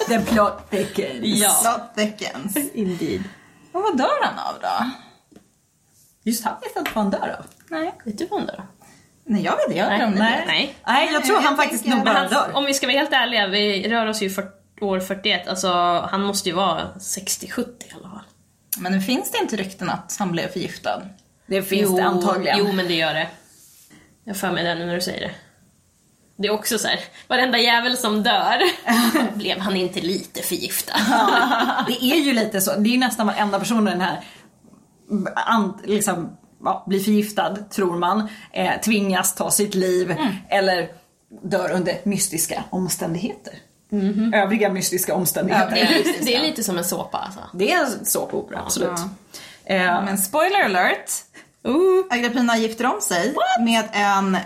the 0.09 0.21
plot 0.21 0.71
thickens. 0.71 1.21
Ja. 1.23 1.57
Plot 1.63 1.95
thickens. 1.97 2.57
Indeed. 2.75 3.25
Och 3.73 3.83
vad 3.83 3.99
dör 3.99 4.25
han 4.25 4.39
av 4.39 4.61
då? 4.61 4.91
Just 6.23 6.45
han 6.45 6.55
vet 6.61 6.77
inte 6.77 6.91
vad 6.95 7.05
han 7.05 7.11
dör 7.11 7.37
av. 7.39 7.47
Nej, 7.69 7.95
Vet 8.05 8.19
du 8.19 8.27
vad 8.27 8.41
han 8.41 8.47
dör? 8.47 8.67
Nej 9.25 9.43
jag 9.43 9.57
vet 9.57 9.67
inte, 9.67 9.79
jag 9.79 9.89
Nej. 9.89 10.45
Nej. 10.47 10.75
Nej, 10.87 11.13
jag 11.13 11.25
tror 11.25 11.37
Jag 11.37 11.43
han 11.43 11.57
faktiskt 11.57 11.87
nog 11.87 12.05
bara 12.05 12.29
dör. 12.29 12.51
om 12.55 12.65
vi 12.65 12.75
ska 12.75 12.87
vara 12.87 12.97
helt 12.97 13.13
ärliga, 13.13 13.47
vi 13.47 13.89
rör 13.89 14.07
oss 14.07 14.23
ju 14.23 14.31
för, 14.31 14.49
år 14.81 15.01
41, 15.01 15.49
alltså 15.49 15.73
han 16.11 16.23
måste 16.23 16.49
ju 16.49 16.55
vara 16.55 16.89
60-70 16.99 17.61
i 17.61 17.93
alla 17.95 18.09
fall. 18.11 18.23
Men 18.79 18.93
nu 18.93 19.01
finns 19.01 19.31
det 19.31 19.39
inte 19.39 19.57
rykten 19.57 19.91
att 19.91 20.17
han 20.19 20.33
blev 20.33 20.49
förgiftad. 20.49 21.03
Det 21.47 21.63
finns 21.63 21.97
det 21.97 22.05
antagligen. 22.05 22.59
Jo, 22.59 22.73
men 22.73 22.87
det 22.87 22.95
gör 22.95 23.15
det. 23.15 23.29
Jag 24.25 24.37
får 24.37 24.51
mig 24.51 24.65
det 24.65 24.75
nu 24.75 24.87
när 24.87 24.95
du 24.95 25.01
säger 25.01 25.21
det. 25.21 25.35
Det 26.39 26.49
är 26.49 26.53
också 26.53 26.79
så 26.79 26.89
här, 26.89 27.01
varenda 27.29 27.59
jävel 27.59 27.97
som 27.97 28.23
dör, 28.23 28.63
blev 29.35 29.59
han 29.59 29.77
inte 29.77 30.01
lite 30.01 30.43
förgiftad? 30.43 30.95
Det 31.87 32.05
är 32.05 32.17
ju 32.17 32.33
lite 32.33 32.61
så, 32.61 32.71
det 32.71 32.89
är 32.89 32.93
ju 32.93 32.99
nästan 32.99 33.27
varenda 33.27 33.59
person 33.59 33.89
i 33.89 33.91
den 33.91 34.01
här 34.01 34.25
an, 35.35 35.81
liksom, 35.85 36.37
ja, 36.65 36.85
blir 36.87 37.01
förgiftad, 37.01 37.57
tror 37.71 37.99
man, 37.99 38.29
eh, 38.53 38.81
tvingas 38.81 39.35
ta 39.35 39.51
sitt 39.51 39.75
liv 39.75 40.17
eller 40.49 40.89
dör 41.43 41.71
under 41.73 41.95
mystiska 42.03 42.65
omständigheter. 42.71 43.55
Övriga 44.35 44.73
mystiska 44.73 45.15
omständigheter. 45.15 45.71
Det 45.71 45.81
är, 46.21 46.25
det 46.25 46.35
är 46.35 46.41
lite 46.43 46.65
som 46.65 46.79
en 46.79 46.85
såpa 46.85 47.19
alltså. 47.19 47.41
Det 47.55 47.73
är 47.73 47.85
en 47.85 48.05
såpopera, 48.05 48.61
absolut. 48.61 48.99
Eh, 49.65 50.05
Men 50.05 50.19
spoiler 50.19 50.65
alert! 50.65 51.11
Uh, 51.69 52.05
Agrippina 52.11 52.59
gifter 52.59 52.87
om 52.87 53.01
sig 53.01 53.35
med 53.61 53.85
en 53.93 54.37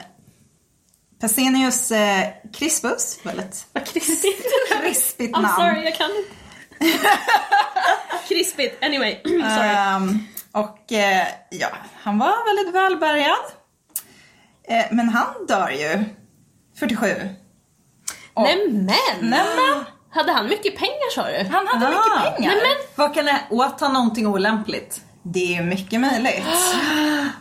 Pesenius 1.23 1.91
eh, 1.91 2.29
Crispus, 2.55 3.19
väldigt 3.23 3.67
krispigt. 3.93 4.43
krispigt 4.83 5.37
I'm 5.37 5.43
namn. 5.43 5.55
sorry, 5.57 5.85
jag 5.85 5.95
kan 5.95 6.11
inte. 6.11 6.99
Krispigt, 8.29 8.85
anyway. 8.85 9.21
sorry. 9.25 9.69
Ehm, 9.69 10.27
och 10.53 10.93
eh, 10.93 11.27
ja, 11.51 11.69
han 12.03 12.19
var 12.19 12.57
väldigt 12.57 12.75
välbärgad. 12.75 13.37
Eh, 14.69 14.85
men 14.91 15.09
han 15.09 15.47
dör 15.49 15.71
ju 15.71 16.05
47. 16.79 17.07
Och- 18.35 18.43
Nämen! 18.43 18.95
Nämen! 19.21 19.85
Hade 20.11 20.33
han 20.33 20.47
mycket 20.47 20.77
pengar 20.79 21.11
sa 21.15 21.27
du? 21.31 21.49
Han 21.53 21.67
hade 21.67 21.87
Ah. 21.87 21.91
mycket 21.91 22.37
pengar. 22.37 22.51
Nej, 22.51 22.61
men, 22.63 22.87
vad 22.95 23.15
kan 23.15 23.25
det, 23.25 23.41
åt 23.51 23.81
han 23.81 23.93
någonting 23.93 24.27
olämpligt? 24.27 25.01
Det 25.23 25.57
är 25.57 25.63
mycket 25.63 26.01
möjligt. 26.01 26.45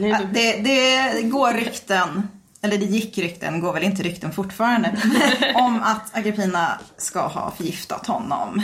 Ja, 0.00 0.06
Ja, 0.08 0.18
Det, 0.32 0.52
det 0.56 1.22
går 1.22 1.52
rykten, 1.52 2.28
eller 2.62 2.78
det 2.78 2.84
gick 2.84 3.18
rykten, 3.18 3.60
går 3.60 3.72
väl 3.72 3.82
inte 3.82 4.02
rykten 4.02 4.32
fortfarande, 4.32 4.96
om 5.54 5.82
att 5.82 6.16
Agrippina 6.16 6.80
ska 6.96 7.26
ha 7.26 7.50
förgiftat 7.50 8.06
honom. 8.06 8.62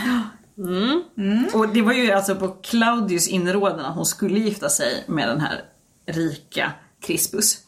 Och 1.54 1.68
det 1.68 1.82
var 1.82 1.92
ju 1.92 2.12
alltså 2.12 2.34
på 2.36 2.48
Claudius 2.48 3.28
inrådan 3.28 3.80
att 3.80 3.94
hon 3.94 4.06
skulle 4.06 4.38
gifta 4.38 4.68
sig 4.68 5.04
med 5.08 5.28
den 5.28 5.40
här 5.40 5.64
rika 6.06 6.72
Crispus. 7.00 7.58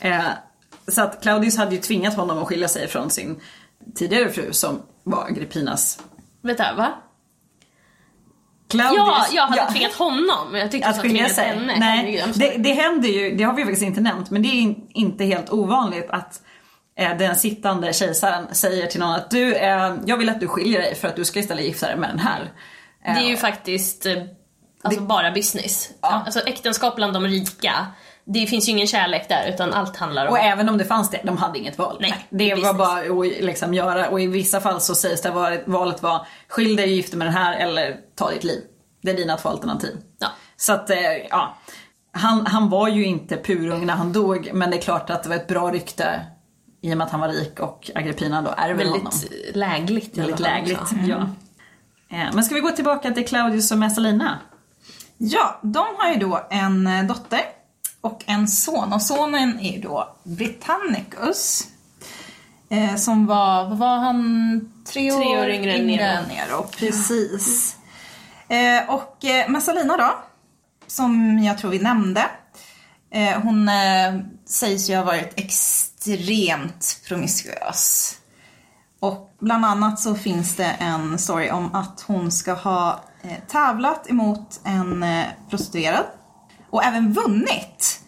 Eh, 0.00 0.24
så 0.88 1.02
att 1.02 1.22
Claudius 1.22 1.56
hade 1.56 1.74
ju 1.74 1.80
tvingat 1.80 2.14
honom 2.14 2.38
att 2.38 2.46
skilja 2.46 2.68
sig 2.68 2.88
från 2.88 3.10
sin 3.10 3.40
tidigare 3.94 4.30
fru 4.30 4.52
som 4.52 4.82
var 5.02 5.24
Agrippinas 5.24 5.98
vänta, 6.42 6.74
va? 6.76 6.94
Claudius, 8.72 8.98
Ja, 8.98 9.26
jag 9.32 9.42
hade 9.42 9.62
ja, 9.62 9.70
tvingat 9.70 9.94
honom, 9.94 10.54
jag 10.54 10.70
tyckte 10.70 10.88
att 10.88 11.00
skilja 11.00 11.14
tvingat 11.14 11.34
sig. 11.34 11.44
henne. 11.46 11.76
Nej, 11.78 12.24
det, 12.34 12.56
det 12.58 12.72
händer 12.72 13.08
ju, 13.08 13.36
det 13.36 13.44
har 13.44 13.52
vi 13.52 13.62
faktiskt 13.64 13.82
inte 13.82 14.00
nämnt, 14.00 14.30
men 14.30 14.42
det 14.42 14.48
är 14.48 14.60
in, 14.60 14.86
inte 14.92 15.24
helt 15.24 15.50
ovanligt 15.50 16.10
att 16.10 16.42
eh, 16.98 17.16
den 17.16 17.36
sittande 17.36 17.92
kejsaren 17.92 18.54
säger 18.54 18.86
till 18.86 19.00
någon 19.00 19.14
att 19.14 19.30
du, 19.30 19.54
eh, 19.54 19.94
jag 20.06 20.16
vill 20.16 20.28
att 20.28 20.40
du 20.40 20.48
skiljer 20.48 20.80
dig 20.80 20.94
för 20.94 21.08
att 21.08 21.16
du 21.16 21.24
ska 21.24 21.40
istället 21.40 21.64
gifta 21.64 21.86
dig 21.86 21.96
med 21.96 22.10
den 22.10 22.18
här. 22.18 22.52
Det 23.04 23.10
är 23.10 23.28
ju 23.28 23.36
faktiskt 23.36 24.06
eh, 24.06 24.22
alltså 24.82 25.00
bara 25.00 25.30
business. 25.30 25.90
Ja. 26.00 26.22
Alltså 26.26 26.40
äktenskap 26.40 26.96
bland 26.96 27.12
de 27.12 27.26
rika, 27.26 27.86
det 28.24 28.46
finns 28.46 28.68
ju 28.68 28.72
ingen 28.72 28.86
kärlek 28.86 29.28
där 29.28 29.48
utan 29.54 29.72
allt 29.72 29.96
handlar 29.96 30.26
om... 30.26 30.32
Och 30.32 30.38
även 30.38 30.68
om 30.68 30.78
det 30.78 30.84
fanns 30.84 31.10
det, 31.10 31.20
de 31.24 31.36
hade 31.36 31.58
inget 31.58 31.78
val. 31.78 31.96
Nej, 32.00 32.26
det 32.30 32.50
är 32.50 32.56
var 32.56 32.74
business. 32.74 32.78
bara 32.78 33.20
att 33.38 33.44
liksom 33.44 33.74
göra, 33.74 34.08
och 34.08 34.20
i 34.20 34.26
vissa 34.26 34.60
fall 34.60 34.80
så 34.80 34.94
sägs 34.94 35.22
det 35.22 35.28
att 35.28 35.68
valet 35.68 36.02
var 36.02 36.26
skilj 36.48 36.76
dig 36.76 36.84
och 36.84 36.90
gift 36.90 37.10
dig 37.10 37.18
med 37.18 37.26
den 37.26 37.34
här 37.34 37.56
eller 37.56 37.96
ta 38.16 38.30
ditt 38.30 38.44
liv. 38.44 38.60
Det 39.02 39.10
är 39.10 39.16
dina 39.16 39.36
två 39.36 39.48
alternativ. 39.48 39.96
Ja. 40.18 40.28
Så 40.56 40.72
att, 40.72 40.90
eh, 40.90 40.96
ja. 41.30 41.56
Han, 42.12 42.46
han 42.46 42.68
var 42.68 42.88
ju 42.88 43.04
inte 43.04 43.36
purung 43.36 43.86
när 43.86 43.94
han 43.94 44.12
dog, 44.12 44.50
men 44.52 44.70
det 44.70 44.76
är 44.76 44.80
klart 44.80 45.10
att 45.10 45.22
det 45.22 45.28
var 45.28 45.36
ett 45.36 45.48
bra 45.48 45.70
rykte 45.70 46.26
i 46.82 46.92
och 46.92 46.96
med 46.98 47.04
att 47.04 47.10
han 47.10 47.20
var 47.20 47.28
rik 47.28 47.60
och 47.60 47.90
Agrippina 47.94 48.42
då 48.42 48.54
ärver 48.56 48.84
honom. 48.84 49.10
Väldigt 49.12 49.56
lägligt 49.56 50.18
Väldigt 50.18 50.40
lägligt, 50.40 50.80
också. 50.80 50.94
ja. 50.94 51.16
Eh, 52.10 52.34
Men 52.34 52.44
ska 52.44 52.54
vi 52.54 52.60
gå 52.60 52.70
tillbaka 52.70 53.10
till 53.10 53.26
Claudius 53.26 53.72
och 53.72 53.78
Messalina? 53.78 54.38
Ja, 55.18 55.60
de 55.62 55.86
har 55.98 56.12
ju 56.12 56.18
då 56.18 56.46
en 56.50 56.86
eh, 56.86 57.04
dotter 57.04 57.40
och 58.02 58.24
en 58.26 58.48
son. 58.48 58.92
Och 58.92 59.02
sonen 59.02 59.60
är 59.60 59.72
ju 59.72 59.80
då 59.80 60.16
Britannicus. 60.22 61.68
Eh, 62.68 62.96
som 62.96 63.26
var, 63.26 63.68
vad 63.68 63.78
var 63.78 63.96
han? 63.96 64.72
Tre 64.92 65.12
år, 65.12 65.20
Tre 65.20 65.38
år 65.38 65.48
yngre 65.48 65.72
än 65.72 65.86
Nero. 65.86 66.26
Nero. 66.28 66.66
Precis. 66.78 67.76
Eh, 68.48 68.90
och 68.90 69.24
eh, 69.24 69.48
Messalina 69.48 69.96
då, 69.96 70.14
som 70.86 71.38
jag 71.38 71.58
tror 71.58 71.70
vi 71.70 71.78
nämnde. 71.78 72.26
Eh, 73.10 73.40
hon 73.42 73.68
eh, 73.68 74.14
sägs 74.46 74.90
ju 74.90 74.96
ha 74.96 75.04
varit 75.04 75.32
extremt 75.36 77.00
promiskuös. 77.08 78.14
Och 79.00 79.34
bland 79.40 79.66
annat 79.66 80.00
så 80.00 80.14
finns 80.14 80.56
det 80.56 80.76
en 80.78 81.18
story 81.18 81.50
om 81.50 81.74
att 81.74 82.00
hon 82.00 82.32
ska 82.32 82.52
ha 82.52 83.00
eh, 83.22 83.38
tävlat 83.48 84.10
emot 84.10 84.60
en 84.64 85.04
prostituerad 85.50 86.04
och 86.72 86.84
även 86.84 87.12
vunnit. 87.12 88.00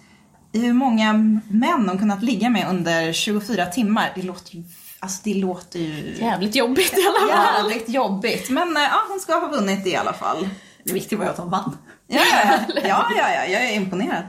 I 0.53 0.59
hur 0.59 0.73
många 0.73 1.13
män 1.49 1.89
hon 1.89 1.99
kunnat 1.99 2.23
ligga 2.23 2.51
med 2.51 2.69
under 2.69 3.13
24 3.13 3.67
timmar. 3.67 4.13
Det 4.15 4.23
låter 4.23 4.55
ju, 4.57 4.63
alltså 5.01 5.21
det 5.25 5.35
låter 5.35 5.79
ju 5.79 6.17
Jävligt 6.21 6.55
jobbigt 6.55 6.93
i 6.99 7.07
alla 7.07 7.33
fall. 7.33 7.71
jävligt 7.71 7.89
jobbigt. 7.89 8.51
Men 8.51 8.77
eh, 8.77 8.83
ja, 8.83 9.05
hon 9.09 9.21
ska 9.21 9.35
ha 9.35 9.49
vunnit 9.49 9.87
i 9.87 9.97
alla 9.97 10.13
fall. 10.13 10.49
Det 10.85 10.93
viktiga 10.93 11.19
var 11.19 11.25
ju 11.25 11.31
att 11.31 11.37
de 11.37 11.51
vann. 11.51 11.79
Ja, 12.07 12.21
ja, 12.33 12.59
ja, 12.85 13.11
ja, 13.17 13.29
ja 13.35 13.45
jag 13.45 13.65
är 13.65 13.75
imponerad. 13.75 14.23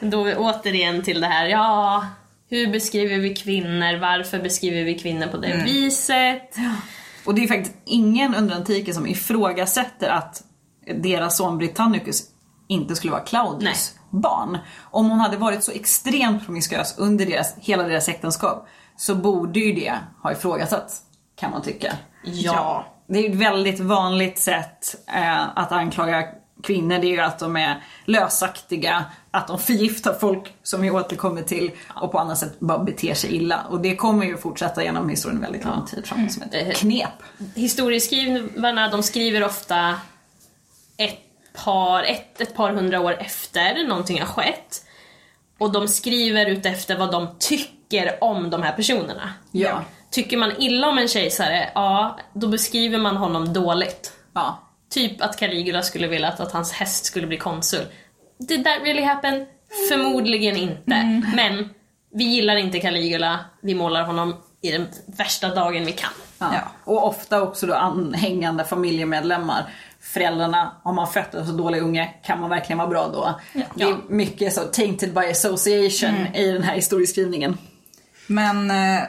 Då 0.00 0.22
vi 0.22 0.34
återigen 0.34 1.02
till 1.02 1.20
det 1.20 1.26
här, 1.26 1.46
ja, 1.46 2.06
hur 2.50 2.72
beskriver 2.72 3.18
vi 3.18 3.34
kvinnor? 3.34 3.98
Varför 4.00 4.38
beskriver 4.38 4.84
vi 4.84 4.98
kvinnor 4.98 5.26
på 5.26 5.36
det 5.36 5.62
viset? 5.64 6.54
Och 7.24 7.34
det 7.34 7.44
är 7.44 7.48
faktiskt 7.48 7.76
ingen 7.84 8.34
under 8.34 8.56
antiken 8.56 8.94
som 8.94 9.06
ifrågasätter 9.06 10.08
att 10.08 10.42
deras 10.94 11.36
son 11.36 11.58
Britannicus 11.58 12.22
inte 12.68 12.96
skulle 12.96 13.12
vara 13.12 13.22
Claudius 13.22 13.94
barn. 14.10 14.58
Om 14.82 15.10
hon 15.10 15.20
hade 15.20 15.36
varit 15.36 15.64
så 15.64 15.72
extremt 15.72 16.44
promiskuös 16.46 16.94
under 16.98 17.26
deras, 17.26 17.54
hela 17.58 17.82
deras 17.82 18.08
äktenskap 18.08 18.68
så 18.96 19.14
borde 19.14 19.60
ju 19.60 19.72
det 19.72 19.94
ha 20.22 20.32
ifrågasatts, 20.32 21.02
kan 21.36 21.50
man 21.50 21.62
tycka. 21.62 21.96
Ja. 22.24 22.86
Det 23.06 23.26
är 23.26 23.30
ett 23.30 23.36
väldigt 23.36 23.80
vanligt 23.80 24.38
sätt 24.38 25.06
eh, 25.16 25.58
att 25.58 25.72
anklaga 25.72 26.24
kvinnor, 26.62 26.98
det 26.98 27.06
är 27.06 27.10
ju 27.12 27.20
att 27.20 27.38
de 27.38 27.56
är 27.56 27.84
lösaktiga, 28.04 29.04
att 29.30 29.46
de 29.46 29.58
förgiftar 29.58 30.14
folk, 30.20 30.54
som 30.62 30.80
vi 30.82 30.90
återkommer 30.90 31.42
till, 31.42 31.70
och 31.94 32.12
på 32.12 32.18
annat 32.18 32.38
sätt 32.38 32.60
bara 32.60 32.78
beter 32.78 33.14
sig 33.14 33.36
illa. 33.36 33.62
Och 33.70 33.80
det 33.80 33.96
kommer 33.96 34.26
ju 34.26 34.36
fortsätta 34.36 34.84
genom 34.84 35.08
historien 35.08 35.40
väldigt 35.40 35.64
lång 35.64 35.86
tid 35.86 36.06
framåt 36.06 36.32
som 36.32 36.42
Eh, 36.42 36.68
ett 36.68 36.76
knep. 36.76 37.22
Historieskrivarna 37.54 38.88
de 38.88 39.02
skriver 39.02 39.44
ofta 39.44 39.94
ett 40.96 41.27
par, 41.64 42.02
ett, 42.02 42.40
ett 42.40 42.54
par 42.54 42.70
hundra 42.72 43.00
år 43.00 43.16
efter 43.20 43.88
någonting 43.88 44.20
har 44.20 44.26
skett. 44.26 44.84
Och 45.58 45.72
de 45.72 45.88
skriver 45.88 46.46
utefter 46.46 46.96
vad 46.96 47.12
de 47.12 47.28
tycker 47.38 48.24
om 48.24 48.50
de 48.50 48.62
här 48.62 48.72
personerna. 48.72 49.32
Ja. 49.52 49.84
Tycker 50.10 50.36
man 50.36 50.52
illa 50.58 50.88
om 50.88 50.98
en 50.98 51.08
kejsare, 51.08 51.70
ja, 51.74 52.18
då 52.32 52.48
beskriver 52.48 52.98
man 52.98 53.16
honom 53.16 53.52
dåligt. 53.52 54.12
Ja. 54.34 54.58
Typ 54.90 55.22
att 55.22 55.36
Caligula 55.36 55.82
skulle 55.82 56.06
vilja 56.06 56.28
att, 56.28 56.40
att 56.40 56.52
hans 56.52 56.72
häst 56.72 57.04
skulle 57.04 57.26
bli 57.26 57.36
konsul. 57.36 57.86
Did 58.38 58.64
that 58.64 58.78
really 58.82 59.02
happen? 59.02 59.46
Förmodligen 59.88 60.56
inte. 60.56 61.22
Men 61.36 61.70
vi 62.14 62.24
gillar 62.24 62.56
inte 62.56 62.80
Caligula, 62.80 63.38
vi 63.60 63.74
målar 63.74 64.02
honom 64.02 64.36
i 64.60 64.70
den 64.70 64.88
värsta 65.06 65.54
dagen 65.54 65.84
vi 65.84 65.92
kan. 65.92 66.10
Ja. 66.38 66.50
Ja. 66.52 66.60
Och 66.84 67.06
ofta 67.06 67.42
också 67.42 67.66
då 67.66 67.74
anhängande 67.74 68.64
familjemedlemmar. 68.64 69.64
Föräldrarna, 70.12 70.72
har 70.84 70.92
man 70.92 71.08
fött 71.08 71.34
en 71.34 71.46
så 71.46 71.52
dålig 71.52 71.82
unge, 71.82 72.14
kan 72.24 72.40
man 72.40 72.50
verkligen 72.50 72.78
vara 72.78 72.88
bra 72.88 73.08
då? 73.08 73.40
Det 73.74 73.82
är 73.84 73.96
mycket 74.08 74.52
så 74.54 74.60
tainted 74.60 75.14
by 75.14 75.20
association 75.30 76.26
i 76.34 76.52
den 76.52 76.62
här 76.62 76.74
historieskrivningen. 76.74 77.58
Men 78.26 78.70
eh, 78.70 79.02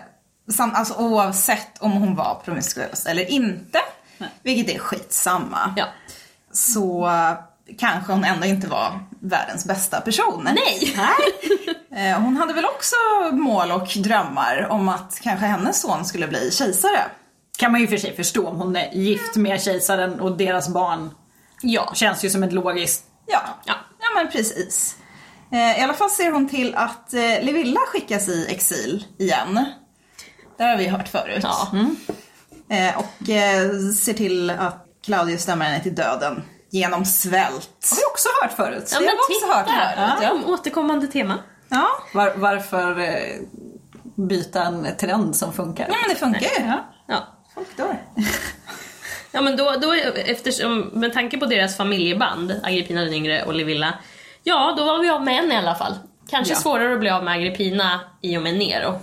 sam, 0.52 0.72
alltså, 0.76 0.94
oavsett 0.94 1.78
om 1.82 1.92
hon 1.92 2.16
var 2.16 2.42
promiskuös 2.46 3.06
eller 3.06 3.32
inte, 3.32 3.80
vilket 4.44 4.76
är 4.76 4.80
skitsamma, 4.80 5.74
Ja. 5.78 5.86
så 6.52 7.08
eh, 7.08 7.34
kanske 7.78 8.12
hon 8.14 8.24
ändå 8.24 8.46
inte 8.48 8.68
var 8.68 9.00
världens 9.20 9.66
bästa 9.66 10.02
person. 10.02 10.44
Nej! 10.56 10.96
Eh, 11.96 12.20
Hon 12.22 12.38
hade 12.38 12.54
väl 12.54 12.66
också 12.66 12.96
mål 13.32 13.72
och 13.72 13.88
drömmar 14.04 14.68
om 14.70 14.90
att 14.90 15.20
kanske 15.24 15.46
hennes 15.46 15.82
son 15.82 16.06
skulle 16.06 16.28
bli 16.28 16.52
kejsare. 16.52 17.00
Kan 17.60 17.72
man 17.72 17.82
ju 17.82 17.88
för 17.88 17.98
sig 17.98 18.16
förstå 18.16 18.48
om 18.48 18.58
hon 18.58 18.76
är 18.76 18.92
gift 18.92 19.36
med 19.36 19.62
kejsaren 19.62 20.20
och 20.20 20.38
deras 20.38 20.70
barn 20.70 21.10
Ja. 21.62 21.92
känns 21.96 22.26
ju 22.26 22.30
som 22.30 22.44
ett 22.44 22.54
logiskt... 22.54 23.04
Ja, 23.26 23.42
Ja. 23.66 23.74
ja 24.00 24.08
men 24.16 24.32
precis. 24.32 24.96
Eh, 25.52 25.80
I 25.80 25.84
alla 25.84 25.94
fall 25.94 26.10
ser 26.10 26.32
hon 26.32 26.50
till 26.50 26.76
att 26.76 27.14
eh, 27.14 27.42
Livilla 27.42 27.80
skickas 27.80 28.28
i 28.28 28.48
exil 28.50 29.06
igen. 29.20 29.66
Det 30.58 30.64
har 30.64 30.78
vi 30.78 30.88
hört 30.88 31.08
förut. 31.08 31.44
Ja. 31.44 31.68
Eh, 32.76 32.98
Och 32.98 33.26
ser 33.96 34.14
till 34.14 34.50
att 34.50 34.86
Claudius 35.06 35.46
dömer 35.46 35.66
henne 35.66 35.84
till 35.84 35.96
döden 35.96 36.44
genom 36.72 37.06
svält. 37.06 37.88
har 37.90 37.96
vi 37.98 38.04
också 38.12 38.30
hört 38.42 38.54
förut. 38.54 38.90
Ja, 38.94 39.00
Det 39.00 39.06
men 39.06 39.16
har 39.18 39.30
vi 39.30 39.36
också 39.36 39.48
hört 39.58 39.68
förut, 40.20 40.40
Ja. 40.46 40.54
Återkommande 40.54 41.08
tema. 41.08 41.38
Ja, 41.70 41.88
Var, 42.14 42.34
varför 42.36 42.96
byta 44.28 44.64
en 44.64 44.88
trend 45.00 45.36
som 45.36 45.54
funkar? 45.54 45.88
ja 45.90 45.96
men 46.02 46.10
det 46.10 46.16
funkar 46.16 46.42
ju. 46.62 46.66
Ja. 46.68 46.80
Ja. 47.08 47.36
Folk 47.60 47.78
dör. 47.78 48.02
Ja 49.32 49.42
men 49.42 49.58
då, 49.58 49.72
då 49.82 49.94
eftersom, 50.16 50.80
med 50.94 51.14
tanke 51.14 51.38
på 51.38 51.46
deras 51.46 51.78
familjeband, 51.78 52.60
Agrippina 52.64 53.02
den 53.02 53.14
yngre 53.14 53.44
och 53.44 53.54
Livilla, 53.54 53.94
ja 54.44 54.74
då 54.78 54.86
var 54.86 55.00
vi 55.00 55.10
av 55.10 55.24
med 55.24 55.44
en 55.44 55.52
i 55.52 55.56
alla 55.56 55.76
fall. 55.76 55.94
Kanske 56.30 56.54
Ja. 56.54 56.60
svårare 56.60 56.94
att 56.94 57.00
bli 57.00 57.10
av 57.10 57.24
med 57.24 57.34
Agrippina 57.34 58.00
i 58.22 58.38
och 58.38 58.42
med 58.42 58.54
Nero. 58.58 59.00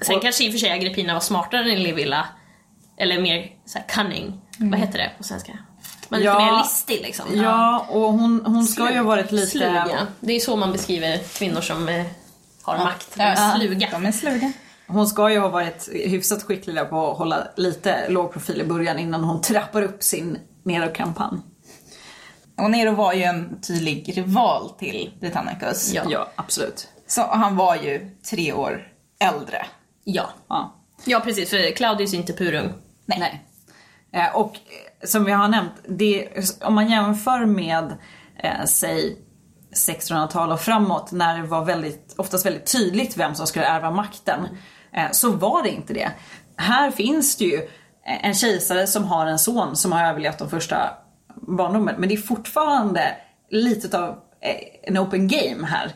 Sen 0.00 0.16
Och- 0.16 0.22
kanske 0.22 0.44
i 0.44 0.48
och 0.48 0.52
för 0.52 0.58
sig 0.58 0.70
Agrippina 0.70 1.12
var 1.14 1.20
smartare 1.20 1.72
än 1.72 1.82
Livilla, 1.82 2.26
eller 2.98 3.20
mer 3.20 3.50
så 3.66 3.78
här, 3.78 3.86
cunning, 3.88 4.40
vad 4.58 4.80
heter 4.80 4.98
det 4.98 5.10
på 5.18 5.22
svenska? 5.24 5.58
Man 6.08 6.20
är 6.20 6.24
Ja. 6.24 6.38
lite 6.38 6.52
mer 6.52 6.58
listig 6.62 7.00
liksom. 7.02 7.26
Ja, 7.42 7.86
och 7.90 8.12
hon, 8.12 8.42
hon 8.46 8.64
ska 8.64 8.90
ju 8.90 8.96
ha 8.96 9.04
varit 9.04 9.32
lite... 9.32 9.46
Sluga. 9.46 10.06
Det 10.20 10.32
är 10.32 10.40
så 10.40 10.56
man 10.56 10.72
beskriver 10.72 11.18
kvinnor 11.18 11.60
som 11.60 11.88
eh, 11.88 12.06
har 12.62 12.78
makt. 12.78 13.14
De 13.16 13.22
Ja. 13.22 13.28
är 13.28 13.58
sluga. 13.58 13.88
De 13.92 14.06
är 14.06 14.12
sluga. 14.12 14.52
Hon 14.88 15.06
ska 15.06 15.30
ju 15.30 15.38
ha 15.38 15.48
varit 15.48 15.88
hyfsat 15.92 16.42
skicklig 16.42 16.76
där 16.76 16.84
på 16.84 17.10
att 17.10 17.18
hålla 17.18 17.48
lite 17.56 18.08
låg 18.08 18.32
profil 18.32 18.60
i 18.60 18.64
början 18.64 18.98
innan 18.98 19.24
hon 19.24 19.40
trappar 19.40 19.82
upp 19.82 20.02
sin 20.02 20.38
Nero-kampanj. 20.62 21.38
Och 22.58 22.70
Nero 22.70 22.94
var 22.94 23.12
ju 23.12 23.22
en 23.22 23.60
tydlig 23.60 24.16
rival 24.16 24.70
till 24.70 25.12
Britannicus. 25.20 25.92
Ja. 25.94 26.02
Ja, 26.10 26.28
absolut. 26.36 26.88
Så 27.06 27.22
han 27.22 27.56
var 27.56 27.76
ju 27.76 28.10
tre 28.30 28.52
år 28.52 28.92
äldre. 29.20 29.66
Ja. 30.04 30.30
Ja. 30.48 30.74
ja, 31.04 31.20
precis. 31.20 31.50
För 31.50 31.70
Claudius 31.70 32.12
är 32.12 32.16
inte 32.16 32.32
purung. 32.32 32.72
Nej. 33.06 33.44
Eh, 34.12 34.36
och 34.36 34.56
som 35.04 35.24
vi 35.24 35.32
har 35.32 35.48
nämnt, 35.48 35.72
det, 35.88 36.28
om 36.62 36.74
man 36.74 36.90
jämför 36.90 37.44
med, 37.44 37.96
eh, 38.38 38.64
säg 38.64 39.16
1600-tal 39.76 40.52
och 40.52 40.60
framåt 40.60 41.12
när 41.12 41.38
det 41.38 41.46
var 41.46 41.64
väldigt, 41.64 42.14
oftast 42.16 42.46
väldigt 42.46 42.72
tydligt 42.72 43.16
vem 43.16 43.34
som 43.34 43.46
skulle 43.46 43.64
ärva 43.64 43.90
makten. 43.90 44.48
Eh, 44.92 45.10
så 45.12 45.30
var 45.30 45.62
det 45.62 45.70
inte 45.70 45.94
det. 45.94 46.10
Här 46.56 46.90
finns 46.90 47.36
det 47.36 47.44
ju 47.44 47.56
eh, 48.06 48.26
en 48.26 48.34
kejsare 48.34 48.86
som 48.86 49.04
har 49.04 49.26
en 49.26 49.38
son 49.38 49.76
som 49.76 49.92
har 49.92 50.04
överlevt 50.04 50.38
de 50.38 50.50
första 50.50 50.90
barndomen. 51.34 51.94
Men 51.98 52.08
det 52.08 52.14
är 52.14 52.18
fortfarande 52.18 53.14
lite 53.50 53.98
av 53.98 54.10
eh, 54.40 54.56
en 54.82 54.98
open 54.98 55.28
game 55.28 55.66
här. 55.66 55.92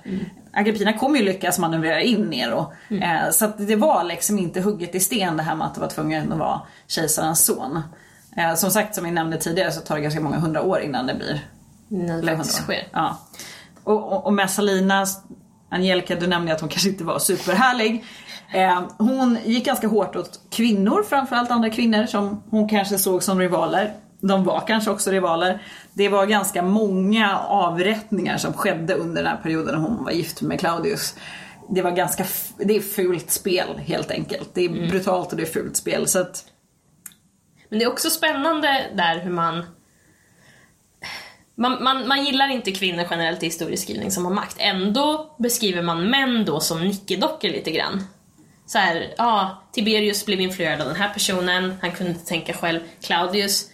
Agrippina 0.52 0.92
kommer 0.92 1.18
ju 1.18 1.24
lyckas 1.24 1.58
manövrera 1.58 2.00
in 2.00 2.22
Nero. 2.22 2.72
Eh, 2.90 3.30
så 3.30 3.44
att 3.44 3.66
det 3.66 3.76
var 3.76 4.04
liksom 4.04 4.38
inte 4.38 4.60
hugget 4.60 4.94
i 4.94 5.00
sten 5.00 5.36
det 5.36 5.42
här 5.42 5.54
med 5.54 5.66
att 5.66 5.74
det 5.74 5.80
var 5.80 5.88
tvungen 5.88 6.32
att 6.32 6.38
vara 6.38 6.60
kejsarens 6.86 7.44
son. 7.44 7.80
Som 8.56 8.70
sagt, 8.70 8.94
som 8.94 9.04
vi 9.04 9.10
nämnde 9.10 9.38
tidigare 9.38 9.72
så 9.72 9.80
tar 9.80 9.94
det 9.96 10.00
ganska 10.00 10.20
många 10.20 10.38
hundra 10.38 10.62
år 10.62 10.80
innan 10.80 11.06
det 11.06 11.14
blir 11.14 11.40
När 11.88 12.22
det 12.22 12.36
faktiskt 12.36 12.62
sker. 12.62 12.88
Ja. 12.92 13.18
Och, 13.84 14.12
och, 14.12 14.26
och 14.26 14.32
Messalina, 14.32 15.06
Angelica, 15.70 16.14
du 16.14 16.26
nämnde 16.26 16.52
att 16.52 16.60
hon 16.60 16.68
kanske 16.68 16.88
inte 16.88 17.04
var 17.04 17.18
superhärlig. 17.18 18.04
Eh, 18.52 18.82
hon 18.98 19.38
gick 19.44 19.66
ganska 19.66 19.88
hårt 19.88 20.16
åt 20.16 20.40
kvinnor, 20.50 21.02
framförallt 21.02 21.50
andra 21.50 21.70
kvinnor 21.70 22.06
som 22.06 22.42
hon 22.50 22.68
kanske 22.68 22.98
såg 22.98 23.22
som 23.22 23.38
rivaler. 23.38 23.94
De 24.20 24.44
var 24.44 24.60
kanske 24.66 24.90
också 24.90 25.10
rivaler. 25.10 25.62
Det 25.94 26.08
var 26.08 26.26
ganska 26.26 26.62
många 26.62 27.38
avrättningar 27.38 28.38
som 28.38 28.52
skedde 28.52 28.94
under 28.94 29.22
den 29.22 29.30
här 29.30 29.40
perioden 29.42 29.74
när 29.74 29.88
hon 29.88 30.04
var 30.04 30.10
gift 30.10 30.42
med 30.42 30.60
Claudius. 30.60 31.16
Det 31.68 31.82
var 31.82 31.90
ganska, 31.90 32.24
det 32.58 32.76
är 32.76 32.80
fult 32.80 33.30
spel 33.30 33.78
helt 33.78 34.10
enkelt. 34.10 34.50
Det 34.54 34.64
är 34.64 34.68
brutalt 34.68 35.30
och 35.30 35.36
det 35.36 35.42
är 35.42 35.52
fult 35.52 35.76
spel. 35.76 36.08
Så 36.08 36.20
att, 36.20 36.44
Men 37.68 37.78
det 37.78 37.84
är 37.84 37.88
också 37.92 38.10
spännande 38.10 38.86
där 38.96 39.20
hur 39.20 39.30
man... 39.30 39.64
Man, 41.60 41.82
man, 41.82 42.08
man 42.08 42.24
gillar 42.24 42.48
inte 42.48 42.72
kvinnor 42.72 43.06
generellt 43.10 43.42
i 43.42 43.46
historieskrivning 43.46 44.10
som 44.10 44.24
har 44.24 44.32
makt. 44.32 44.56
Ändå 44.58 45.36
beskriver 45.38 45.82
man 45.82 46.10
män 46.10 46.44
då 46.44 46.60
som 46.60 46.80
nickedockor 46.80 47.48
lite 47.48 47.70
grann. 47.70 48.04
Så 48.66 48.78
här, 48.78 49.14
ja, 49.18 49.62
Tiberius 49.72 50.26
blev 50.26 50.40
influerad 50.40 50.80
av 50.80 50.86
den 50.86 50.96
här 50.96 51.08
personen, 51.12 51.74
han 51.80 51.92
kunde 51.92 52.12
inte 52.12 52.26
tänka 52.26 52.52
själv. 52.52 52.80
Claudius, 53.02 53.70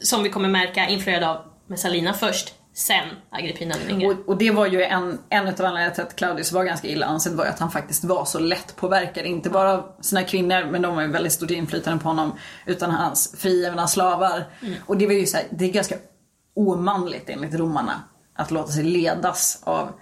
som 0.00 0.22
vi 0.22 0.30
kommer 0.30 0.48
märka, 0.48 0.88
influerad 0.88 1.24
av 1.24 1.36
Messalina 1.66 2.12
först, 2.12 2.54
sen 2.74 3.08
Agrippina 3.30 3.74
den 3.84 3.90
yngre. 3.90 4.08
Och, 4.08 4.28
och 4.28 4.38
det 4.38 4.50
var 4.50 4.66
ju 4.66 4.82
en, 4.82 5.18
en 5.28 5.48
av 5.48 5.54
anledningarna 5.54 5.90
till 5.90 6.02
att 6.02 6.16
Claudius 6.16 6.52
var 6.52 6.64
ganska 6.64 6.88
illa 6.88 7.06
ansedd 7.06 7.32
var 7.32 7.44
ju 7.44 7.50
att 7.50 7.58
han 7.58 7.70
faktiskt 7.70 8.04
var 8.04 8.24
så 8.24 8.38
lätt 8.38 8.76
påverkad. 8.76 9.26
Inte 9.26 9.50
bara 9.50 9.72
av 9.72 9.94
sina 10.00 10.22
kvinnor, 10.22 10.70
men 10.70 10.82
de 10.82 10.94
var 10.94 11.02
ju 11.02 11.08
väldigt 11.08 11.32
stort 11.32 11.50
inflytande 11.50 12.02
på 12.02 12.08
honom. 12.08 12.38
Utan 12.66 12.90
hans 12.90 13.34
frigivna 13.38 13.88
slavar. 13.88 14.44
Och 14.86 14.96
det 14.96 15.06
var 15.06 15.12
ju 15.12 15.26
så 15.26 15.36
här, 15.36 15.46
det 15.50 15.64
är 15.64 15.72
ganska 15.72 15.96
omanligt 16.58 17.28
enligt 17.28 17.54
romarna. 17.54 18.02
Att 18.36 18.50
låta 18.50 18.72
sig 18.72 18.84
ledas 18.84 19.60
av 19.64 19.92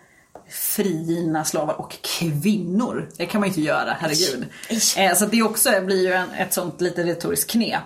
frigivna 0.48 1.44
slavar 1.44 1.80
och 1.80 1.96
kvinnor. 2.02 3.08
Det 3.16 3.26
kan 3.26 3.40
man 3.40 3.48
ju 3.48 3.50
inte 3.50 3.60
göra, 3.60 3.96
herregud. 4.00 4.46
Ish. 4.68 4.98
Eh, 4.98 5.14
så 5.14 5.26
det 5.26 5.42
också 5.42 5.80
blir 5.80 6.06
ju 6.06 6.12
en, 6.12 6.30
ett 6.30 6.52
sånt 6.52 6.80
lite 6.80 7.04
retoriskt 7.04 7.50
knep. 7.50 7.82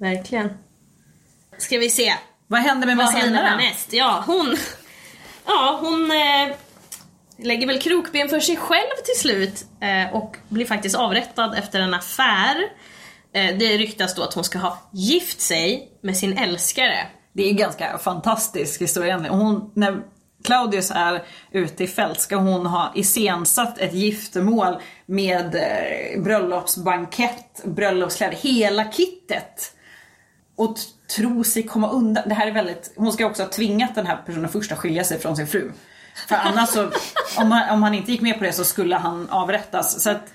Verkligen. 0.00 0.50
Ska 1.58 1.78
vi 1.78 1.90
se. 1.90 2.14
Vad 2.46 2.60
händer 2.60 2.86
med 2.86 2.96
då? 2.96 3.02
härnäst? 3.02 3.92
Ja, 3.92 4.24
hon... 4.26 4.56
Ja, 5.46 5.78
hon 5.82 6.10
eh, 6.10 6.56
lägger 7.36 7.66
väl 7.66 7.80
krokben 7.80 8.28
för 8.28 8.40
sig 8.40 8.56
själv 8.56 8.96
till 9.04 9.20
slut 9.20 9.64
eh, 9.80 10.14
och 10.14 10.36
blir 10.48 10.66
faktiskt 10.66 10.94
avrättad 10.94 11.54
efter 11.54 11.80
en 11.80 11.94
affär. 11.94 12.56
Eh, 13.34 13.56
det 13.58 13.78
ryktas 13.78 14.14
då 14.14 14.22
att 14.22 14.34
hon 14.34 14.44
ska 14.44 14.58
ha 14.58 14.78
gift 14.92 15.40
sig 15.40 15.88
med 16.02 16.16
sin 16.16 16.38
älskare. 16.38 17.06
Det 17.32 17.42
är 17.42 17.50
en 17.50 17.56
ganska 17.56 17.98
fantastisk 17.98 18.82
historia 18.82 19.08
egentligen. 19.08 19.38
Hon, 19.38 19.70
när 19.74 20.02
Claudius 20.44 20.90
är 20.94 21.22
ute 21.50 21.84
i 21.84 21.86
fält 21.86 22.20
ska 22.20 22.36
hon 22.36 22.66
ha 22.66 22.92
iscensatt 22.94 23.78
ett 23.78 23.94
giftermål 23.94 24.76
med 25.06 25.54
eh, 25.54 26.22
bröllopsbankett, 26.22 27.64
bröllopskläder, 27.64 28.36
hela 28.36 28.92
kittet. 28.92 29.76
Och 30.56 30.76
tro 31.16 31.44
sig 31.44 31.62
komma 31.62 31.90
undan. 31.90 32.28
Det 32.28 32.34
här 32.34 32.46
är 32.46 32.52
väldigt, 32.52 32.92
hon 32.96 33.12
ska 33.12 33.26
också 33.26 33.42
ha 33.42 33.50
tvingat 33.50 33.94
den 33.94 34.06
här 34.06 34.16
personen 34.26 34.48
först 34.48 34.72
att 34.72 34.78
skilja 34.78 35.04
sig 35.04 35.18
från 35.18 35.36
sin 35.36 35.46
fru. 35.46 35.72
För 36.28 36.36
annars 36.36 36.68
så, 36.68 36.90
om 37.38 37.52
han, 37.52 37.70
om 37.70 37.82
han 37.82 37.94
inte 37.94 38.12
gick 38.12 38.20
med 38.20 38.38
på 38.38 38.44
det 38.44 38.52
så 38.52 38.64
skulle 38.64 38.96
han 38.96 39.28
avrättas. 39.30 40.02
Så 40.02 40.10
att, 40.10 40.32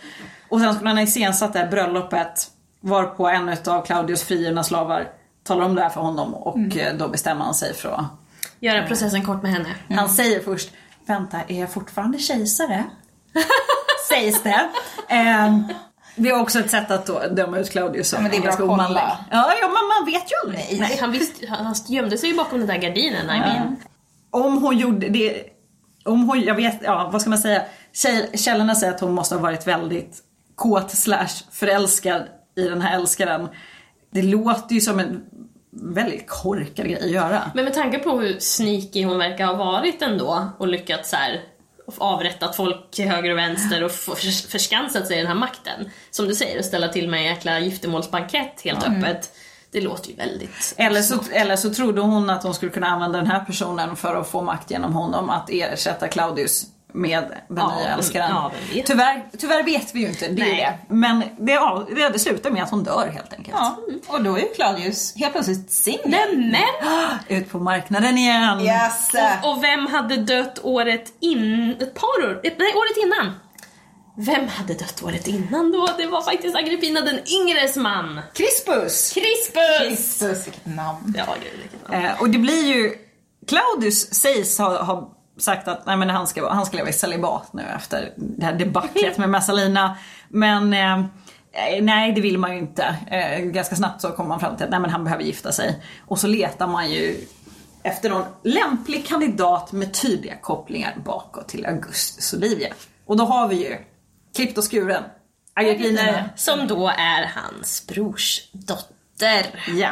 och 0.49 0.59
sen 0.59 0.73
skulle 0.73 0.89
han 0.89 0.97
ha 0.97 1.03
iscensatt 1.03 1.53
det 1.53 1.59
här 1.59 1.67
bröllopet 1.67 2.51
varpå 2.79 3.27
en 3.27 3.49
av 3.65 3.85
Claudius 3.85 4.23
frigivna 4.23 4.63
slavar 4.63 5.07
talar 5.47 5.65
om 5.65 5.75
det 5.75 5.81
här 5.81 5.89
för 5.89 6.01
honom 6.01 6.33
och 6.33 6.77
eh, 6.77 6.95
då 6.97 7.07
bestämmer 7.07 7.45
han 7.45 7.53
sig 7.53 7.73
för 7.73 7.89
att 7.89 8.05
Göra 8.59 8.87
processen 8.87 9.25
kort 9.25 9.41
med 9.43 9.51
henne. 9.51 9.69
Han 9.89 10.09
säger 10.09 10.39
först, 10.39 10.69
vänta 11.05 11.37
är 11.47 11.59
jag 11.59 11.71
fortfarande 11.71 12.17
kejsare? 12.17 12.83
Sägs 14.09 14.43
det. 14.43 14.69
Ehm, 15.07 15.63
det 16.15 16.29
är 16.29 16.41
också 16.41 16.59
ett 16.59 16.71
sätt 16.71 16.91
att 16.91 17.05
då 17.05 17.21
döma 17.31 17.57
ut 17.57 17.69
Claudius 17.69 18.09
som 18.09 18.21
men 18.21 18.31
det 18.31 18.37
är 18.37 18.41
bra 18.41 18.47
ganska 18.49 18.63
omanlig. 18.63 19.01
Ja, 19.31 19.53
ja, 19.61 19.67
men 19.67 19.87
man 19.87 20.05
vet 20.13 20.31
ju 20.31 20.35
aldrig. 20.45 20.79
Nej, 20.79 20.97
han, 21.01 21.11
visste, 21.11 21.47
han 21.47 21.75
gömde 21.87 22.17
sig 22.17 22.29
ju 22.29 22.35
bakom 22.35 22.59
den 22.59 22.67
där 22.67 22.77
gardinen. 22.77 23.25
I 23.25 23.39
mean. 23.39 23.75
Om 24.31 24.61
hon 24.61 24.77
gjorde 24.77 25.09
det, 25.09 25.43
om 26.05 26.29
hon, 26.29 26.41
jag 26.41 26.55
vet, 26.55 26.79
ja 26.81 27.09
vad 27.13 27.21
ska 27.21 27.29
man 27.29 27.39
säga, 27.39 27.61
Käll- 27.93 28.37
källorna 28.37 28.75
säger 28.75 28.93
att 28.93 28.99
hon 29.01 29.13
måste 29.13 29.35
ha 29.35 29.41
varit 29.41 29.67
väldigt 29.67 30.17
kåt 30.55 30.91
slash 30.91 31.27
förälskad 31.51 32.21
i 32.57 32.63
den 32.63 32.81
här 32.81 32.95
älskaren. 32.95 33.49
Det 34.11 34.21
låter 34.21 34.75
ju 34.75 34.81
som 34.81 34.99
en 34.99 35.23
väldigt 35.71 36.27
korkad 36.29 36.85
grej 36.85 37.03
att 37.03 37.09
göra. 37.11 37.51
Men 37.55 37.65
med 37.65 37.73
tanke 37.73 37.99
på 37.99 38.19
hur 38.19 38.39
sneaky 38.39 39.03
hon 39.03 39.17
verkar 39.17 39.45
ha 39.45 39.53
varit 39.53 40.01
ändå 40.01 40.49
och 40.57 40.67
lyckats 40.67 41.09
så 41.09 41.15
här 41.15 41.41
avrättat 41.97 42.55
folk 42.55 42.91
till 42.91 43.07
höger 43.07 43.31
och 43.31 43.37
vänster 43.37 43.83
och 43.83 43.91
för- 43.91 44.49
förskansat 44.49 45.07
sig 45.07 45.17
den 45.17 45.27
här 45.27 45.35
makten. 45.35 45.89
Som 46.11 46.27
du 46.27 46.35
säger, 46.35 46.59
att 46.59 46.65
ställa 46.65 46.87
till 46.87 47.09
med 47.09 47.19
en 47.19 47.25
jäkla 47.25 47.59
giftermålsbankett 47.59 48.61
helt 48.63 48.83
öppet. 48.87 49.31
Det 49.71 49.81
låter 49.81 50.09
ju 50.09 50.15
väldigt... 50.15 50.73
Eller 50.77 51.01
så, 51.01 51.19
eller 51.31 51.55
så 51.55 51.73
trodde 51.73 52.01
hon 52.01 52.29
att 52.29 52.43
hon 52.43 52.53
skulle 52.53 52.71
kunna 52.71 52.87
använda 52.87 53.17
den 53.17 53.27
här 53.27 53.39
personen 53.45 53.95
för 53.95 54.15
att 54.15 54.29
få 54.29 54.41
makt 54.41 54.71
genom 54.71 54.93
honom 54.93 55.29
att 55.29 55.49
ersätta 55.49 56.07
Claudius 56.07 56.65
med 56.97 57.23
den 57.47 57.57
Ja, 57.57 57.77
nya 57.79 57.89
älskaren. 57.93 58.29
ja, 58.29 58.51
vet? 58.73 58.85
tyvärr, 58.85 59.25
tyvärr 59.37 59.63
vet 59.63 59.95
vi 59.95 59.99
ju 59.99 60.07
inte, 60.07 60.27
det 60.27 60.41
är 60.41 60.45
Nej. 60.45 60.79
det. 60.87 60.93
Men 60.93 61.23
det, 61.39 61.51
ja, 61.51 61.87
det, 62.13 62.19
slutar 62.19 62.49
med 62.51 62.63
att 62.63 62.69
hon 62.69 62.83
dör 62.83 63.07
helt 63.13 63.33
enkelt. 63.33 63.57
Ja, 63.59 63.77
och 64.07 64.23
då 64.23 64.35
är 64.35 64.39
ju 64.39 64.47
Claudius 64.55 65.15
helt 65.15 65.33
plötsligt 65.33 65.71
singel. 65.71 66.37
Nämen! 66.37 67.17
Ut 67.27 67.49
på 67.51 67.59
marknaden 67.59 68.17
igen. 68.17 68.61
Yes! 68.61 69.11
Och 69.43 69.63
vem 69.63 69.87
hade 69.87 70.17
dött 70.17 70.59
året 70.63 71.13
in... 71.19 71.75
Ett 71.79 71.93
par 71.93 72.27
år? 72.29 72.39
Nej, 72.43 72.73
året 72.75 72.97
innan. 73.05 73.35
Vem 74.19 74.47
hade 74.47 74.73
dött 74.73 75.03
året 75.03 75.27
innan 75.27 75.71
då? 75.71 75.89
Det 75.97 76.07
var 76.07 76.21
faktiskt 76.21 76.55
Agrippina 76.55 77.01
den 77.01 77.19
yngres 77.27 77.75
man. 77.75 78.21
Crispus! 78.33 79.13
Crispus! 79.13 79.89
Jesus, 79.89 80.47
vilket 80.47 80.65
namn. 80.65 81.13
Ja, 81.17 81.25
gud 81.43 81.61
vilket 81.61 81.89
namn. 81.89 82.05
Eh, 82.05 82.21
och 82.21 82.29
det 82.29 82.37
blir 82.37 82.65
ju, 82.75 82.93
Claudius 83.47 84.13
sägs 84.13 84.57
ha, 84.57 84.83
ha 84.83 85.16
sagt 85.37 85.67
att 85.67 85.85
nej, 85.85 85.97
men 85.97 86.09
han, 86.09 86.27
ska, 86.27 86.49
han 86.49 86.65
ska 86.65 86.77
leva 86.77 86.89
i 86.89 86.93
celibat 86.93 87.53
nu 87.53 87.63
efter 87.75 88.13
det 88.15 88.45
här 88.45 88.53
debaclet 88.53 89.17
med 89.17 89.29
Messalina. 89.29 89.97
Men 90.29 90.73
eh, 90.73 91.05
nej 91.81 92.11
det 92.11 92.21
vill 92.21 92.37
man 92.37 92.53
ju 92.53 92.59
inte. 92.59 92.95
Eh, 93.07 93.39
ganska 93.39 93.75
snabbt 93.75 94.01
så 94.01 94.11
kommer 94.11 94.29
man 94.29 94.39
fram 94.39 94.55
till 94.55 94.65
att 94.65 94.71
nej, 94.71 94.79
men 94.79 94.89
han 94.89 95.03
behöver 95.03 95.23
gifta 95.23 95.51
sig. 95.51 95.83
Och 96.05 96.19
så 96.19 96.27
letar 96.27 96.67
man 96.67 96.91
ju 96.91 97.15
efter 97.83 98.09
någon 98.09 98.25
lämplig 98.43 99.07
kandidat 99.07 99.71
med 99.71 99.93
tydliga 99.93 100.35
kopplingar 100.35 100.95
bakåt 101.05 101.47
till 101.47 101.65
Augustus 101.65 102.33
Olivia. 102.33 102.73
Och 103.05 103.17
då 103.17 103.25
har 103.25 103.47
vi 103.47 103.55
ju, 103.55 103.77
klippt 104.35 104.57
och 104.57 104.71
skuren, 104.71 105.03
Agrippina. 105.53 106.29
Som 106.35 106.67
då 106.67 106.87
är 106.87 107.31
hans 107.35 107.87
brors 107.87 108.49
dotter. 108.51 108.96
Ja. 109.67 109.89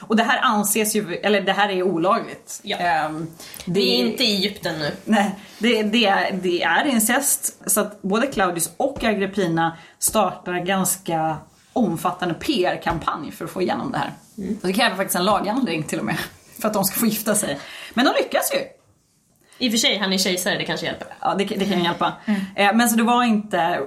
Och 0.00 0.16
det 0.16 0.22
här 0.22 0.38
anses 0.42 0.94
ju, 0.96 1.14
eller 1.14 1.40
det 1.40 1.52
här 1.52 1.68
är 1.68 1.82
olagligt. 1.82 2.60
Ja. 2.62 2.76
Ehm, 2.76 3.26
Det 3.64 3.80
är 3.80 3.96
inte 4.06 4.24
i 4.24 4.36
Egypten 4.36 4.78
nu. 4.78 4.90
Nej, 5.04 5.34
det, 5.58 5.82
det, 5.82 6.06
är, 6.06 6.32
det 6.32 6.62
är 6.62 6.84
incest. 6.84 7.62
Så 7.70 7.80
att 7.80 8.02
både 8.02 8.26
Claudius 8.26 8.70
och 8.76 9.04
Agrippina 9.04 9.76
startar 9.98 10.54
ganska 10.58 11.36
omfattande 11.72 12.34
PR-kampanj 12.34 13.32
för 13.32 13.44
att 13.44 13.50
få 13.50 13.62
igenom 13.62 13.92
det 13.92 13.98
här. 13.98 14.12
Och 14.62 14.66
det 14.66 14.72
kräver 14.72 14.96
faktiskt 14.96 15.16
en 15.16 15.24
lagändring 15.24 15.82
till 15.82 15.98
och 15.98 16.04
med. 16.04 16.16
För 16.60 16.68
att 16.68 16.74
de 16.74 16.84
ska 16.84 17.00
få 17.00 17.06
gifta 17.06 17.34
sig. 17.34 17.58
Men 17.94 18.04
de 18.04 18.12
lyckas 18.22 18.50
ju. 18.54 18.58
I 19.58 19.68
och 19.68 19.72
för 19.72 19.78
sig, 19.78 19.98
han 19.98 20.12
är 20.12 20.18
kejsare, 20.18 20.58
det 20.58 20.64
kanske 20.64 20.86
hjälper. 20.86 21.06
Ja, 21.20 21.34
det, 21.34 21.44
det 21.44 21.64
kan 21.64 21.84
hjälpa. 21.84 22.12
Eh, 22.56 22.74
Men 22.74 22.88
så 22.88 22.96
det 22.96 23.02
var 23.02 23.24
inte, 23.24 23.80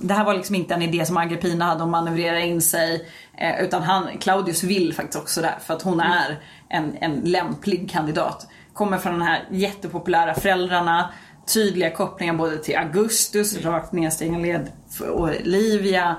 det 0.00 0.14
här 0.14 0.24
var 0.24 0.34
liksom 0.34 0.54
inte 0.54 0.74
en 0.74 0.82
idé 0.82 1.06
som 1.06 1.16
Agrippina 1.16 1.64
hade 1.64 1.82
att 1.82 1.88
manövrera 1.88 2.40
in 2.40 2.60
sig. 2.62 3.08
eh, 3.38 3.64
Utan 3.64 3.82
han, 3.82 4.18
Claudius 4.18 4.62
vill 4.62 4.94
faktiskt 4.94 5.18
också 5.18 5.40
det, 5.42 5.54
för 5.66 5.74
att 5.74 5.82
hon 5.82 6.00
är 6.00 6.40
en, 6.68 6.96
en 7.00 7.20
lämplig 7.20 7.90
kandidat. 7.90 8.46
Kommer 8.72 8.98
från 8.98 9.12
de 9.18 9.22
här 9.24 9.44
jättepopulära 9.50 10.34
föräldrarna, 10.34 11.10
tydliga 11.54 11.90
kopplingar 11.90 12.34
både 12.34 12.58
till 12.58 12.76
Augustus, 12.76 13.64
rakt 13.64 13.92
nedstigna 13.92 14.38
led, 14.38 14.72
och 15.12 15.30
Livia. 15.44 16.16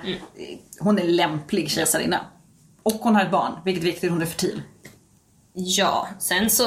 Hon 0.79 0.99
är 0.99 1.03
lämplig 1.03 1.71
kejsarinna. 1.71 2.19
Och 2.83 2.93
hon 2.93 3.15
har 3.15 3.21
ett 3.23 3.31
barn, 3.31 3.51
vilket 3.65 3.83
är 3.83 3.87
viktigt, 3.87 4.11
hon 4.11 4.21
är 4.21 4.25
fertil. 4.25 4.61
Ja, 5.53 6.07
sen 6.19 6.49
så, 6.49 6.65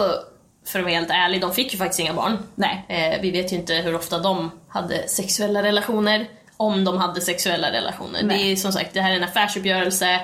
för 0.71 0.79
att 0.79 0.85
vara 0.85 0.95
helt 0.95 1.11
ärlig, 1.11 1.41
de 1.41 1.53
fick 1.55 1.73
ju 1.73 1.79
faktiskt 1.79 2.01
inga 2.01 2.15
barn. 2.15 2.39
Nej. 2.55 2.85
Eh, 2.89 3.21
vi 3.23 3.31
vet 3.31 3.53
ju 3.53 3.57
inte 3.57 3.75
hur 3.75 3.95
ofta 3.95 4.19
de 4.19 4.51
hade 4.69 5.09
sexuella 5.09 5.63
relationer. 5.63 6.29
Om 6.57 6.85
de 6.85 6.99
hade 6.99 7.21
sexuella 7.21 7.73
relationer. 7.73 8.21
Det 8.21 8.27
Nej. 8.27 8.53
är 8.53 8.57
som 8.57 8.73
sagt, 8.73 8.95
det 8.95 9.01
här 9.01 9.13
är 9.13 9.17
en 9.17 9.25
affärsuppgörelse. 9.25 10.21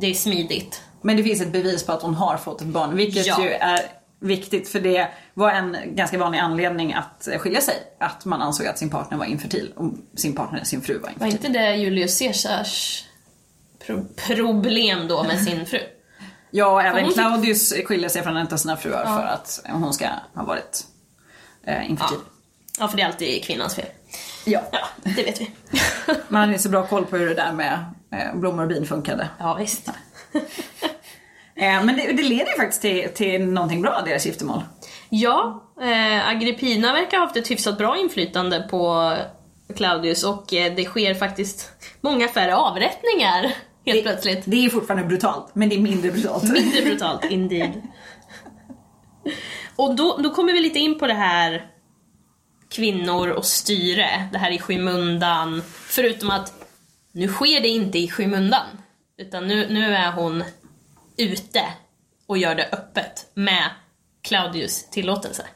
Det 0.00 0.06
är 0.06 0.14
smidigt. 0.14 0.82
Men 1.02 1.16
det 1.16 1.22
finns 1.22 1.40
ett 1.40 1.52
bevis 1.52 1.86
på 1.86 1.92
att 1.92 2.02
hon 2.02 2.14
har 2.14 2.36
fått 2.36 2.60
ett 2.60 2.66
barn, 2.66 2.96
vilket 2.96 3.26
Ja. 3.26 3.42
ju 3.42 3.50
är 3.50 3.80
viktigt 4.20 4.68
för 4.68 4.80
det 4.80 5.08
var 5.34 5.50
en 5.50 5.76
ganska 5.86 6.18
vanlig 6.18 6.38
anledning 6.38 6.92
att 6.92 7.28
skilja 7.38 7.60
sig. 7.60 7.74
Att 8.00 8.24
man 8.24 8.42
ansåg 8.42 8.66
att 8.66 8.78
sin 8.78 8.90
partner 8.90 9.18
var 9.18 9.26
infertil 9.26 9.72
och 9.76 9.92
sin 10.16 10.34
partner, 10.34 10.64
sin 10.64 10.80
fru 10.82 10.94
var 10.94 11.00
Var 11.16 11.26
infertil. 11.26 11.46
inte 11.46 11.60
det 11.60 11.76
Julius 11.76 12.18
Caesars 12.18 13.04
pro- 13.86 14.04
problem 14.26 15.08
då 15.08 15.22
med 15.24 15.38
sin 15.44 15.66
fru? 15.66 15.78
Ja, 16.54 16.82
även 16.82 17.12
Claudius 17.12 17.72
skiljer 17.86 18.08
sig 18.08 18.22
från 18.22 18.36
en 18.36 18.48
av 18.52 18.56
sina 18.56 18.76
fruar 18.76 19.04
för 19.04 19.26
att 19.26 19.60
hon 19.68 19.92
ska 19.92 20.08
ha 20.34 20.44
varit 20.44 20.84
eh, 21.66 21.90
infertil. 21.90 22.18
Ja, 22.78 22.88
för 22.88 22.96
det 22.96 23.02
är 23.02 23.06
alltid 23.06 23.44
kvinnans 23.44 23.74
fel. 23.74 23.86
Ja. 24.44 24.60
Ja, 24.72 24.78
det 25.02 25.22
vet 25.22 25.40
vi. 25.40 25.50
Man 26.28 26.40
hade 26.40 26.52
inte 26.52 26.62
så 26.62 26.68
bra 26.68 26.86
koll 26.86 27.04
på 27.04 27.16
hur 27.16 27.28
det 27.28 27.34
där 27.34 27.52
med 27.52 27.84
eh, 28.12 28.34
blommor 28.34 28.62
och 28.62 28.68
bin 28.68 28.86
funkade. 28.86 29.28
Ja, 29.38 29.54
visst. 29.54 29.90
Eh, 31.54 31.84
men 31.84 31.96
det, 31.96 32.12
det 32.12 32.22
leder 32.22 32.50
ju 32.50 32.56
faktiskt 32.56 32.82
till, 32.82 33.08
till 33.14 33.46
någonting 33.46 33.82
bra, 33.82 34.02
deras 34.06 34.26
giftermål. 34.26 34.62
Ja, 35.08 35.62
eh, 35.82 36.28
Agrippina 36.28 36.92
verkar 36.92 37.18
ha 37.18 37.24
haft 37.24 37.36
ett 37.36 37.50
hyfsat 37.50 37.78
bra 37.78 37.98
inflytande 37.98 38.66
på 38.70 39.14
Claudius 39.76 40.24
och 40.24 40.54
eh, 40.54 40.74
det 40.74 40.84
sker 40.84 41.14
faktiskt 41.14 41.70
många 42.00 42.28
färre 42.28 42.56
avrättningar 42.56 43.54
helt 43.84 44.02
plötsligt. 44.02 44.42
Det 44.44 44.64
är 44.64 44.70
fortfarande 44.70 45.08
brutalt, 45.08 45.54
men 45.54 45.68
det 45.68 45.74
är 45.74 45.80
mindre 45.80 46.10
brutalt. 46.10 46.42
Mindre 46.42 46.82
brutalt, 46.82 47.24
indeed. 47.24 47.82
Och 49.76 49.94
då, 49.94 50.16
då 50.16 50.30
kommer 50.30 50.52
vi 50.52 50.60
lite 50.60 50.78
in 50.78 50.98
på 50.98 51.06
det 51.06 51.14
här 51.14 51.66
kvinnor 52.68 53.28
och 53.28 53.44
styre, 53.44 54.28
det 54.32 54.38
här 54.38 54.50
i 54.50 54.58
skymundan. 54.58 55.62
Förutom 55.66 56.30
att 56.30 56.52
nu 57.12 57.28
sker 57.28 57.60
det 57.60 57.68
inte 57.68 57.98
i 57.98 58.08
skymundan. 58.08 58.66
Utan 59.18 59.48
nu, 59.48 59.68
nu 59.68 59.94
är 59.94 60.12
hon 60.12 60.44
ute 61.16 61.62
och 62.26 62.38
gör 62.38 62.54
det 62.54 62.68
öppet 62.72 63.30
med 63.34 63.70
Claudius 64.22 64.90
tillåtelse. 64.90 65.46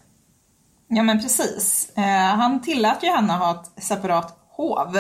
Ja 0.89 1.03
men 1.03 1.23
precis. 1.23 1.93
Eh, 1.97 2.37
han 2.37 2.63
tillät 2.63 2.99
ju 3.03 3.09
henne 3.09 3.33
ha 3.33 3.51
ett 3.61 3.83
separat 3.83 4.39
hov. 4.49 4.99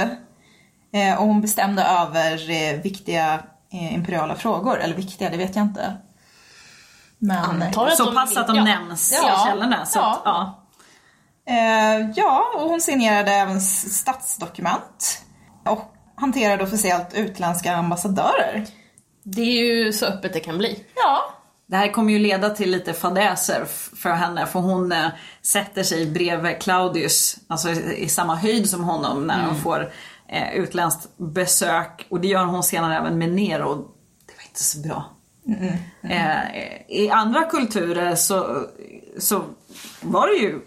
Eh, 0.97 1.19
och 1.21 1.27
hon 1.27 1.41
bestämde 1.41 1.83
över 1.85 2.51
eh, 2.51 2.81
viktiga 2.81 3.41
eh, 3.73 3.95
imperiala 3.95 4.35
frågor. 4.37 4.81
Eller 4.81 4.95
viktiga, 4.95 5.31
det 5.31 5.37
vet 5.37 5.57
jag 5.57 5.63
inte. 5.65 5.97
Men... 7.19 7.45
Antar 7.63 7.91
Så 7.91 8.05
de- 8.05 8.15
pass 8.15 8.37
att 8.37 8.47
de 8.47 8.57
ja. 8.57 8.65
nämns 8.65 9.21
Ja. 9.23 9.43
i 9.45 9.49
källorna. 9.51 9.87
Så 9.87 9.99
Ja. 9.99 10.13
att, 10.13 10.23
ja. 10.25 10.63
Eh, 11.49 12.11
ja, 12.17 12.45
och 12.57 12.69
hon 12.69 12.81
signerade 12.81 13.33
även 13.33 13.61
statsdokument. 13.61 15.23
Och 15.69 15.93
hanterade 16.17 16.65
officiellt 16.65 17.15
utländska 17.15 17.77
ambassadörer. 17.77 18.67
Det 19.25 19.41
är 19.41 19.65
ju 19.85 19.93
så 19.93 20.07
öppet 20.07 20.33
det 20.33 20.41
kan 20.41 20.59
bli. 20.59 20.85
Ja, 20.97 21.21
Det 21.67 21.77
här 21.77 21.93
kommer 21.93 22.13
ju 22.13 22.19
leda 22.19 22.51
till 22.51 22.71
lite 22.71 22.93
fadäser 22.93 23.65
för 23.97 24.11
henne 24.11 24.47
för 24.47 24.61
hon 24.61 24.93
eh, 24.93 25.09
sätter 25.43 25.83
sig 25.83 26.07
bredvid 26.11 26.59
Claudius, 26.63 27.37
alltså 27.49 27.69
i, 27.71 28.03
i 28.05 28.09
samma 28.09 28.35
höjd 28.37 28.71
som 28.71 28.85
honom 28.85 29.27
när 29.27 29.47
hon 29.47 29.57
får 29.57 29.93
eh, 30.29 30.55
utländskt 30.55 31.09
besök. 31.17 32.07
Och 32.09 32.21
det 32.21 32.29
gör 32.29 32.45
hon 32.45 32.63
senare 32.63 32.97
även 32.97 33.19
med 33.19 33.33
Nero. 33.33 33.75
Det 34.27 34.33
var 34.37 34.45
inte 34.49 34.63
så 34.63 34.79
bra. 34.79 35.05
Eh, 36.03 36.39
I 36.89 37.11
andra 37.11 37.43
kulturer 37.43 38.15
så, 38.15 38.67
så 39.19 39.45
var 40.01 40.27
det 40.27 40.35
ju, 40.35 40.61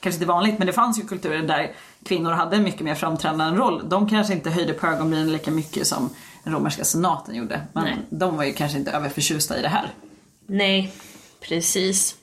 kanske 0.00 0.16
inte 0.16 0.26
vanligt, 0.26 0.58
men 0.58 0.66
det 0.66 0.72
fanns 0.72 0.98
ju 0.98 1.02
kulturer 1.02 1.42
där 1.42 1.72
kvinnor 2.04 2.30
hade 2.30 2.56
en 2.56 2.62
mycket 2.62 2.80
mer 2.80 2.94
framträdande 2.94 3.58
roll. 3.58 3.88
De 3.88 4.08
kanske 4.08 4.32
inte 4.32 4.50
höjde 4.50 4.72
på 4.72 4.86
ögonbrynen 4.86 5.32
lika 5.32 5.50
mycket 5.50 5.86
som 5.86 6.10
den 6.44 6.52
romerska 6.52 6.84
senaten 6.84 7.34
gjorde. 7.34 7.60
Men 7.72 7.84
Nej. 7.84 7.96
de 8.10 8.36
var 8.36 8.44
ju 8.44 8.52
kanske 8.52 8.78
inte 8.78 8.90
överförtjusta 8.90 9.58
i 9.58 9.62
det 9.62 9.68
här. 9.68 9.90
Nej, 10.46 10.92
precis. 11.40 12.16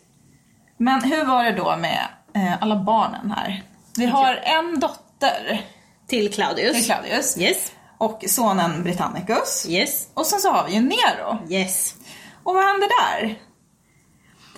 men 0.78 1.02
hur 1.04 1.26
var 1.26 1.44
det 1.44 1.52
då 1.52 1.78
med 1.78 2.08
eh, 2.34 2.64
alla 2.64 2.76
barnen 2.76 3.32
här. 3.32 3.64
Vi 3.98 4.06
har 4.06 4.36
en 4.36 4.80
dotter 4.80 5.66
Till 6.10 6.34
Claudius. 6.34 6.74
till 6.78 6.86
Claudius 6.86 7.38
Yes. 7.38 7.72
och 7.98 8.24
sonen 8.28 8.84
Britannicus. 8.84 9.66
Yes. 9.70 10.08
Och 10.14 10.26
sen 10.26 10.40
så 10.40 10.52
har 10.52 10.68
vi 10.68 10.74
ju 10.74 10.80
Nero. 10.82 11.38
Yes. 11.50 11.96
Och 12.44 12.54
vad 12.54 12.64
händer 12.66 12.88
där? 12.88 13.40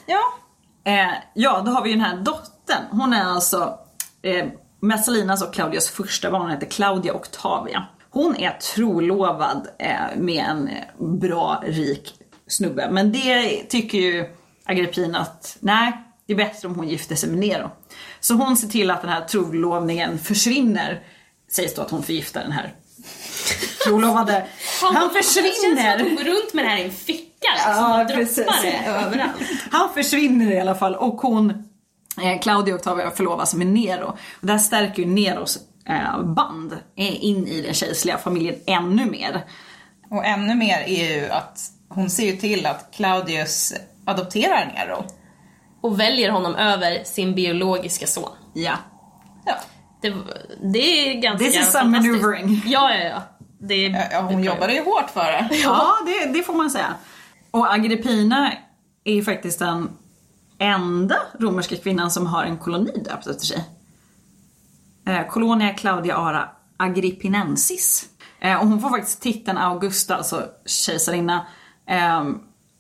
Ja, 0.06 0.22
Eh, 0.84 1.12
ja, 1.34 1.62
då 1.66 1.72
har 1.72 1.84
vi 1.84 1.90
ju 1.90 1.96
den 1.96 2.06
här 2.06 2.18
dottern. 2.18 2.84
Hon 2.92 3.14
är 3.14 3.24
alltså 3.26 3.80
eh, 4.22 4.46
Messalinas 4.80 5.42
och 5.44 5.54
Claudias 5.54 5.90
första 5.90 6.32
barn, 6.32 6.42
hon 6.42 6.52
heter 6.52 6.68
Claudia 6.68 7.14
Octavia. 7.14 7.86
Hon 8.10 8.36
är 8.36 8.52
trolovad 8.52 9.68
eh, 9.80 9.96
med 10.18 10.46
en 10.46 10.70
bra, 11.20 11.64
rik 11.66 12.14
snubbe. 12.48 12.92
Men 12.92 13.12
det 13.12 13.64
tycker 13.70 13.98
ju 13.98 14.30
Agrippina 14.66 15.20
att 15.20 15.58
nej, 15.60 15.94
det 16.28 16.34
är 16.34 16.38
bättre 16.38 16.68
om 16.68 16.76
hon 16.76 16.88
gifter 16.90 17.16
sig 17.16 17.30
med 17.30 17.40
Nero. 17.40 17.72
Så 18.20 18.34
hon 18.34 18.58
ser 18.58 18.68
till 18.68 18.92
att 18.92 19.02
den 19.02 19.10
här 19.12 19.22
trolovningen 19.22 20.20
försvinner. 20.20 21.04
Sägs 21.52 21.76
då 21.76 21.82
att 21.82 21.92
hon 21.92 22.04
förgiftar 22.04 22.42
den 22.42 22.52
här 22.52 22.74
trolovade. 23.84 24.46
Han 24.82 24.94
Det 24.94 25.00
känns 25.00 25.04
som 25.04 25.18
att 25.20 25.26
försvinner! 25.26 26.00
hon 26.00 26.16
går 26.16 26.24
runt 26.24 26.54
med 26.54 26.66
det 26.66 26.70
här 26.70 26.78
i 26.78 26.84
en 26.84 26.92
ficka 26.92 27.48
liksom. 27.56 27.72
Ja, 27.74 28.02
och 28.02 28.08
precis. 28.08 28.36
droppar 28.36 28.62
det 28.64 28.86
överallt. 28.86 29.34
Han 29.72 29.94
försvinner 29.94 30.52
i 30.52 30.60
alla 30.60 30.76
fall 30.76 30.96
och 30.96 31.22
hon, 31.22 31.50
eh, 32.22 32.40
Claudia 32.42 32.76
Octavia 32.76 33.12
förlovas 33.12 33.54
med 33.54 33.68
Nero. 33.68 34.06
Och 34.08 34.18
det 34.48 34.52
här 34.52 34.60
stärker 34.60 35.04
ju 35.04 35.08
Neros 35.10 35.60
eh, 35.88 36.22
band 36.24 36.74
eh, 36.74 37.24
in 37.26 37.48
i 37.48 37.62
den 37.62 37.74
kejserliga 37.74 38.18
familjen 38.18 38.56
ännu 38.68 39.06
mer. 39.06 39.46
och 40.10 40.26
ännu 40.26 40.56
mer 40.56 40.80
är 40.88 41.16
ju 41.16 41.30
att 41.30 41.60
hon 41.90 42.10
ser 42.10 42.26
ju 42.26 42.36
till 42.38 42.66
att 42.66 42.90
Claudius 42.94 43.74
adopterar 44.06 44.74
Nero. 44.76 45.06
Och 45.82 46.00
väljer 46.00 46.30
honom 46.30 46.56
över 46.56 47.04
sin 47.04 47.36
biologiska 47.36 48.08
son. 48.08 48.30
Ja. 48.54 48.74
Ja. 49.46 49.54
Det, 50.02 50.14
det 50.64 50.80
är 51.10 51.22
ganska 51.22 51.46
This 51.46 51.56
is 51.60 51.72
some 51.72 51.90
maneuvering. 51.90 52.62
Ja, 52.66 52.94
ja, 52.96 53.04
ja. 53.04 53.22
Det, 53.60 53.76
Ja, 53.88 54.04
ja, 54.12 54.22
hon 54.22 54.42
det- 54.42 54.48
jobbade 54.48 54.74
ju 54.74 54.84
hårt 54.84 55.10
för 55.14 55.24
det. 55.24 55.50
Ja, 55.64 55.94
det, 56.06 56.34
det 56.34 56.44
får 56.44 56.54
man 56.54 56.70
säga. 56.70 56.94
Och 57.52 57.74
Agrippina 57.74 58.52
är 59.04 59.14
ju 59.14 59.24
faktiskt 59.24 59.60
den 59.60 59.90
enda 60.60 61.16
romerska 61.40 61.76
kvinnan 61.76 62.12
som 62.12 62.28
har 62.28 62.44
en 62.44 62.58
koloni 62.58 62.92
döpt 63.06 63.28
efter 63.28 63.46
sig. 63.46 63.66
Eh, 65.08 65.28
Colonia 65.28 65.74
Claudia 65.74 66.18
Ara 66.18 66.50
Agrippinensis. 66.78 68.06
Eh, 68.40 68.62
och 68.62 68.68
hon 68.68 68.82
får 68.82 68.90
faktiskt 68.90 69.22
titeln 69.22 69.58
Augusta, 69.58 70.16
alltså 70.16 70.44
kejsarinna. 70.66 71.46
Eh, 71.90 72.24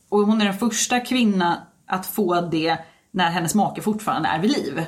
och 0.09 0.19
hon 0.19 0.41
är 0.41 0.45
den 0.45 0.57
första 0.57 0.99
kvinna 0.99 1.67
att 1.87 2.05
få 2.05 2.41
det 2.41 2.77
när 3.11 3.29
hennes 3.29 3.55
make 3.55 3.81
fortfarande 3.81 4.29
är 4.29 4.39
vid 4.39 4.51
liv. 4.51 4.85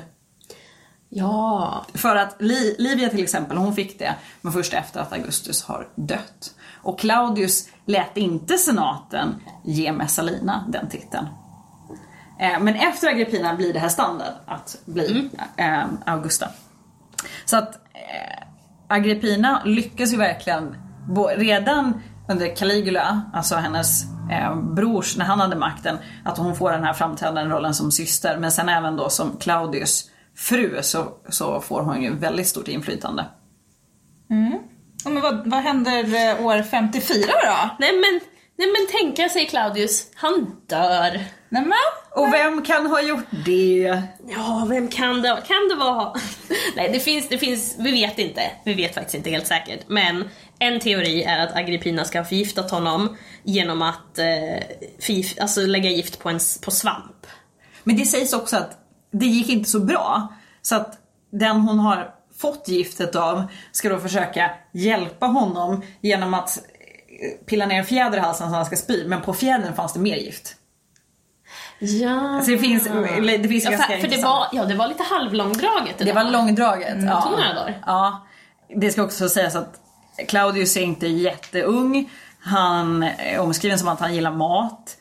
Ja. 1.15 1.85
För 1.93 2.15
att 2.15 2.35
Li- 2.41 2.75
Livia 2.79 3.09
till 3.09 3.23
exempel, 3.23 3.57
hon 3.57 3.75
fick 3.75 3.99
det, 3.99 4.15
men 4.41 4.53
först 4.53 4.73
efter 4.73 4.99
att 4.99 5.13
Augustus 5.13 5.63
har 5.63 5.87
dött. 5.95 6.53
Och 6.81 6.99
Claudius 6.99 7.69
lät 7.85 8.17
inte 8.17 8.57
senaten 8.57 9.35
ge 9.63 9.91
Messalina 9.91 10.65
den 10.69 10.89
titeln. 10.89 11.27
Eh, 12.39 12.59
Men 12.59 12.75
efter 12.75 13.07
Agrippina 13.07 13.53
blir 13.55 13.73
det 13.73 13.79
här 13.79 13.89
standard 13.89 14.33
att 14.47 14.77
bli 14.85 15.29
eh, 15.57 15.83
Augusta. 16.05 16.47
Så 17.45 17.57
att 17.57 17.75
eh, 17.75 18.43
Agrippina 18.87 19.61
lyckas 19.65 20.13
ju 20.13 20.17
verkligen, 20.17 20.75
redan 21.37 22.01
under 22.29 22.55
Caligula, 22.55 23.21
alltså 23.33 23.55
hennes 23.55 24.03
eh, 24.31 24.55
brors, 24.55 25.17
när 25.17 25.25
han 25.25 25.39
hade 25.39 25.55
makten, 25.55 25.97
att 26.25 26.37
hon 26.37 26.55
får 26.55 26.71
den 26.71 26.83
här 26.83 26.93
framträdande 26.93 27.55
rollen 27.55 27.73
som 27.73 27.91
syster. 27.91 28.37
Men 28.37 28.51
sen 28.51 28.69
även 28.69 28.95
då 28.95 29.09
som 29.09 29.37
Claudius 29.39 30.09
fru 30.43 30.83
så, 30.83 31.17
så 31.29 31.61
får 31.61 31.81
hon 31.81 32.03
ju 32.03 32.15
väldigt 32.15 32.47
stort 32.47 32.67
inflytande. 32.67 33.25
Ja, 35.03 35.09
Men 35.09 35.21
vad, 35.21 35.49
vad 35.49 35.59
händer 35.59 36.29
eh, 36.29 36.45
år 36.45 36.63
54 36.63 37.17
då? 37.43 37.69
Nej 37.79 37.91
men, 37.91 38.19
nej 38.57 38.67
men 38.67 38.99
tänka 38.99 39.29
sig 39.29 39.45
Claudius, 39.45 40.07
han 40.15 40.55
dör. 40.67 41.11
Nej 41.49 41.65
men, 41.65 41.73
Och 42.11 42.33
vem 42.33 42.63
kan 42.63 42.85
ha 42.85 43.01
gjort 43.01 43.27
det? 43.45 44.01
Ja, 44.27 44.67
vem 44.69 44.87
kan 44.87 45.21
det 45.21 45.43
Kan 45.47 45.69
det 45.69 45.75
vara... 45.75 46.13
Nej, 46.75 46.89
det 46.93 46.99
finns, 46.99 47.29
det 47.29 47.37
finns, 47.37 47.75
vi 47.79 47.91
vet 47.91 48.19
inte. 48.19 48.41
Vi 48.65 48.73
vet 48.73 48.93
faktiskt 48.95 49.15
inte 49.15 49.29
helt 49.29 49.47
säkert. 49.47 49.79
Men 49.87 50.29
en 50.59 50.79
teori 50.79 51.23
är 51.23 51.39
att 51.39 51.55
Agrippina 51.55 52.05
ska 52.05 52.19
ha 52.19 52.25
förgiftat 52.25 52.71
honom 52.71 53.17
genom 53.43 53.81
att 53.81 54.19
eh, 54.19 54.63
förgift, 54.99 55.39
alltså 55.39 55.61
lägga 55.61 55.89
gift 55.89 56.19
på, 56.19 56.29
en, 56.29 56.39
på 56.65 56.71
svamp. 56.71 57.27
Men 57.83 57.97
det 57.97 58.05
sägs 58.05 58.33
också 58.33 58.57
att 58.57 58.82
det 59.13 59.25
gick 59.25 59.49
inte 59.49 59.69
så 59.69 59.79
bra. 59.79 60.27
Så 60.61 60.75
att 60.75 60.97
den 61.31 61.57
hon 61.61 61.79
har 61.79 62.13
fått 62.37 62.67
giftet 62.67 63.15
av 63.15 63.43
ska 63.71 63.89
då 63.89 63.99
försöka 63.99 64.51
hjälpa 64.71 65.25
honom 65.25 65.81
genom 66.01 66.33
att 66.33 66.57
eh, 66.57 67.45
pilla 67.45 67.65
ner 67.65 67.79
en 67.79 67.85
fjäder 67.85 68.17
i 68.17 68.21
halsen 68.21 68.49
så 68.49 68.55
han 68.55 68.65
ska 68.65 68.75
spy. 68.75 69.07
Men 69.07 69.21
på 69.21 69.33
fjädern 69.33 69.73
fanns 69.73 69.93
det 69.93 69.99
mer 69.99 70.15
gift. 70.15 70.55
Ja. 71.79 72.41
Så 72.43 72.51
det 72.51 72.57
finns, 72.57 72.83
det 72.83 73.47
finns 73.47 73.63
Ja, 73.63 73.71
ganska 73.71 73.93
för, 73.93 74.01
för 74.01 74.07
det, 74.07 74.23
var, 74.23 74.47
ja, 74.51 74.65
det 74.65 74.75
var 74.75 74.87
lite 74.87 75.03
halvlångdraget. 75.03 75.97
Det 75.97 76.13
var 76.13 76.23
långdraget. 76.23 76.93
Mm, 76.93 77.05
ja. 77.05 77.21
tog 77.21 77.31
några 77.31 77.53
dagar. 77.53 77.83
Ja. 77.85 78.27
Det 78.75 78.91
ska 78.91 79.03
också 79.03 79.29
sägas 79.29 79.55
att 79.55 79.79
Claudius 80.27 80.77
är 80.77 80.81
inte 80.81 81.07
jätteung. 81.07 82.09
Han 82.39 83.03
är 83.03 83.39
omskriven 83.39 83.79
som 83.79 83.87
att 83.87 83.99
han 83.99 84.15
gillar 84.15 84.31
mat. 84.31 84.97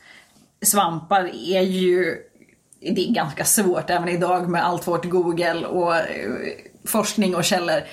Svampar 0.61 1.23
är 1.33 1.61
ju 1.61 2.17
det 2.91 3.09
är 3.09 3.13
ganska 3.13 3.45
svårt 3.45 3.89
även 3.89 4.09
idag 4.09 4.49
med 4.49 4.65
allt 4.65 4.87
vårt 4.87 5.05
Google 5.05 5.65
och 5.65 5.95
eh, 5.95 6.03
forskning 6.85 7.35
och 7.35 7.43
källor. 7.43 7.83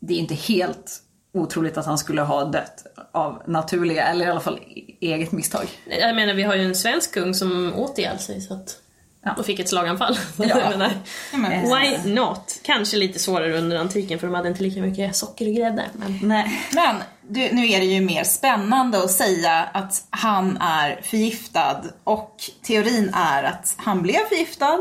Det 0.00 0.14
är 0.14 0.18
inte 0.18 0.34
helt 0.34 1.02
otroligt 1.34 1.78
att 1.78 1.86
han 1.86 1.98
skulle 1.98 2.22
ha 2.22 2.44
dött 2.44 2.86
av 3.12 3.42
naturliga, 3.46 4.02
eller 4.08 4.26
i 4.26 4.28
alla 4.28 4.40
fall 4.40 4.60
eget 5.00 5.32
misstag. 5.32 5.66
Jag 6.00 6.16
menar, 6.16 6.34
vi 6.34 6.42
har 6.42 6.54
ju 6.54 6.64
en 6.64 6.74
svensk 6.74 7.14
kung 7.14 7.34
som 7.34 7.74
åt 7.74 7.98
ihjäl 7.98 8.18
sig 8.18 8.40
så 8.40 8.54
att... 8.54 8.76
Ja. 9.24 9.34
Och 9.38 9.46
fick 9.46 9.58
ett 9.58 9.68
slaganfall. 9.68 10.18
Ja. 10.36 10.46
Jag 11.32 11.40
menar, 11.40 11.80
why 11.80 12.10
not? 12.10 12.60
Kanske 12.62 12.96
lite 12.96 13.18
svårare 13.18 13.58
under 13.58 13.76
antiken 13.76 14.18
för 14.18 14.26
de 14.26 14.36
hade 14.36 14.48
inte 14.48 14.62
lika 14.62 14.80
mycket 14.80 15.16
socker 15.16 15.48
och 15.48 15.54
grädde. 15.54 15.84
Men... 15.92 16.18
Nej. 16.22 16.60
men 16.72 16.96
du, 17.28 17.52
nu 17.52 17.70
är 17.70 17.80
det 17.80 17.86
ju 17.86 18.00
mer 18.00 18.24
spännande 18.24 18.98
att 18.98 19.10
säga 19.10 19.68
att 19.72 20.04
han 20.10 20.56
är 20.56 21.00
förgiftad 21.02 21.84
och 22.04 22.36
teorin 22.62 23.14
är 23.14 23.42
att 23.42 23.74
han 23.76 24.02
blev 24.02 24.28
förgiftad 24.28 24.78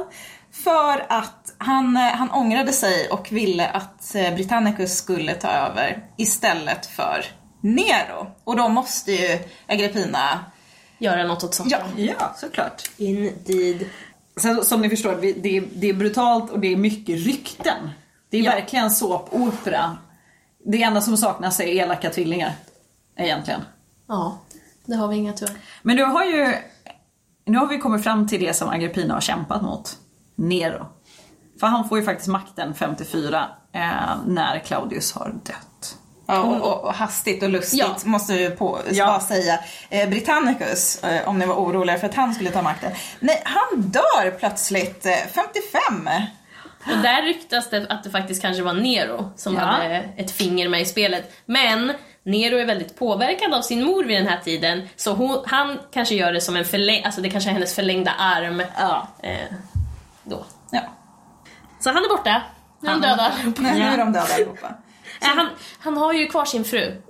för 0.52 1.06
att 1.10 1.54
han, 1.58 1.98
eh, 1.98 2.04
han 2.04 2.32
ångrade 2.32 2.72
sig 2.72 3.10
och 3.10 3.32
ville 3.32 3.68
att 3.68 4.16
eh, 4.16 4.36
Britannicus 4.36 4.98
skulle 4.98 5.34
ta 5.34 5.48
över 5.48 6.04
istället 6.18 6.86
för 6.86 7.26
Nero. 7.62 8.32
Och 8.44 8.56
då 8.58 8.70
måste 8.70 9.12
ju 9.12 9.40
Agrippina 9.68 10.40
Göra 11.02 11.24
något 11.24 11.44
åt 11.44 11.54
saken. 11.54 11.80
Ja. 11.96 12.16
Ja, 12.20 12.34
såklart. 12.38 12.90
Indeed. 12.98 13.86
Sen, 14.38 14.64
som 14.66 14.82
ni 14.82 14.90
förstår, 14.90 15.16
det 15.22 15.58
är, 15.58 15.64
det 15.76 15.90
är 15.90 15.94
brutalt 15.94 16.52
och 16.52 16.60
det 16.60 16.68
är 16.74 16.78
mycket 16.78 17.20
rykten. 17.26 17.90
Det 18.30 18.38
är 18.38 18.44
Ja. 18.44 18.52
verkligen 18.52 18.92
såpopera. 18.92 19.98
Det 20.66 20.84
enda 20.84 21.02
som 21.02 21.18
saknas 21.18 21.60
är 21.60 21.64
elaka 21.66 22.10
tvillingar. 22.10 22.54
Egentligen. 23.18 23.62
Ja, 24.08 24.38
det 24.86 24.96
har 24.96 25.08
vi 25.08 25.16
inga 25.16 25.34
tyvärr. 25.34 25.56
Men 25.82 25.96
nu 25.96 26.04
har 26.04 26.26
ju 26.26 26.54
nu 27.46 27.58
har 27.58 27.68
vi 27.68 27.78
kommit 27.78 28.04
fram 28.04 28.28
till 28.28 28.40
det 28.42 28.54
som 28.54 28.70
Agrippina 28.70 29.14
har 29.14 29.22
kämpat 29.22 29.62
mot. 29.62 29.98
Nero. 30.36 30.86
För 31.60 31.68
han 31.68 31.90
får 31.90 31.98
ju 32.00 32.06
faktiskt 32.06 32.28
makten 32.28 32.74
54 32.74 33.46
eh, 33.72 33.82
när 34.28 34.60
Claudius 34.60 35.14
har 35.14 35.36
dött. 35.46 35.98
Ja, 36.30 36.40
och, 36.42 36.84
och, 36.84 36.94
hastigt 36.94 37.44
och 37.44 37.50
lustigt 37.50 37.80
Ja. 37.80 37.96
måste 38.04 38.34
vi 38.34 38.50
på, 38.50 38.80
Ja. 38.92 39.06
bara 39.06 39.20
säga. 39.20 39.60
Eh, 39.90 40.10
Britannicus, 40.10 41.04
eh, 41.04 41.28
om 41.30 41.40
ni 41.40 41.46
var 41.46 41.56
oroliga 41.56 41.98
för 42.00 42.08
att 42.08 42.16
han 42.16 42.34
skulle 42.34 42.52
ta 42.52 42.62
makten. 42.62 42.92
Nej, 43.20 43.42
han 43.46 43.82
dör 43.82 44.32
plötsligt 44.40 45.06
eh, 45.06 45.12
55. 45.12 46.10
Och 46.92 46.98
där 47.04 47.22
ryktas 47.22 47.70
det 47.70 47.86
att 47.90 48.04
det 48.04 48.10
faktiskt 48.10 48.42
kanske 48.42 48.64
var 48.64 48.74
Nero 48.74 49.32
som 49.36 49.56
Ja. 49.56 49.62
hade 49.62 49.96
ett 50.18 50.32
finger 50.32 50.70
med 50.70 50.82
i 50.82 50.86
spelet. 50.86 51.34
Men 51.46 51.94
Nero 52.24 52.58
är 52.58 52.66
väldigt 52.66 53.00
påverkad 53.00 53.54
av 53.54 53.62
sin 53.62 53.84
mor 53.84 54.04
vid 54.04 54.18
den 54.18 54.28
här 54.28 54.40
tiden, 54.44 54.90
så 54.96 55.14
hon, 55.14 55.44
han 55.46 55.80
kanske 55.94 56.16
gör 56.16 56.34
det 56.34 56.42
som 56.42 56.56
en 56.56 56.66
förläng... 56.66 57.04
Alltså 57.04 57.22
det 57.22 57.30
kanske 57.30 57.50
är 57.50 57.54
hennes 57.54 57.76
förlängda 57.76 58.12
arm. 58.12 58.64
Ja. 58.80 59.08
Eh, 59.24 59.38
då. 60.24 60.46
Ja. 60.72 60.82
Så 61.80 61.90
han 61.90 62.04
är 62.06 62.10
borta. 62.10 62.42
Nu 62.82 62.90
är 62.90 62.94
han 62.94 63.04
Han 63.04 63.12
är 63.12 63.18
död 63.18 63.32
borta. 63.46 63.70
allihopa. 63.70 63.74
Nu 63.74 63.84
är 63.84 63.98
de 63.98 64.12
döda 64.14 64.26
allihopa. 64.36 64.68
Eh, 65.22 65.28
han, 65.28 65.48
han 65.80 65.98
har 65.98 66.14
ju 66.14 66.26
kvar 66.28 66.46
sin 66.46 66.64
fru. 66.66 67.02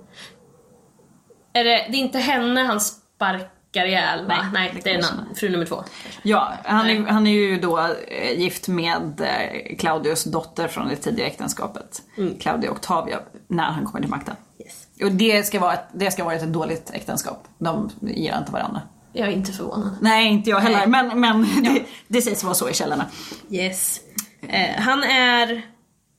Är 1.52 1.64
det, 1.64 1.86
det 1.90 1.96
är 1.96 2.00
inte 2.00 2.18
henne 2.18 2.60
han 2.60 2.80
sparkar 2.80 3.84
ihjäl 3.86 4.26
va? 4.26 4.34
Nej, 4.36 4.46
Nej, 4.52 4.72
det 4.74 4.80
det 4.84 4.90
är 4.90 4.94
kanske 4.94 5.14
na- 5.16 5.34
fru 5.34 5.48
nummer 5.48 5.66
två. 5.66 5.84
Ja, 6.22 6.52
han 6.64 6.90
är, 6.90 7.00
Nej. 7.00 7.12
han 7.12 7.26
är 7.26 7.30
ju 7.30 7.60
då 7.60 7.78
eh, 8.08 8.38
gift 8.40 8.68
med 8.68 9.20
eh, 9.20 9.76
Claudius 9.78 10.24
dotter 10.24 10.68
från 10.68 10.88
det 10.88 10.96
tidiga 10.96 11.26
äktenskapet. 11.26 12.02
Claudia 12.40 12.70
Octavia, 12.70 13.20
när 13.48 13.64
han 13.64 13.84
kommer 13.86 14.00
till 14.00 14.10
makten. 14.10 14.36
Yes. 14.60 14.86
Och 15.04 15.12
det 15.12 15.46
ska 15.46 15.60
vara 15.60 15.72
ett, 15.74 15.86
det 15.92 16.10
ska 16.10 16.24
vara 16.24 16.34
ett 16.34 16.52
dåligt 16.52 16.90
äktenskap. 16.94 17.48
De 17.58 17.90
gillar 18.00 18.38
inte 18.38 18.52
varandra. 18.52 18.82
Jag 19.12 19.28
är 19.28 19.32
inte 19.32 19.52
förvånad. 19.52 19.96
Nej, 20.00 20.26
inte 20.28 20.50
jag 20.50 20.60
heller. 20.60 20.86
Men, 20.86 21.20
men 21.20 21.42
det, 21.64 21.82
det 22.08 22.22
sägs 22.22 22.44
vara 22.44 22.54
så 22.54 22.68
i 22.68 22.74
källorna. 22.74 23.06
Yes. 23.50 24.00
Eh, 24.48 24.80
han 24.80 25.02
är, 25.02 25.62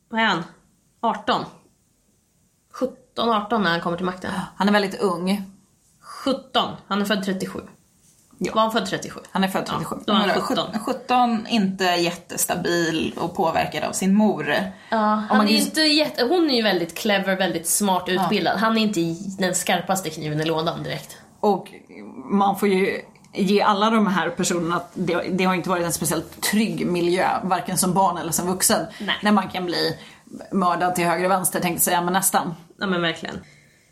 vad 0.09 0.21
är 0.21 0.25
han? 0.25 0.43
18? 1.01 1.45
17, 3.15 3.29
18 3.29 3.63
när 3.63 3.71
han 3.71 3.81
kommer 3.81 3.97
till 3.97 4.05
makten. 4.05 4.31
Han 4.55 4.67
är 4.67 4.71
väldigt 4.71 5.01
ung. 5.01 5.43
17, 6.01 6.69
han 6.87 7.01
är 7.01 7.05
född 7.05 7.23
37. 7.23 7.59
Ja. 8.37 8.51
Var 8.55 8.61
han 8.61 8.71
född 8.71 8.85
37? 8.85 9.19
Han 9.31 9.43
är 9.43 9.47
född 9.47 9.65
37. 9.65 9.95
Då 10.05 10.13
är 10.13 10.17
han 10.17 10.27
Men 10.27 10.41
17. 10.41 10.79
17, 10.85 11.47
inte 11.47 11.83
jättestabil 11.83 13.13
och 13.17 13.35
påverkad 13.35 13.83
av 13.83 13.91
sin 13.91 14.15
mor. 14.15 14.55
Ja, 14.89 14.97
han 14.97 15.37
man 15.37 15.47
är 15.47 15.51
inte 15.51 15.81
jätte, 15.81 16.23
hon 16.23 16.49
är 16.49 16.55
ju 16.55 16.61
väldigt 16.61 16.97
clever, 16.97 17.35
väldigt 17.35 17.67
smart 17.67 18.09
utbildad. 18.09 18.57
Han 18.57 18.77
är 18.77 18.81
inte 18.81 18.99
den 19.39 19.55
skarpaste 19.55 20.09
kniven 20.09 20.41
i 20.41 20.45
lådan 20.45 20.83
direkt. 20.83 21.17
Och 21.39 21.67
man 22.25 22.59
får 22.59 22.69
ju 22.69 23.01
ge 23.33 23.61
alla 23.61 23.89
de 23.89 24.07
här 24.07 24.29
personerna 24.29 24.75
att 24.75 24.91
det, 24.93 25.21
det 25.31 25.43
har 25.43 25.55
inte 25.55 25.69
varit 25.69 25.85
en 25.85 25.93
speciellt 25.93 26.41
trygg 26.41 26.87
miljö, 26.87 27.27
varken 27.43 27.77
som 27.77 27.93
barn 27.93 28.17
eller 28.17 28.31
som 28.31 28.47
vuxen. 28.47 28.85
Nej. 28.99 29.15
När 29.21 29.31
man 29.31 29.49
kan 29.49 29.65
bli 29.65 29.97
mördad 30.51 30.95
till 30.95 31.05
höger 31.05 31.25
och 31.25 31.31
vänster 31.31 31.59
tänkte 31.59 31.77
jag 31.77 31.81
säga, 31.81 32.01
men 32.01 32.13
nästan. 32.13 32.55
Ja 32.79 32.87
men 32.87 33.01
verkligen. 33.01 33.35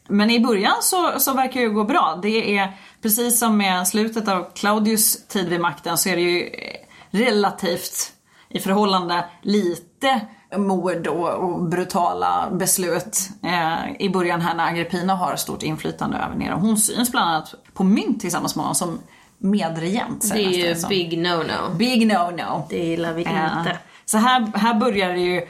Men 0.08 0.30
i 0.30 0.40
början 0.40 0.76
så, 0.82 1.20
så 1.20 1.34
verkar 1.34 1.60
det 1.60 1.66
ju 1.66 1.74
gå 1.74 1.84
bra. 1.84 2.20
Det 2.22 2.58
är 2.58 2.78
precis 3.02 3.40
som 3.40 3.58
med 3.58 3.88
slutet 3.88 4.28
av 4.28 4.52
Claudius 4.56 5.28
tid 5.28 5.50
vid 5.50 5.60
makten 5.60 5.98
så 5.98 6.10
är 6.10 6.16
det 6.16 6.22
ju 6.22 6.48
eh, 6.48 6.76
relativt 7.12 8.14
i 8.50 8.60
förhållande 8.60 9.26
lite 9.42 10.22
mord 10.58 11.08
och, 11.08 11.30
och 11.30 11.62
brutala 11.64 12.50
beslut 12.52 13.30
eh, 13.44 13.92
i 14.00 14.10
början 14.10 14.42
här 14.42 14.56
när 14.56 14.68
Agrippina 14.68 15.16
har 15.16 15.36
stort 15.36 15.64
inflytande 15.64 16.18
över 16.18 16.36
Nero. 16.36 16.58
Hon 16.58 16.78
syns 16.78 17.12
bland 17.12 17.30
annat 17.30 17.56
på 17.74 17.84
mynt 17.84 18.22
tillsammans 18.22 18.56
med 18.56 18.64
honom 18.64 18.76
som 18.76 19.00
medregent. 19.38 20.32
Det 20.34 20.46
är 20.46 20.50
ju 20.50 20.88
big 20.88 21.20
no-no. 21.20 21.76
Big 21.78 22.08
no 22.08 22.32
no. 22.32 22.68
Det 22.70 22.86
gillar 22.86 23.14
vi 23.14 23.24
Eh, 23.26 23.58
inte. 23.58 23.78
Så 24.06 24.18
här, 24.18 24.58
här 24.58 24.74
börjar 24.74 25.10
det 25.10 25.20
ju, 25.20 25.48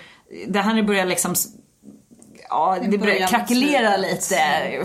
det 0.47 0.59
här 0.59 0.83
börjar 0.83 1.05
liksom 1.05 1.35
Ja, 2.49 2.77
det 2.81 2.97
börjar 2.97 3.27
krackelera 3.27 3.97
lite 3.97 4.35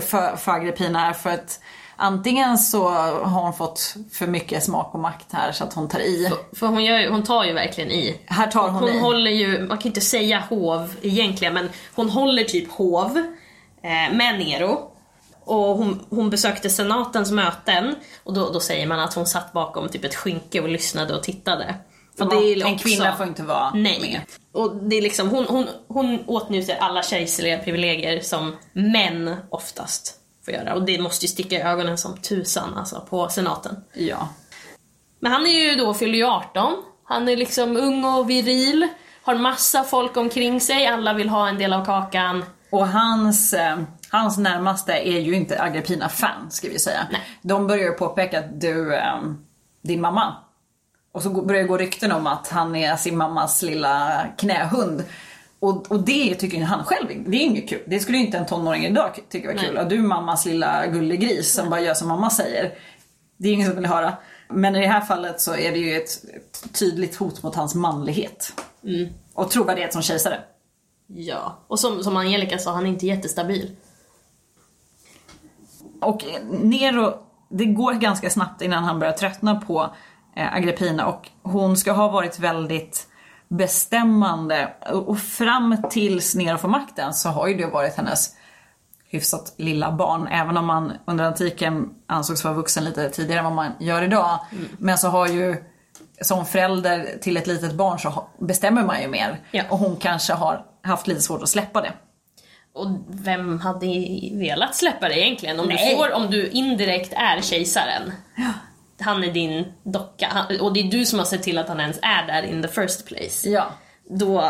för, 0.01 0.35
för 0.35 0.51
Agrippina 0.51 0.99
här 0.99 1.13
för 1.13 1.29
att 1.29 1.59
antingen 1.95 2.57
så 2.57 2.89
har 2.89 3.41
hon 3.41 3.53
fått 3.53 3.95
för 4.11 4.27
mycket 4.27 4.63
smak 4.63 4.93
och 4.93 4.99
makt 4.99 5.25
här 5.33 5.51
så 5.51 5.63
att 5.63 5.73
hon 5.73 5.89
tar 5.89 5.99
i. 5.99 6.31
För 6.55 6.67
hon, 6.67 6.83
gör, 6.83 6.99
ju- 6.99 7.09
hon 7.09 7.23
tar 7.23 7.43
ju 7.45 7.53
verkligen 7.53 7.91
i. 7.91 8.19
Här 8.25 8.47
tar 8.47 8.69
hon, 8.69 8.83
Hon 8.83 8.89
i. 8.93 8.99
håller 8.99 9.31
ju, 9.31 9.65
man 9.67 9.77
kan 9.77 9.87
inte 9.87 10.01
säga 10.01 10.39
hov 10.49 10.95
egentligen, 11.01 11.53
men 11.53 11.69
hon 11.95 12.09
håller 12.09 12.43
typ 12.43 12.71
hov 12.71 13.17
eh, 13.83 14.15
med 14.15 14.39
Nero. 14.39 14.91
Och 15.43 15.57
hon, 15.77 16.05
hon 16.09 16.29
besökte 16.29 16.69
senatens 16.69 17.31
möten 17.31 17.95
och 18.23 18.33
då, 18.33 18.49
då 18.49 18.59
säger 18.59 18.87
man 18.87 18.99
att 18.99 19.13
hon 19.13 19.25
satt 19.25 19.53
bakom 19.53 19.89
typ 19.89 20.03
ett 20.05 20.15
skynke 20.15 20.61
och 20.61 20.69
lyssnade 20.69 21.15
och 21.15 21.23
tittade. 21.23 21.75
Det 22.17 22.23
är 22.23 22.65
en 22.65 22.73
också- 22.73 22.87
kvinna 22.87 23.15
får 23.15 23.27
inte 23.27 23.43
vara 23.43 23.71
Nej. 23.73 23.99
med. 24.01 24.21
Och 24.51 24.75
det 24.75 24.95
är 24.95 25.01
liksom, 25.01 25.29
hon, 25.29 25.45
hon, 25.45 25.67
hon 25.87 26.19
åtnjuter 26.27 26.75
alla 26.79 27.03
kejserliga 27.03 27.57
privilegier 27.57 28.19
som 28.19 28.55
män 28.73 29.35
oftast 29.49 30.13
får 30.45 30.53
göra. 30.53 30.73
Och 30.73 30.85
det 30.85 31.01
måste 31.01 31.25
ju 31.25 31.29
sticka 31.29 31.55
i 31.55 31.61
ögonen 31.61 31.97
som 31.97 32.17
tusan 32.17 32.73
alltså 32.77 33.07
på 33.09 33.29
senaten. 33.29 33.75
Ja. 33.93 34.27
Men 35.19 35.31
han 35.31 35.45
är 35.47 35.69
ju 35.69 35.75
då, 35.75 35.93
fyller 35.93 36.17
ju 36.17 36.25
18. 36.25 36.73
Han 37.03 37.29
är 37.29 37.37
liksom 37.37 37.77
ung 37.77 38.05
och 38.05 38.29
viril. 38.29 38.87
Har 39.23 39.35
massa 39.35 39.83
folk 39.83 40.17
omkring 40.17 40.61
sig, 40.61 40.87
alla 40.87 41.13
vill 41.13 41.29
ha 41.29 41.47
en 41.49 41.57
del 41.57 41.73
av 41.73 41.85
kakan. 41.85 42.45
Och 42.71 42.87
hans, 42.87 43.53
eh, 43.53 43.77
hans 44.11 44.37
närmaste 44.37 44.93
är 44.93 45.19
ju 45.19 45.35
inte 45.35 45.61
Agrippina-fan 45.61 46.51
ska 46.51 46.69
vi 46.69 46.79
säga. 46.79 47.07
Nej. 47.11 47.21
De 47.41 47.67
börjar 47.67 47.83
ju 47.83 47.91
påpeka 47.91 48.39
att 48.39 48.61
du, 48.61 48.95
eh, 48.95 49.21
din 49.83 50.01
mamma. 50.01 50.35
Och 51.15 51.23
så 51.23 51.29
börjar 51.29 51.61
det 51.61 51.67
gå 51.67 51.77
rykten 51.77 52.11
om 52.11 52.27
att 52.27 52.47
han 52.47 52.75
är 52.75 52.95
sin 52.95 53.17
mammas 53.17 53.61
lilla 53.61 54.25
knähund. 54.37 55.03
Och, 55.59 55.91
och 55.91 56.03
det 56.03 56.35
tycker 56.35 56.61
han 56.61 56.83
själv 56.83 57.07
det 57.25 57.37
är 57.37 57.41
inget 57.41 57.69
kul. 57.69 57.81
Det 57.85 57.99
skulle 57.99 58.17
ju 58.17 58.25
inte 58.25 58.37
en 58.37 58.45
tonåring 58.45 58.85
idag 58.85 59.19
tycka 59.29 59.47
var 59.47 59.59
kul. 59.59 59.73
Nej. 59.73 59.83
Och 59.83 59.89
du 59.89 59.95
är 59.95 60.01
mammas 60.01 60.45
lilla 60.45 60.87
gullegris 60.87 61.53
som 61.53 61.69
bara 61.69 61.79
gör 61.79 61.93
som 61.93 62.07
mamma 62.07 62.29
säger. 62.29 62.73
Det 63.37 63.49
är 63.49 63.53
ingen 63.53 63.67
som 63.67 63.75
vill 63.75 63.85
höra. 63.85 64.13
Men 64.49 64.75
i 64.75 64.81
det 64.81 64.87
här 64.87 65.01
fallet 65.01 65.41
så 65.41 65.55
är 65.55 65.71
det 65.71 65.77
ju 65.77 65.97
ett, 65.97 66.23
tydligt 66.79 67.15
hot 67.15 67.43
mot 67.43 67.55
hans 67.55 67.75
manlighet. 67.75 68.61
Och 69.33 69.51
trovärdighet 69.51 69.93
som 69.93 70.01
kejsare. 70.01 70.39
Ja. 71.07 71.59
Och 71.67 71.79
som, 71.79 72.03
som 72.03 72.17
Angelica 72.17 72.57
sa, 72.57 72.71
han 72.71 72.85
är 72.85 72.89
inte 72.89 73.05
jättestabil. 73.07 73.75
Och 76.01 76.25
Nero, 76.49 77.13
det 77.49 77.65
går 77.65 77.93
ganska 77.93 78.29
snabbt 78.29 78.61
innan 78.61 78.83
han 78.83 78.99
börjar 78.99 79.13
tröttna 79.13 79.55
på 79.55 79.91
Agrippina 80.35 81.05
och 81.05 81.29
hon 81.43 81.77
ska 81.77 81.91
ha 81.91 82.07
varit 82.07 82.39
väldigt 82.39 83.07
bestämmande 83.47 84.73
och 84.91 85.19
fram 85.19 85.77
tills 85.89 86.35
Nero 86.35 86.57
får 86.57 86.67
makten 86.67 87.13
så 87.13 87.29
har 87.29 87.47
ju 87.47 87.57
det 87.57 87.65
varit 87.65 87.97
hennes 87.97 88.35
hyfsat 89.09 89.53
lilla 89.57 89.91
barn. 89.91 90.27
Även 90.27 90.57
om 90.57 90.65
man 90.65 90.93
under 91.05 91.23
antiken 91.23 91.89
ansågs 92.07 92.43
vara 92.43 92.53
vuxen 92.53 92.83
lite 92.83 93.09
tidigare 93.09 93.39
än 93.39 93.45
vad 93.45 93.53
man 93.53 93.71
gör 93.79 94.01
idag. 94.01 94.39
Men 94.77 94.97
så 94.97 95.07
har 95.07 95.27
ju 95.27 95.63
som 96.21 96.45
förälder 96.45 97.17
till 97.21 97.37
ett 97.37 97.47
litet 97.47 97.73
barn 97.73 97.99
så 97.99 98.27
bestämmer 98.39 98.83
man 98.83 99.01
ju 99.01 99.07
mer. 99.07 99.39
Ja. 99.51 99.63
Och 99.69 99.77
hon 99.77 99.95
kanske 99.95 100.33
har 100.33 100.65
haft 100.83 101.07
lite 101.07 101.21
svårt 101.21 101.43
att 101.43 101.49
släppa 101.49 101.81
det. 101.81 101.93
Och 102.73 102.87
vem 103.07 103.59
hade 103.59 103.85
velat 104.31 104.75
släppa 104.75 105.09
det 105.09 105.19
egentligen? 105.19 105.59
Om 105.59 105.67
Nej. 105.67 105.89
du 105.89 105.95
får, 105.95 106.13
om 106.13 106.31
du 106.31 106.47
indirekt 106.47 107.13
är 107.13 107.41
kejsaren. 107.41 108.11
Han 108.99 109.23
är 109.23 109.31
din 109.31 109.73
docka, 109.83 110.27
han, 110.31 110.59
och 110.59 110.73
det 110.73 110.79
är 110.79 110.91
du 110.91 111.05
som 111.05 111.19
har 111.19 111.25
sett 111.25 111.43
till 111.43 111.57
att 111.57 111.67
han 111.67 111.79
ens 111.79 111.99
är 112.01 112.27
där 112.27 112.43
in 112.43 112.61
the 112.61 112.67
first 112.67 113.05
place. 113.05 113.49
Ja. 113.49 113.67
Då... 114.09 114.43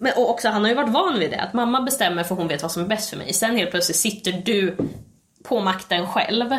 Men 0.00 0.12
och 0.16 0.30
också, 0.30 0.48
han 0.48 0.62
har 0.62 0.68
ju 0.68 0.74
varit 0.74 0.92
van 0.92 1.18
vid 1.18 1.30
det, 1.30 1.40
att 1.40 1.52
mamma 1.52 1.80
bestämmer 1.80 2.24
för 2.24 2.34
hon 2.34 2.48
vet 2.48 2.62
vad 2.62 2.72
som 2.72 2.82
är 2.82 2.86
bäst 2.86 3.10
för 3.10 3.16
mig. 3.16 3.32
Sen 3.32 3.56
helt 3.56 3.70
plötsligt 3.70 3.96
sitter 3.96 4.32
du 4.32 4.76
på 5.44 5.60
makten 5.60 6.06
själv. 6.06 6.56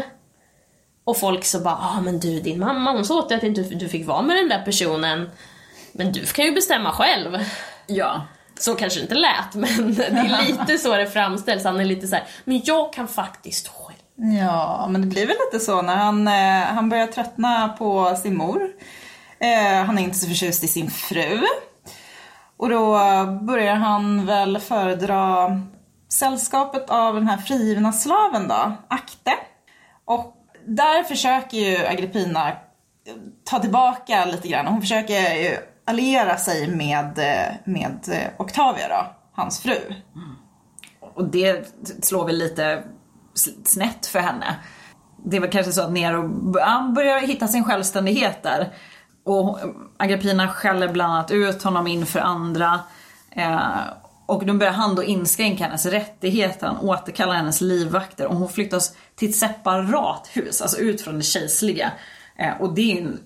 Och 1.04 1.18
folk 1.18 1.46
så 1.46 1.60
bara, 1.60 1.76
ah 1.76 2.02
men 2.02 2.20
du 2.20 2.40
din 2.40 2.60
mamma 2.60 2.92
hon 2.92 3.06
sa 3.06 3.20
åt 3.20 3.30
dig 3.30 3.38
att 3.38 3.44
inte 3.44 3.62
du 3.62 3.90
fick 3.90 4.08
vara 4.08 4.22
med 4.22 4.36
den 4.36 4.50
där 4.50 4.66
personen. 4.66 5.30
Men 5.92 6.12
du 6.12 6.26
kan 6.26 6.46
ju 6.46 6.52
bestämma 6.52 6.92
själv. 6.92 7.38
Ja. 7.88 8.22
Så 8.60 8.76
kanske 8.76 9.00
det 9.00 9.04
inte 9.04 9.16
lät, 9.16 9.54
men 9.54 9.96
det 9.96 10.06
är 10.06 10.48
lite 10.48 10.78
så 10.78 10.96
det 10.96 11.08
framställs. 11.08 11.64
Han 11.64 11.80
är 11.80 11.86
lite 11.86 12.08
så 12.08 12.16
här, 12.16 12.26
men 12.44 12.62
jag 12.66 12.94
kan 12.94 13.08
faktiskt. 13.08 13.68
Ja, 14.22 14.88
men 14.90 15.02
det 15.02 15.08
blir 15.08 15.28
väl 15.28 15.36
lite 15.46 15.66
så 15.66 15.82
när 15.82 15.96
han, 15.96 16.28
eh, 16.28 16.64
han 16.66 16.90
börjar 16.90 17.08
tröttna 17.08 17.76
på 17.78 18.16
sin 18.16 18.38
mor. 18.38 18.62
Eh, 19.40 19.86
han 19.86 19.98
är 19.98 20.04
inte 20.04 20.18
så 20.18 20.28
förtjust 20.28 20.64
i 20.64 20.68
sin 20.68 20.92
fru. 20.92 21.42
Och 22.58 22.70
då 22.70 22.98
börjar 23.42 23.76
han 23.76 24.26
väl 24.26 24.60
föredra 24.60 25.50
sällskapet 26.10 26.90
av 26.90 27.16
den 27.16 27.28
här 27.28 27.38
frigivna 27.38 27.92
slaven 27.92 28.48
då, 28.48 28.72
Akte. 28.88 29.32
Och 30.06 30.36
där 30.66 31.04
försöker 31.04 31.58
ju 31.58 31.88
Agrippina 31.88 32.52
ta 33.44 33.60
tillbaka 33.60 34.26
lite 34.26 34.48
grann. 34.48 34.68
Hon 34.68 34.82
försöker 34.82 35.36
ju 35.36 35.58
alliera 35.86 36.38
sig 36.38 36.68
med, 36.68 37.20
eh, 37.20 37.56
med 37.64 38.10
eh, 38.12 38.28
Octavia 38.38 38.88
då, 38.88 39.16
hans 39.34 39.60
fru. 39.60 39.78
Mm. 40.16 40.36
Och 41.16 41.26
det 41.26 41.74
slår 42.02 42.26
väl 42.26 42.38
lite 42.38 42.84
snett 43.66 44.06
för 44.06 44.20
henne. 44.20 44.56
Det 45.26 45.38
är 45.38 45.42
väl 45.42 45.52
kanske 45.52 45.72
så 45.72 45.82
att 45.82 45.92
Nero 45.92 46.28
börjar 46.94 47.20
hitta 47.20 47.48
sin 47.48 47.64
självständighet 47.64 48.44
där. 48.44 48.74
Och 49.26 49.60
Agrippina 49.98 50.48
skäller 50.48 50.88
bland 50.88 51.14
annat 51.14 51.32
ut 51.32 51.64
honom 51.64 51.88
inför 51.88 52.20
andra. 52.20 52.80
Eh, 53.32 53.82
och 54.26 54.46
då 54.46 54.54
börjar 54.54 54.74
han 54.74 54.96
då 54.96 55.04
inskränka 55.04 55.64
hennes 55.64 55.86
rättigheter, 55.86 56.68
han 56.68 56.78
återkallar 56.78 57.34
hennes 57.34 57.62
livvakter 57.62 58.28
och 58.28 58.36
hon 58.36 58.50
flyttas 58.50 58.96
till 59.16 59.30
ett 59.30 59.36
separat 59.36 60.30
hus, 60.34 60.62
alltså 60.62 60.78
ut 60.78 61.02
från 61.02 61.18
det 61.18 61.24
kejserliga. 61.24 61.92
Eh, 62.36 62.62
och 62.62 62.74
det 62.74 62.82
är 62.82 62.96
ju 62.96 63.18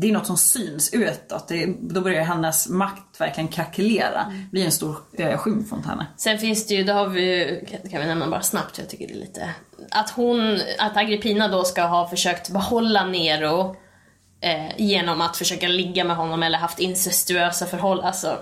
det 0.00 0.08
är 0.08 0.12
något 0.12 0.26
som 0.26 0.36
syns 0.36 0.94
utåt. 0.94 1.48
Det, 1.48 1.66
då 1.80 2.00
börjar 2.00 2.24
hennes 2.24 2.68
makt 2.68 3.20
verkligen 3.20 3.48
krackelera. 3.48 4.26
Det 4.30 4.50
blir 4.50 4.64
en 4.64 4.72
stor 4.72 4.96
eh, 5.12 5.38
skymf 5.38 5.70
mot 5.70 5.86
henne. 5.86 6.06
Sen 6.16 6.38
finns 6.38 6.66
det 6.66 6.74
ju, 6.74 6.84
det 6.84 6.92
har 6.92 7.06
vi 7.06 7.60
kan 7.90 8.00
vi 8.00 8.06
nämna 8.06 8.26
bara 8.28 8.42
snabbt, 8.42 8.78
jag 8.78 8.88
tycker 8.88 9.06
det 9.06 9.14
är 9.14 9.18
lite... 9.18 9.50
Att 9.90 10.10
hon, 10.10 10.60
att 10.78 10.96
Agrippina 10.96 11.48
då 11.48 11.64
ska 11.64 11.82
ha 11.82 12.08
försökt 12.08 12.50
behålla 12.50 13.04
Nero 13.04 13.76
eh, 14.40 14.68
genom 14.76 15.20
att 15.20 15.36
försöka 15.36 15.68
ligga 15.68 16.04
med 16.04 16.16
honom 16.16 16.42
eller 16.42 16.58
haft 16.58 16.78
incestuösa 16.78 17.66
förhållanden. 17.66 18.06
Alltså, 18.06 18.38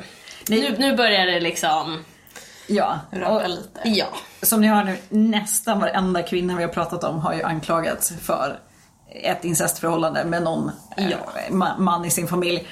nu, 0.48 0.74
nu 0.78 0.96
börjar 0.96 1.26
det 1.26 1.40
liksom... 1.40 2.04
Ja, 2.66 3.00
Röra 3.10 3.46
lite. 3.46 3.80
Ja. 3.84 4.06
Som 4.42 4.60
ni 4.60 4.66
hör 4.66 4.84
nu, 4.84 4.96
nästan 5.08 5.80
varenda 5.80 6.22
kvinna 6.22 6.56
vi 6.56 6.62
har 6.62 6.70
pratat 6.70 7.04
om 7.04 7.18
har 7.18 7.34
ju 7.34 7.42
anklagats 7.42 8.12
för 8.22 8.58
ett 9.22 9.44
incestförhållande 9.44 10.24
med 10.24 10.42
någon 10.42 10.70
ma- 11.50 11.78
man 11.78 12.04
i 12.04 12.10
sin 12.10 12.28
familj. 12.28 12.68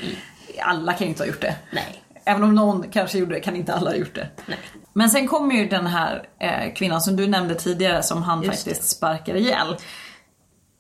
Alla 0.63 0.93
kan 0.93 1.05
ju 1.07 1.09
inte 1.09 1.23
ha 1.23 1.29
gjort 1.29 1.41
det. 1.41 1.57
Nej. 1.73 2.01
Även 2.25 2.43
om 2.45 2.55
någon 2.55 2.83
kanske 2.91 3.19
gjorde 3.19 3.35
det 3.35 3.41
kan 3.41 3.57
inte 3.57 3.75
alla 3.75 3.91
ha 3.91 3.97
gjort 3.97 4.15
det. 4.15 4.29
Nej. 4.47 4.59
Men 4.93 5.11
sen 5.11 5.29
kommer 5.29 5.55
ju 5.55 5.69
den 5.69 5.87
här 5.87 6.29
eh, 6.39 6.73
kvinnan 6.75 7.01
som 7.01 7.17
du 7.17 7.27
nämnde 7.27 7.55
tidigare 7.55 8.03
som 8.03 8.23
han 8.23 8.43
Just 8.43 8.55
faktiskt 8.65 8.89
sparkar 8.97 9.35
ihjäl. 9.35 9.77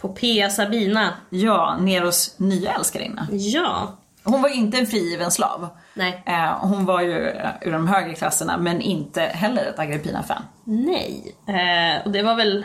Popea 0.01 0.51
Sabina. 0.51 1.15
Ja, 1.31 1.77
Neros 1.81 2.35
nya 2.39 2.73
älskarinna. 2.73 3.29
Ja. 3.31 3.97
Hon 4.25 4.43
var 4.43 4.49
inte 4.49 4.79
en 4.79 4.87
frigiven 4.87 5.31
slav. 5.31 5.69
Nej. 5.95 6.23
Eh, 6.27 6.59
hon 6.61 6.85
var 6.85 7.01
ju 7.01 7.29
eh, 7.29 7.51
ur 7.61 7.73
de 7.73 7.89
högre 7.89 8.15
klasserna 8.15 8.57
men 8.59 8.81
inte 8.81 9.21
heller 9.21 9.65
ett 9.67 9.79
Agrippina-fan. 9.79 10.43
Nej. 10.65 11.35
Eh, 11.49 12.05
och 12.07 12.11
det 12.13 12.23
var 12.23 12.35
väl... 12.35 12.65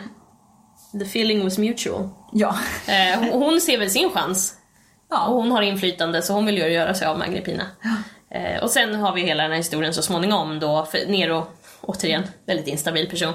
The 0.92 1.04
feeling 1.04 1.44
was 1.44 1.58
mutual. 1.58 2.08
Ja. 2.32 2.58
Eh, 2.88 3.18
hon, 3.18 3.42
hon 3.42 3.60
ser 3.60 3.78
väl 3.78 3.90
sin 3.90 4.10
chans. 4.10 4.54
Ja. 5.10 5.26
Och 5.26 5.34
hon 5.34 5.50
har 5.50 5.62
inflytande 5.62 6.22
så 6.22 6.32
hon 6.32 6.46
vill 6.46 6.58
ju 6.58 6.68
göra 6.68 6.94
sig 6.94 7.06
av 7.06 7.18
med 7.18 7.28
Agrippina. 7.28 7.66
Eh, 8.30 8.62
och 8.62 8.70
sen 8.70 8.94
har 8.94 9.14
vi 9.14 9.20
hela 9.20 9.42
den 9.42 9.52
här 9.52 9.58
historien 9.58 9.94
så 9.94 10.02
småningom 10.02 10.58
då, 10.58 10.84
för 10.84 11.06
Nero, 11.06 11.46
återigen, 11.80 12.22
väldigt 12.46 12.66
instabil 12.66 13.10
person. 13.10 13.34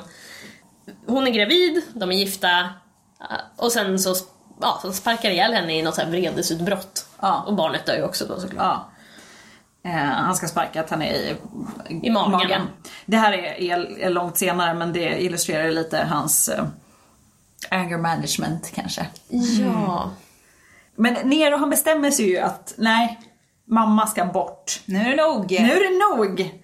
Hon 1.07 1.27
är 1.27 1.31
gravid, 1.31 1.81
de 1.93 2.11
är 2.11 2.15
gifta 2.15 2.59
eh, 2.59 3.37
och 3.57 3.71
sen 3.71 3.99
så, 3.99 4.15
ja, 4.61 4.79
så 4.81 4.93
sparkar 4.93 5.29
ihjäl 5.29 5.53
henne 5.53 5.77
i 5.77 5.81
något 5.81 5.95
så 5.95 6.01
här 6.01 6.09
vredesutbrott. 6.09 7.05
Ja. 7.21 7.43
Och 7.47 7.55
barnet 7.55 7.85
dör 7.85 7.95
ju 7.95 8.03
också 8.03 8.25
då 8.25 8.39
såklart. 8.39 8.63
Ja. 8.63 8.91
Eh, 9.89 9.95
han 9.95 10.35
ska 10.35 10.47
sparka 10.47 10.81
att 10.81 10.89
han 10.89 11.01
är 11.01 11.13
i, 11.13 11.35
I 12.03 12.09
magen. 12.09 12.61
Det 13.05 13.17
här 13.17 13.33
är, 13.33 13.61
är, 13.61 13.99
är 13.99 14.09
långt 14.09 14.37
senare 14.37 14.73
men 14.73 14.93
det 14.93 15.23
illustrerar 15.23 15.71
lite 15.71 15.97
hans 16.09 16.49
eh, 16.49 16.65
anger 17.69 17.97
management 17.97 18.71
kanske. 18.75 19.07
Ja. 19.61 20.11
Men 20.95 21.29
Nero 21.29 21.57
han 21.57 21.69
bestämmer 21.69 22.11
sig 22.11 22.29
ju 22.29 22.37
att 22.37 22.73
nej, 22.77 23.19
mamma 23.67 24.07
ska 24.07 24.25
bort. 24.25 24.81
Nu 24.85 24.99
är 24.99 25.09
det 25.09 25.23
nog. 25.23 25.51
Nu 25.51 25.71
är 25.71 25.83
det 25.89 26.17
nog! 26.17 26.61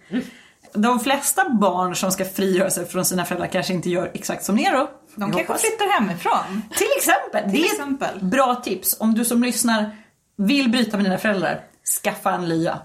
De 0.73 0.99
flesta 0.99 1.49
barn 1.49 1.95
som 1.95 2.11
ska 2.11 2.25
frigöra 2.25 2.69
sig 2.69 2.85
från 2.85 3.05
sina 3.05 3.25
föräldrar 3.25 3.47
kanske 3.47 3.73
inte 3.73 3.89
gör 3.89 4.11
exakt 4.13 4.43
som 4.45 4.55
Nero. 4.55 4.87
De 5.15 5.21
kanske 5.21 5.41
hoppas. 5.41 5.61
flyttar 5.61 5.99
hemifrån. 5.99 6.61
Till 6.77 6.87
exempel! 6.97 7.43
Till 7.43 7.61
det 7.61 7.67
är 7.67 7.71
exempel. 7.73 8.17
ett 8.17 8.21
bra 8.21 8.55
tips. 8.55 8.97
Om 8.99 9.13
du 9.13 9.25
som 9.25 9.43
lyssnar 9.43 9.97
vill 10.35 10.69
bryta 10.69 10.97
med 10.97 11.05
dina 11.05 11.17
föräldrar, 11.17 11.63
skaffa 12.03 12.31
en 12.31 12.49
lya. 12.49 12.79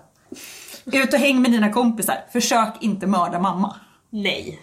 Ut 0.85 1.13
och 1.13 1.19
häng 1.19 1.43
med 1.43 1.51
dina 1.51 1.73
kompisar. 1.73 2.25
Försök 2.33 2.75
inte 2.81 3.07
mörda 3.07 3.39
mamma. 3.39 3.77
Nej. 4.11 4.61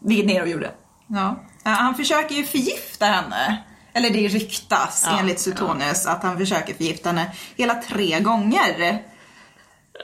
Det 0.00 0.26
Nero 0.26 0.46
gjorde. 0.46 0.70
Ja. 1.06 1.36
Ja, 1.64 1.70
Han 1.70 1.94
försöker 1.94 2.34
ju 2.34 2.44
förgifta 2.44 3.06
henne. 3.06 3.62
Eller 3.92 4.10
det 4.10 4.28
ryktas 4.28 5.04
Ja, 5.06 5.18
enligt 5.18 5.40
Suetonius 5.40 6.06
att 6.06 6.22
han 6.22 6.38
försöker 6.38 6.74
förgifta 6.74 7.08
henne 7.08 7.30
hela 7.56 7.74
tre 7.74 8.20
gånger. 8.20 9.02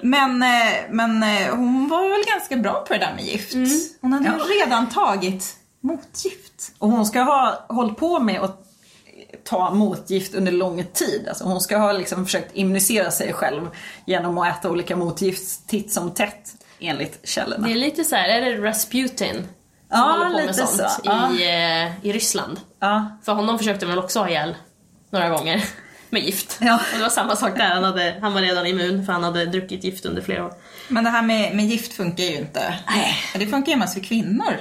Men, 0.02 0.42
eh, 0.42 0.72
men 0.90 1.22
eh, 1.22 1.54
hon 1.54 1.88
var 1.88 2.08
väl 2.08 2.24
ganska 2.26 2.56
bra 2.56 2.84
på 2.88 2.92
det 2.92 2.98
där 2.98 3.14
med 3.14 3.24
gift. 3.24 3.54
Hon 4.00 4.12
hade 4.12 4.24
Ja. 4.26 4.32
redan 4.64 4.88
tagit 4.88 5.56
motgift. 5.80 6.72
Och 6.78 6.88
hon 6.90 7.06
ska 7.06 7.20
ha 7.22 7.64
hållit 7.68 7.96
på 7.96 8.18
med 8.20 8.40
att 8.40 8.66
ta 9.44 9.74
motgift 9.74 10.34
under 10.34 10.52
lång 10.52 10.84
tid. 10.92 11.26
Alltså 11.28 11.44
hon 11.44 11.60
ska 11.60 11.76
ha 11.78 11.92
liksom 11.92 12.24
försökt 12.24 12.56
immunisera 12.56 13.10
sig 13.10 13.32
själv 13.32 13.68
genom 14.04 14.38
att 14.38 14.58
äta 14.58 14.70
olika 14.70 14.96
motgift 14.96 15.68
titt 15.68 15.92
som 15.92 16.10
tätt 16.14 16.54
enligt 16.80 17.28
källorna. 17.28 17.66
Det 17.66 17.72
är 17.72 17.76
lite 17.76 18.04
så 18.04 18.16
här, 18.16 18.28
är 18.28 18.40
det 18.40 18.68
Rasputin? 18.68 19.46
Ja, 19.90 19.98
håller 19.98 20.24
på 20.24 20.30
med 20.30 20.40
lite 20.42 20.54
sånt 20.54 20.90
så. 20.90 21.00
Ja. 21.04 21.32
I, 21.32 21.42
eh, 21.82 22.06
i 22.06 22.12
Ryssland. 22.12 22.60
Ja. 22.80 23.18
För 23.24 23.32
honom 23.32 23.58
försökte 23.58 23.86
man 23.86 23.98
också 23.98 24.18
ha 24.18 24.28
ihjäl 24.28 24.56
några 25.12 25.28
gånger 25.28 25.64
med 26.10 26.22
gift. 26.22 26.58
Ja. 26.60 26.74
Och 26.74 26.96
det 26.98 27.02
var 27.02 27.10
samma 27.10 27.36
sak 27.36 27.56
där, 27.56 27.68
han, 27.68 27.84
hade, 27.84 28.16
han 28.20 28.32
var 28.34 28.40
redan 28.40 28.66
immun 28.66 29.06
för 29.06 29.12
han 29.12 29.24
hade 29.24 29.46
druckit 29.46 29.84
gift 29.84 30.04
under 30.06 30.22
flera 30.22 30.44
år. 30.46 30.52
Men 30.88 31.04
det 31.04 31.10
här 31.10 31.22
med, 31.22 31.56
med 31.56 31.64
gift 31.64 31.92
funkar 31.92 32.24
ju 32.24 32.36
inte. 32.36 32.74
Nej. 32.86 33.14
Det 33.34 33.46
funkar 33.46 33.72
ju 33.72 33.78
mest 33.78 33.94
för 33.94 34.00
kvinnor. 34.00 34.60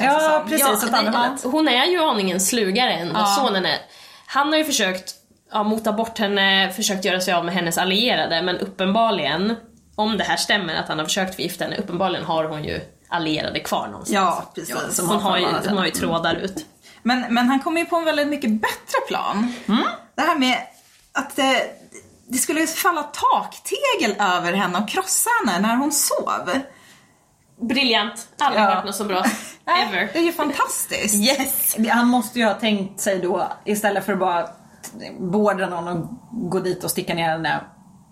Ja, 0.00 0.44
precis. 0.48 0.66
åt 0.84 0.92
andra 0.94 1.18
hållet. 1.18 1.42
hon 1.44 1.68
är 1.68 1.84
ju 1.86 2.00
aningen 2.02 2.40
slugare 2.40 2.92
än 2.92 3.12
vad 3.12 3.22
Ja. 3.22 3.26
sonen 3.26 3.66
är. 3.66 3.78
Han 4.26 4.48
har 4.48 4.56
ju 4.56 4.64
försökt 4.64 5.14
ja, 5.52 5.62
mota 5.62 5.92
bort 5.92 6.18
henne, 6.18 6.72
försökt 6.76 7.04
göra 7.04 7.20
sig 7.20 7.34
av 7.34 7.44
med 7.44 7.54
hennes 7.54 7.78
allierade 7.78 8.42
men 8.42 8.58
uppenbarligen, 8.58 9.56
om 9.96 10.16
det 10.16 10.24
här 10.24 10.36
stämmer 10.36 10.74
att 10.74 10.88
han 10.88 10.98
har 10.98 11.04
försökt 11.04 11.34
förgifta 11.34 11.64
henne, 11.64 11.76
uppenbarligen 11.76 12.24
har 12.24 12.44
hon 12.44 12.64
ju 12.64 12.80
allierade 13.14 13.60
kvar 13.60 13.86
någonstans. 13.88 14.14
Ja, 14.14 14.50
precis. 14.54 14.74
Ja, 14.86 14.90
som 14.92 15.08
hon, 15.08 15.20
har 15.20 15.38
ju, 15.38 15.46
hon 15.68 15.78
har 15.78 15.84
ju 15.84 15.90
trådar 15.90 16.34
ut. 16.34 16.66
Men, 17.02 17.34
men 17.34 17.48
han 17.48 17.60
kommer 17.60 17.80
ju 17.80 17.86
på 17.86 17.96
en 17.96 18.04
väldigt 18.04 18.28
mycket 18.28 18.50
bättre 18.50 18.98
plan. 19.08 19.52
Det 20.14 20.22
här 20.22 20.38
med 20.38 20.58
att 21.12 21.38
eh, 21.38 21.44
det 22.28 22.38
skulle 22.38 22.66
falla 22.66 23.02
taktegel 23.02 24.16
över 24.20 24.52
henne 24.52 24.78
och 24.78 24.88
krossa 24.88 25.30
henne 25.46 25.68
när 25.68 25.76
hon 25.76 25.92
sov. 25.92 26.50
Briljant, 27.60 28.28
aldrig 28.38 28.62
Ja. 28.64 28.74
hört 28.74 28.84
något 28.84 28.94
så 28.94 29.04
bra. 29.04 29.24
Ever. 29.66 30.10
Det 30.12 30.18
är 30.18 30.22
ju 30.22 30.32
fantastiskt. 30.32 31.14
Yes! 31.14 31.76
Han 31.90 32.06
måste 32.08 32.38
ju 32.38 32.44
ha 32.44 32.54
tänkt 32.54 33.00
sig 33.00 33.18
då, 33.18 33.48
istället 33.64 34.04
för 34.06 34.12
att 34.12 34.18
bara 34.18 34.48
beordra 35.20 35.66
någon 35.66 35.88
att 35.88 36.06
gå 36.50 36.60
dit 36.60 36.84
och 36.84 36.90
sticka 36.90 37.14
ner 37.14 37.28
henne, 37.28 37.60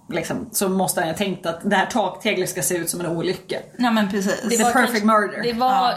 liksom, 0.08 0.48
så 0.52 0.68
måste 0.68 1.00
han 1.00 1.08
ha 1.08 1.16
tänkt 1.16 1.46
att 1.46 1.70
det 1.70 1.76
här 1.76 1.86
takteglet 1.86 2.48
ska 2.48 2.62
se 2.62 2.76
ut 2.76 2.90
som 2.90 3.00
en 3.00 3.06
olycka. 3.06 3.58
Ja 3.78 3.90
men 3.90 4.10
precis. 4.10 4.58
The 4.58 4.64
perfect 4.64 5.04
murder. 5.04 5.42
Det 5.42 5.52
var 5.52 5.94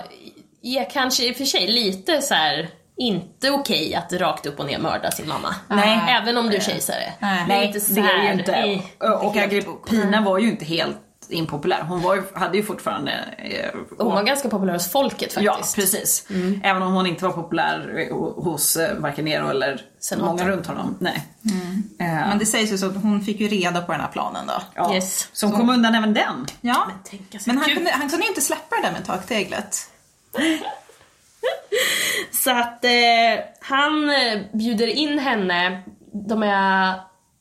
ja. 0.62 0.86
kanske 0.91 1.26
i 1.26 1.32
och 1.32 1.36
för 1.36 1.45
sig 1.45 1.68
lite 1.68 2.22
så 2.22 2.34
här 2.34 2.70
inte 2.97 3.51
okej 3.51 3.95
att 3.95 4.14
rakt 4.14 4.45
upp 4.45 4.60
och 4.60 4.66
ner 4.66 4.80
mörda 4.80 5.12
sin 5.12 5.28
mamma. 5.28 5.56
Nej. 5.70 5.99
Även 6.22 6.38
om 6.38 6.49
du 6.49 6.56
är 6.56 6.62
kejsare. 6.62 7.14
Nej. 7.20 7.45
Det 7.47 7.53
är 7.53 7.64
inte 7.64 7.80
så 7.80 7.93
det 7.93 8.01
är 8.01 8.03
här, 8.03 8.24
ju 8.24 8.39
inte. 8.39 8.82
Och 8.99 9.34
helt 9.34 9.53
Agrippina 9.53 10.22
var 10.22 10.39
ju 10.39 10.49
inte 10.49 10.66
helt 10.66 10.97
impopulär. 11.30 11.82
Hon 11.82 12.01
var 12.01 12.15
ju, 12.15 12.23
hade 12.34 12.57
ju 12.57 12.63
fortfarande... 12.63 13.11
eh, 13.38 13.80
Hon 13.97 14.13
var 14.15 14.23
ganska 14.23 14.49
populär 14.49 14.73
hos 14.73 14.91
folket 14.91 15.38
Ja, 15.39 15.53
faktiskt. 15.53 15.76
precis. 15.76 16.28
Även 16.63 16.82
om 16.82 16.93
hon 16.93 17.05
inte 17.07 17.26
var 17.26 17.32
populär 17.32 18.07
eh, 18.09 18.15
hos 18.43 18.76
eh, 18.76 18.97
varken 18.97 19.26
Nero 19.26 19.49
eller 19.49 19.82
Senaten. 19.99 20.28
många 20.36 20.47
runt 20.49 20.67
honom. 20.67 20.97
Nej. 20.99 21.26
Eh, 21.99 22.05
Men 22.07 22.38
det 22.38 22.45
sägs 22.45 22.71
ju 22.73 22.78
så 22.78 22.86
att 22.86 23.01
hon 23.01 23.21
fick 23.21 23.39
ju 23.39 23.47
reda 23.47 23.82
på 23.82 23.91
den 23.91 24.01
här 24.01 24.07
planen 24.11 24.47
då. 24.47 24.61
ja. 24.76 24.93
Yes. 24.95 25.30
Som 25.34 25.51
kom 25.51 25.69
undan 25.69 25.95
även 25.95 26.13
den. 26.13 26.45
Ja. 26.61 26.88
Men 26.88 27.19
sig 27.41 27.41
Men 27.45 27.57
han 27.57 27.69
kunde, 27.69 27.91
han 27.91 28.09
kunde 28.09 28.23
ju 28.26 28.30
inte 28.30 28.41
släppa 28.41 28.76
det 28.76 28.82
där 28.82 28.91
med 28.91 29.05
takteglet. 29.05 29.78
Så 32.32 32.51
att 32.51 32.86
eh, 32.86 32.91
han 33.61 34.09
eh, 34.09 34.41
bjuder 34.53 34.88
in 34.88 35.19
henne, 35.19 35.84
de 36.28 36.43
är, 36.43 36.93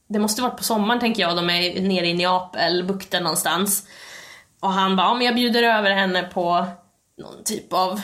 det 0.08 0.18
måste 0.18 0.42
varit 0.42 0.56
på 0.56 0.64
sommaren 0.64 1.00
tänker 1.00 1.22
jag, 1.22 1.36
de 1.36 1.50
är 1.50 1.80
nere 1.80 2.06
i 2.06 2.14
Neapel, 2.14 2.84
bukten 2.84 3.22
någonstans. 3.22 3.86
Och 4.60 4.72
han 4.72 4.96
bara, 4.96 5.06
ja 5.06 5.14
men 5.14 5.26
jag 5.26 5.34
bjuder 5.34 5.62
över 5.62 5.90
henne 5.90 6.22
på 6.22 6.66
någon 7.18 7.44
typ 7.44 7.72
av 7.72 8.00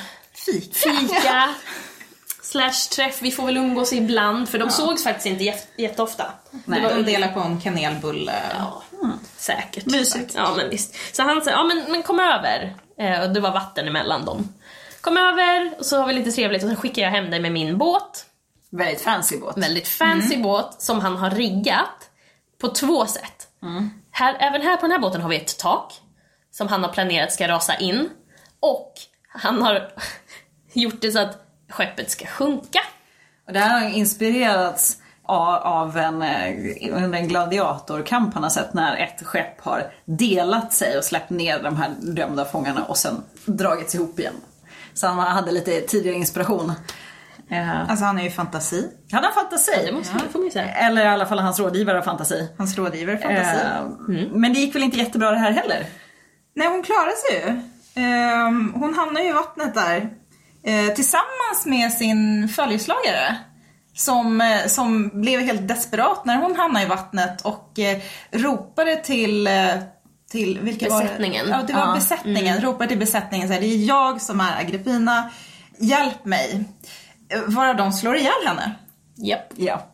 Fika. 0.47 0.75
fika 0.75 1.55
slash 2.43 2.89
träff, 2.97 3.23
vi 3.23 3.31
får 3.31 3.47
väl 3.47 3.57
umgås 3.57 3.93
ibland 3.93 4.49
för 4.49 4.59
de 4.59 4.71
sågs 4.71 5.05
faktiskt 5.05 5.27
inte 5.27 5.45
jätte- 5.45 5.83
jätteofta. 5.83 6.27
Nej. 6.65 6.81
Det 6.81 6.89
var 6.89 6.95
De 6.95 7.03
delar 7.03 7.29
på 7.29 7.41
en 7.41 7.61
kanelbulle. 7.61 8.33
Ja, 8.59 8.83
säkert. 9.37 9.87
Mysigt. 9.87 10.35
Ja 10.35 10.55
men 10.57 10.71
visst. 10.71 11.17
Så 11.17 11.23
han 11.23 11.43
säger, 11.43 11.57
ja 11.57 11.65
men, 11.65 11.85
men 11.93 12.03
kom 12.03 12.21
över. 12.21 12.77
Eh, 12.99 13.21
och 13.23 13.31
det 13.31 13.41
var 13.41 13.51
vatten 13.53 13.89
emellan 13.89 14.25
dem. 14.25 14.49
Kom 15.01 15.17
över, 15.17 15.75
och 15.79 15.87
så 15.87 15.97
har 16.01 16.07
vi 16.07 16.13
lite 16.13 16.31
trevligt 16.33 16.63
och 16.63 16.69
sen 16.69 16.77
skickar 16.77 17.03
jag 17.03 17.11
hem 17.11 17.31
dig 17.31 17.41
med 17.41 17.53
min 17.53 17.79
båt. 17.79 18.27
Väldigt 18.71 19.01
fancy 19.01 19.39
båt. 19.39 19.59
Väldigt 19.59 19.89
fancy 19.89 20.37
båt 20.43 20.83
som 20.83 21.01
han 21.01 21.17
har 21.17 21.31
riggat 21.31 22.11
på 22.61 22.69
två 22.69 23.07
sätt. 23.07 23.49
Här, 24.11 24.37
även 24.41 24.63
här 24.63 24.77
på 24.77 24.83
den 24.83 24.91
här 24.91 24.99
båten 24.99 25.21
har 25.21 25.29
vi 25.29 25.37
ett 25.37 25.59
tak 25.59 26.01
som 26.51 26.69
han 26.69 26.85
har 26.85 26.93
planerat 26.93 27.33
ska 27.33 27.49
rasa 27.49 27.77
in. 27.77 28.09
Och 28.61 28.93
han 29.29 29.63
har 29.63 29.93
gjort 30.73 31.01
det 31.01 31.13
så 31.13 31.19
att 31.19 31.47
skeppet 31.69 32.11
ska 32.11 32.27
sjunka. 32.27 32.81
Och 33.47 33.53
det 33.53 33.59
här 33.59 33.81
har 33.81 33.89
inspirerats 33.89 34.99
av, 35.23 35.55
av 35.55 35.97
en, 35.97 36.23
eh, 36.23 37.05
under 37.05 37.19
en 37.19 37.29
gladiatorkamp 37.29 38.35
han 38.35 38.43
har 38.43 38.51
sett 38.51 38.75
när 38.75 38.97
ett 38.97 39.27
skepp 39.27 39.61
har 39.61 39.93
delat 40.05 40.73
sig 40.73 40.99
och 40.99 41.05
släppt 41.05 41.31
ner 41.31 41.63
de 41.63 41.77
här 41.77 41.91
dömda 42.01 42.45
fångarna 42.45 42.85
och 42.85 42.97
sen 42.97 43.23
dragits 43.45 43.95
ihop 43.95 44.19
igen. 44.19 44.35
Så 44.95 45.07
han 45.07 45.19
hade 45.19 45.53
lite 45.53 45.81
tidigare 45.81 46.17
inspiration. 46.17 46.73
Eh, 47.51 47.81
Alltså 47.91 48.05
han 48.05 48.17
har 48.17 48.25
ju 48.25 48.31
fantasi. 48.31 48.89
han 49.13 49.25
har 49.25 49.31
fantasi. 49.33 49.73
Det 49.87 49.93
måste 49.93 50.19
får 50.33 50.39
man 50.39 50.51
säga. 50.51 50.69
Eller 50.75 51.05
i 51.05 51.09
alla 51.09 51.27
fall 51.27 51.39
hans 51.39 51.61
rådgivare 51.61 51.97
har 51.97 52.03
fantasi. 52.03 52.49
Hans 52.59 52.77
rådgivare 52.79 53.19
har 53.23 53.23
fantasi. 53.23 53.67
Eh, 54.23 54.29
Men 54.33 54.53
det 54.53 54.61
gick 54.61 54.75
väl 54.75 54.83
inte 54.83 54.99
jättebra 54.99 55.31
det 55.31 55.39
här 55.39 55.51
heller? 55.51 55.87
Nej, 56.57 56.69
hon 56.69 56.83
klarar 56.83 57.13
sig 57.31 57.41
ju. 57.47 57.63
Ehm, 58.03 58.73
hon 58.75 58.95
hamnar 58.95 59.21
ju 59.21 59.29
i 59.29 59.33
vattnet 59.33 59.75
där. 59.75 60.11
eh, 60.65 60.95
tillsammans 60.95 61.67
med 61.67 61.93
sin 61.93 62.49
följeslagare. 62.49 63.37
Som, 63.95 64.41
eh, 64.41 64.67
som 64.67 65.09
blev 65.21 65.41
helt 65.41 65.69
desperat 65.69 66.25
när 66.25 66.37
hon 66.37 66.57
hamnade 66.57 66.85
i 66.85 66.89
vattnet 66.89 67.41
och 67.41 67.79
ropade 68.33 68.97
till 68.97 69.49
till 70.31 70.59
vilka 70.63 70.85
Besättningen. 70.87 71.47
Var 71.51 71.53
det? 71.53 71.61
Ja, 71.61 71.67
det 71.67 71.73
var 71.73 71.81
Ja. 71.87 71.95
besättningen. 71.95 72.61
Ropade 72.61 72.89
till 72.89 72.99
besättningen 72.99 73.49
så 73.49 73.55
här, 73.55 73.61
det 73.61 73.67
är 73.67 73.85
jag 73.89 74.21
som 74.23 74.41
är 74.41 74.61
Agrippina. 74.61 75.31
Hjälp 75.79 76.25
mig. 76.25 76.65
Varav 77.47 77.77
de 77.77 77.93
slår 77.93 78.17
ihjäl 78.17 78.47
henne. 78.47 78.75
Japp. 79.17 79.53
Ja. 79.57 79.87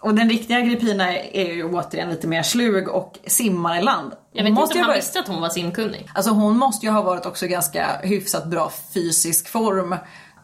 Och 0.00 0.14
den 0.14 0.28
riktiga 0.28 0.58
Agrippina 0.58 1.16
är 1.18 1.52
ju 1.52 1.64
återigen 1.64 2.10
lite 2.10 2.26
mer 2.28 2.42
slug 2.42 2.88
och 2.88 3.18
simmar 3.26 3.78
i 3.78 3.82
land. 3.82 4.12
Jag 4.32 4.44
vet 4.44 4.54
Hon 4.54 4.62
inte 4.62 4.78
om 4.78 4.84
han 4.84 4.94
visste 4.94 5.20
att 5.20 5.28
hon 5.28 5.40
var 5.40 5.48
simkunnig. 5.48 6.10
Alltså 6.14 6.30
hon 6.30 6.56
måste 6.58 6.86
ju 6.86 6.92
ha 6.92 7.02
varit 7.02 7.26
också 7.26 7.46
ganska 7.46 7.86
hyfsat 8.02 8.46
bra 8.46 8.72
fysisk 8.94 9.48
form 9.48 9.96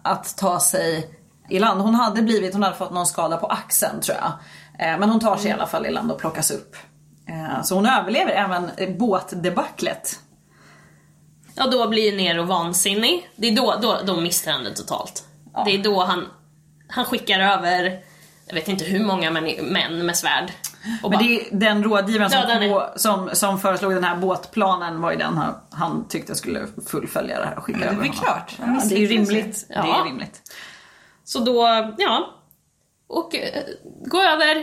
att 0.03 0.37
ta 0.37 0.61
sig 0.61 1.11
i 1.51 1.59
land. 1.59 1.81
Hon 1.81 1.95
hade 1.95 2.22
blivit, 2.22 2.53
hon 2.53 2.62
hade 2.62 2.77
fått 2.77 2.93
någon 2.93 3.07
skada 3.07 3.37
på 3.37 3.47
axeln 3.47 4.01
tror 4.01 4.16
jag. 4.20 4.33
Eh, 4.89 4.99
Men 4.99 5.11
hon 5.11 5.20
tar 5.20 5.37
sig 5.37 5.51
i 5.51 5.53
alla 5.53 5.66
fall 5.66 5.87
i 5.87 5.91
land 5.91 6.12
och 6.12 6.18
plockas 6.18 6.51
upp 6.51 6.77
Eh, 7.29 7.62
Så 7.62 7.74
hon 7.74 7.87
överlever 7.87 8.31
även 8.33 8.70
båtdebaclet. 8.99 10.18
Ja, 11.55 11.66
då 11.66 11.89
blir 11.89 12.16
Nero 12.16 12.43
vansinnig. 12.43 13.31
Det 13.37 13.49
är 13.49 13.57
då, 13.57 13.74
då, 13.83 13.99
då 14.05 14.20
mister 14.20 14.53
han 14.53 14.64
det 14.64 14.74
totalt. 14.74 15.24
Det 15.65 15.71
är 15.75 15.83
då 15.83 16.05
han, 16.05 16.27
han 16.89 17.05
skickar 17.05 17.41
över, 17.41 18.01
jag 18.47 18.55
vet 18.55 18.69
inte 18.69 18.85
hur 18.85 19.05
många 19.05 19.31
män, 19.31 19.51
män 19.63 20.07
med 20.07 20.17
svärd. 20.17 20.53
Och 21.03 21.11
Men 21.11 21.19
bara, 21.19 21.23
det 21.29 21.41
är 21.41 21.47
den 21.51 21.85
rådgivaren 21.85 22.31
som, 22.31 22.41
Ja, 22.41 22.47
den 22.47 22.63
är- 22.63 22.69
på, 22.71 22.93
som, 22.99 23.31
som 23.33 23.61
föreslog 23.61 23.95
den 23.95 24.05
här 24.05 24.17
båtplanen 24.17 25.01
var 25.01 25.11
ju 25.13 25.19
den 25.19 25.37
han, 25.37 25.55
han 25.71 26.09
tyckte 26.09 26.35
skulle 26.35 26.67
fullfölja 26.87 27.39
det 27.39 27.47
här 27.47 27.59
och 27.59 27.65
skicka 27.65 27.79
Men 27.79 27.89
det 27.89 27.95
är 27.95 27.99
över 27.99 28.09
klart. 28.13 28.53
Ja, 28.59 28.81
det 28.89 28.95
är 28.95 28.99
ju 28.99 29.07
rimligt. 29.07 29.67
Det 29.69 29.75
Ja. 29.75 30.01
är 30.01 30.05
rimligt. 30.05 30.43
Så 31.25 31.39
då, 31.39 31.63
ja. 31.99 32.35
Och 33.09 33.35
eh, 33.37 33.63
gå 34.07 34.23
över, 34.23 34.63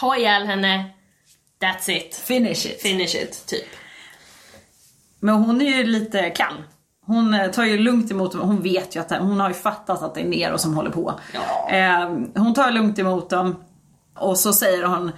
ha 0.00 0.16
ihjäl 0.16 0.46
henne, 0.46 0.84
that's 1.60 1.90
it. 1.90 2.14
Finish 2.24 2.50
it. 2.66 2.82
Finish 2.82 3.16
it, 3.16 3.46
typ. 3.46 3.66
Men 5.20 5.34
hon 5.34 5.60
är 5.62 5.76
ju 5.76 5.84
lite 5.84 6.30
kall. 6.30 6.62
Hon 7.06 7.34
eh, 7.34 7.50
tar 7.50 7.64
ju 7.64 7.78
lugnt 7.78 8.10
emot 8.10 8.32
dem. 8.32 8.40
Hon 8.40 8.62
vet 8.62 8.96
ju 8.96 9.00
att 9.00 9.08
det, 9.08 9.18
hon 9.18 9.40
har 9.40 9.48
ju 9.48 9.54
fattat 9.54 10.02
att 10.02 10.14
det 10.14 10.20
är 10.20 10.24
Nero 10.28 10.58
som 10.58 10.74
håller 10.74 10.90
på. 10.90 11.14
Ja. 11.34 11.70
Eh, 11.76 12.08
hon 12.34 12.54
tar 12.54 12.70
lugnt 12.70 12.98
emot 12.98 13.30
dem. 13.30 13.56
Och 14.18 14.38
så 14.38 14.52
säger 14.52 14.84
hon 14.84 15.12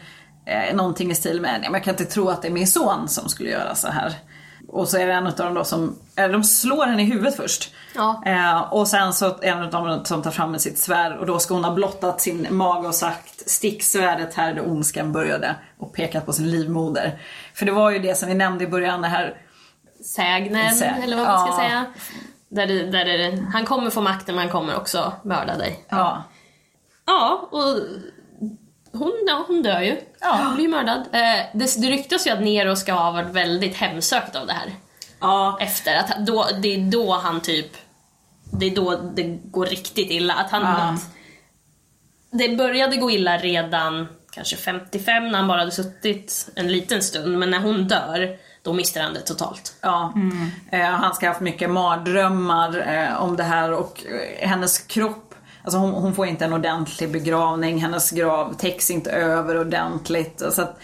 eh, 0.47 0.77
någonting 0.77 1.11
i 1.11 1.15
stil 1.15 1.41
med, 1.41 1.51
"Nej, 1.51 1.61
men 1.63 1.73
jag 1.73 1.85
kan 1.85 1.95
inte 1.95 2.05
tro 2.05 2.29
att 2.29 2.43
det 2.43 2.49
är 2.49 2.53
min 2.53 2.67
son 2.67 3.09
som 3.09 3.29
skulle 3.29 3.51
göra 3.51 3.75
så 3.75 3.89
här. 3.89 4.13
Och 4.69 4.89
så 4.89 4.99
är 4.99 5.07
det 5.07 5.13
en 5.13 5.27
av 5.27 5.33
dem 5.33 5.55
då 5.55 5.65
som, 5.65 5.97
eller 6.17 6.33
de 6.33 6.45
slår 6.45 6.87
henne 6.87 7.03
i 7.03 7.05
huvudet 7.05 7.37
först. 7.37 7.75
Ja. 7.95 8.23
Eh, 8.27 8.61
och 8.73 8.89
sen 8.89 9.13
så 9.13 9.27
är 9.27 9.45
en 9.53 9.63
av 9.63 9.71
dem 9.71 10.05
som 10.05 10.23
tar 10.23 10.31
fram 10.31 10.51
med 10.51 10.61
sitt 10.61 10.79
svärd 10.79 11.17
och 11.19 11.27
då 11.27 11.39
ska 11.39 11.55
hon 11.55 11.65
ha 11.65 11.75
blottat 11.75 12.21
sin 12.21 12.47
mage 12.51 12.89
och 12.89 12.95
sagt 12.95 13.51
stick 13.51 13.83
svärdet 13.83 14.35
här 14.35 14.55
där 14.55 14.69
ondskan 14.71 15.13
började 15.13 15.55
och 15.79 15.93
pekat 15.93 16.27
på 16.27 16.33
sin 16.33 16.51
livmoder. 16.51 17.19
För 17.55 17.67
det 17.67 17.73
var 17.73 17.91
ju 17.91 17.99
det 17.99 18.15
som 18.15 18.29
vi 18.29 18.35
nämnde 18.35 18.65
i 18.65 18.67
början, 18.67 19.03
det 19.03 19.09
här 19.09 19.35
Sägnen, 20.05 20.75
Säg- 20.75 21.01
eller 21.03 21.17
vad 21.17 21.27
man 21.27 21.39
ska 21.39 21.63
ja. 21.63 21.69
säga. 21.69 21.85
Där 22.49 22.67
det, 22.67 22.83
där 22.91 23.05
det, 23.05 23.43
han 23.53 23.65
kommer 23.65 23.91
få 23.91 24.01
makten 24.01 24.35
men 24.35 24.43
han 24.45 24.53
kommer 24.53 24.77
också 24.77 25.13
mörda 25.25 25.57
dig. 25.57 25.85
Ja. 25.89 26.23
Ja, 27.07 27.49
och 27.53 27.77
hon, 28.93 29.13
ja, 29.29 29.45
hon 29.47 29.63
dör 29.63 29.81
ju. 29.81 30.01
Ja. 30.21 30.41
Hon 30.45 30.55
blir 30.57 30.69
mördad. 30.69 30.99
Eh, 30.99 31.47
det, 31.55 31.81
det 31.81 31.91
ryktas 31.91 32.27
ju 32.27 32.31
att 32.31 32.41
Nero 32.41 32.77
ska 32.77 32.93
ha 32.93 33.11
varit 33.11 33.31
väldigt 33.31 33.77
hemsökt 33.77 34.37
av 34.37 34.47
det 34.47 34.53
här. 34.53 34.71
Ja. 35.21 35.59
Efter 35.61 35.97
att 35.97 36.27
då, 36.27 36.47
det 36.63 36.75
är 36.75 36.91
då 36.91 37.13
han 37.13 37.41
typ, 37.41 37.77
det 38.53 38.67
är 38.67 38.77
då 38.77 38.97
det 38.97 39.23
går 39.45 39.67
riktigt 39.67 40.11
illa. 40.11 40.35
Att 40.35 40.51
han, 40.51 40.63
Ja. 40.63 40.69
att 40.69 41.01
det 42.31 42.49
började 42.49 42.97
gå 42.97 43.11
illa 43.11 43.39
redan 43.39 44.09
kanske 44.33 44.57
55 44.57 45.29
när 45.29 45.39
han 45.39 45.49
bara 45.49 45.59
hade 45.59 45.71
suttit 45.71 46.49
en 46.55 46.73
liten 46.73 47.03
stund, 47.03 47.39
men 47.39 47.51
när 47.51 47.59
hon 47.61 47.89
dör, 47.89 48.37
då 48.67 48.73
mister 48.73 49.03
han 49.03 49.15
det 49.15 49.21
totalt. 49.21 49.75
Ja. 49.81 50.13
Eh, 50.71 50.81
han 50.81 51.15
ska 51.15 51.27
ha 51.27 51.31
haft 51.31 51.41
mycket 51.41 51.71
mardrömmar 51.71 52.95
eh, 52.95 53.23
om 53.23 53.37
det 53.37 53.43
här 53.43 53.73
och 53.73 54.05
eh, 54.07 54.49
hennes 54.49 54.79
kropp 54.79 55.23
Alltså 55.63 55.79
hon, 55.79 55.91
hon 55.91 56.15
får 56.15 56.27
inte 56.27 56.45
en 56.45 56.53
ordentlig 56.53 57.13
begravning, 57.13 57.79
hennes 57.79 58.11
grav 58.11 58.55
täcks 58.55 58.91
inte 58.91 59.11
över 59.11 59.61
ordentligt. 59.61 60.43
Så 60.51 60.63
att, 60.63 60.79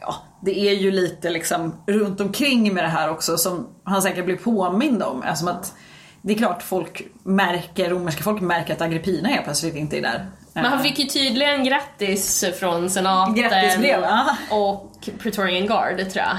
ja, 0.00 0.14
det 0.42 0.58
är 0.58 0.72
ju 0.72 0.90
lite 0.90 1.30
liksom 1.30 1.74
runt 1.86 2.20
omkring 2.20 2.74
med 2.74 2.84
det 2.84 2.88
här 2.88 3.10
också 3.10 3.36
som 3.36 3.68
han 3.84 4.02
säkert 4.02 4.24
blir 4.24 4.36
påmind 4.36 5.02
om. 5.02 5.22
Alltså 5.22 5.48
att 5.48 5.74
det 6.22 6.32
är 6.32 6.38
klart 6.38 6.62
folk 6.62 7.06
märker, 7.22 7.90
romerska 7.90 8.22
folk 8.22 8.40
märker 8.40 8.74
att 8.74 8.80
Agrippina 8.80 9.28
helt 9.28 9.44
plötsligt 9.44 9.74
inte 9.74 9.98
är 9.98 10.02
där. 10.02 10.26
Men 10.62 10.72
han 10.72 10.82
fick 10.82 10.98
ju 10.98 11.04
tydligen 11.04 11.64
grattis 11.64 12.44
från 12.60 12.90
senaten 12.90 13.34
Grattisbrev, 13.34 14.00
ja. 14.00 14.36
och 14.50 15.08
Praetorian 15.18 15.66
Guard, 15.66 15.96
tror 15.96 16.24
jag. 16.24 16.36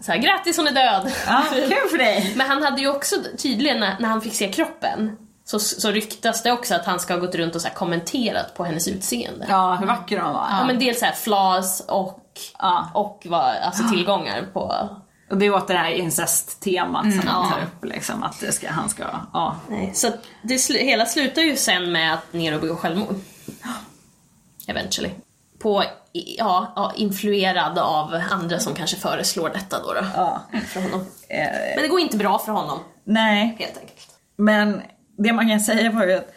Så 0.00 0.12
här, 0.12 0.18
grattis 0.18 0.56
hon 0.56 0.66
är 0.66 0.72
död! 0.72 1.12
Ja, 1.26 1.42
kul 1.50 1.88
för 1.90 1.98
dig! 1.98 2.32
Men 2.36 2.48
han 2.50 2.62
hade 2.62 2.80
ju 2.80 2.88
också 2.88 3.16
tydligen 3.38 3.80
när, 3.80 4.06
han 4.06 4.20
fick 4.20 4.34
se 4.34 4.52
kroppen 4.52 5.16
så, 5.44 5.58
så 5.58 5.90
ryktas 5.90 6.42
det 6.42 6.52
också 6.52 6.74
att 6.74 6.86
han 6.86 7.00
ska 7.00 7.14
ha 7.14 7.20
gått 7.20 7.34
runt 7.34 7.54
och 7.54 7.60
så 7.60 7.68
kommenterat 7.68 8.54
på 8.56 8.64
hennes 8.64 8.88
utseende. 8.88 9.46
Ja, 9.48 9.70
Ja, 9.70 9.74
hur 9.74 9.86
vacker 9.86 10.20
hon 10.20 10.32
var. 10.32 10.64
men 10.66 10.78
dels 10.78 10.98
så 10.98 11.04
här 11.04 11.12
flaws 11.12 11.80
och, 11.80 12.20
Ja. 12.58 12.90
och 12.94 13.22
vad, 13.24 13.56
alltså 13.62 13.88
tillgångar 13.88 14.42
på... 14.52 14.88
Och 15.30 15.38
det 15.38 15.46
är 15.46 15.54
åt 15.54 15.68
det 15.68 15.74
här 15.74 15.90
incest-temat 15.90 17.02
som 17.12 17.28
han 17.28 17.52
tar 17.52 17.58
upp. 17.58 17.84
Liksom, 17.84 18.22
att 18.22 18.40
det 18.40 18.52
ska, 18.52 18.70
han 18.70 18.88
ska, 18.88 19.04
ja. 19.32 19.56
Nej, 19.68 19.90
så 19.94 20.10
det 20.42 20.54
sl- 20.56 20.78
hela 20.84 21.06
slutar 21.06 21.42
ju 21.42 21.56
sen 21.56 21.92
med 21.92 22.14
att 22.14 22.32
Nero 22.32 22.60
begår 22.60 22.76
självmord. 22.76 23.14
Eventually. 24.68 25.10
På, 25.58 25.84
ja, 26.12 26.72
ja, 26.76 26.92
influerad 26.96 27.78
av 27.78 28.20
andra 28.30 28.58
som 28.58 28.74
kanske 28.74 28.96
föreslår 28.96 29.48
detta 29.50 29.78
då. 29.82 29.92
då 29.92 30.00
ja. 30.16 30.40
för 30.68 30.80
honom. 30.82 31.00
Eh, 31.28 31.38
Men 31.74 31.82
det 31.82 31.88
går 31.88 32.00
inte 32.00 32.16
bra 32.16 32.38
för 32.38 32.52
honom, 32.52 32.78
nej, 33.04 33.56
helt 33.58 33.78
enkelt. 33.78 34.08
men 34.36 34.82
det 35.18 35.32
man 35.32 35.48
kan 35.48 35.60
säga 35.60 35.90
var 35.90 36.06
ju 36.06 36.12
att 36.12 36.34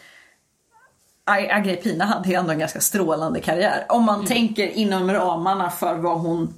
Ag- 1.26 1.50
Agrippina 1.50 2.04
hade 2.04 2.28
ju 2.28 2.34
ändå 2.34 2.50
en 2.52 2.58
ganska 2.58 2.80
strålande 2.80 3.40
karriär. 3.40 3.86
Om 3.88 4.04
man 4.04 4.26
tänker 4.26 4.66
inom 4.68 5.10
ramarna 5.12 5.70
för 5.70 5.94
vad 5.94 6.18
hon 6.20 6.54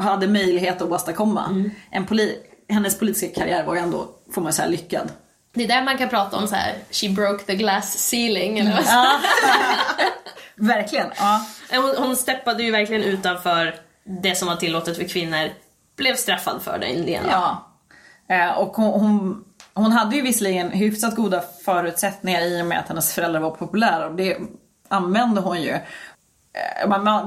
hade 0.00 0.26
möjlighet 0.26 0.82
att 0.82 0.90
åstadkomma. 0.90 1.70
En 1.90 2.06
poli- 2.06 2.36
hennes 2.68 2.98
politiska 2.98 3.40
karriär 3.40 3.64
var 3.64 3.74
ju 3.74 3.80
ändå, 3.80 4.08
får 4.34 4.42
man 4.42 4.52
säga, 4.52 4.68
lyckad. 4.68 5.12
Det 5.54 5.64
är 5.64 5.68
där 5.68 5.82
man 5.84 5.98
kan 5.98 6.08
prata 6.08 6.36
om 6.36 6.48
så 6.48 6.54
här: 6.54 6.74
she 6.90 7.08
broke 7.08 7.44
the 7.44 7.54
glass 7.54 7.98
ceiling 7.98 8.58
eller 8.58 8.72
vad 8.72 8.84
Ja. 8.88 9.20
Verkligen. 10.56 11.06
Ja. 11.16 11.46
hon, 11.72 11.94
hon 11.98 12.16
steppade 12.16 12.62
ju 12.62 12.70
verkligen 12.70 13.02
utanför 13.02 13.74
det 14.22 14.34
som 14.34 14.48
var 14.48 14.56
tillåtet 14.56 14.96
för 14.96 15.04
kvinnor, 15.04 15.48
blev 15.96 16.14
straffad 16.16 16.62
för 16.62 16.78
det 16.78 16.88
igen. 16.88 17.24
Ja. 17.30 17.66
Eh, 18.28 18.58
och 18.58 18.68
hon, 18.76 19.00
hon, 19.00 19.44
hon 19.74 19.92
hade 19.92 20.16
ju 20.16 20.22
visserligen 20.22 20.70
hyfsat 20.70 21.16
goda 21.16 21.42
förutsättningar 21.64 22.40
i 22.42 22.62
och 22.62 22.66
med 22.66 22.78
att 22.78 22.88
hennes 22.88 23.14
föräldrar 23.14 23.40
var 23.40 23.50
populära 23.50 24.06
och 24.06 24.14
det 24.14 24.36
använde 24.88 25.40
hon 25.40 25.62
ju. 25.62 25.70
Eh, 25.70 25.80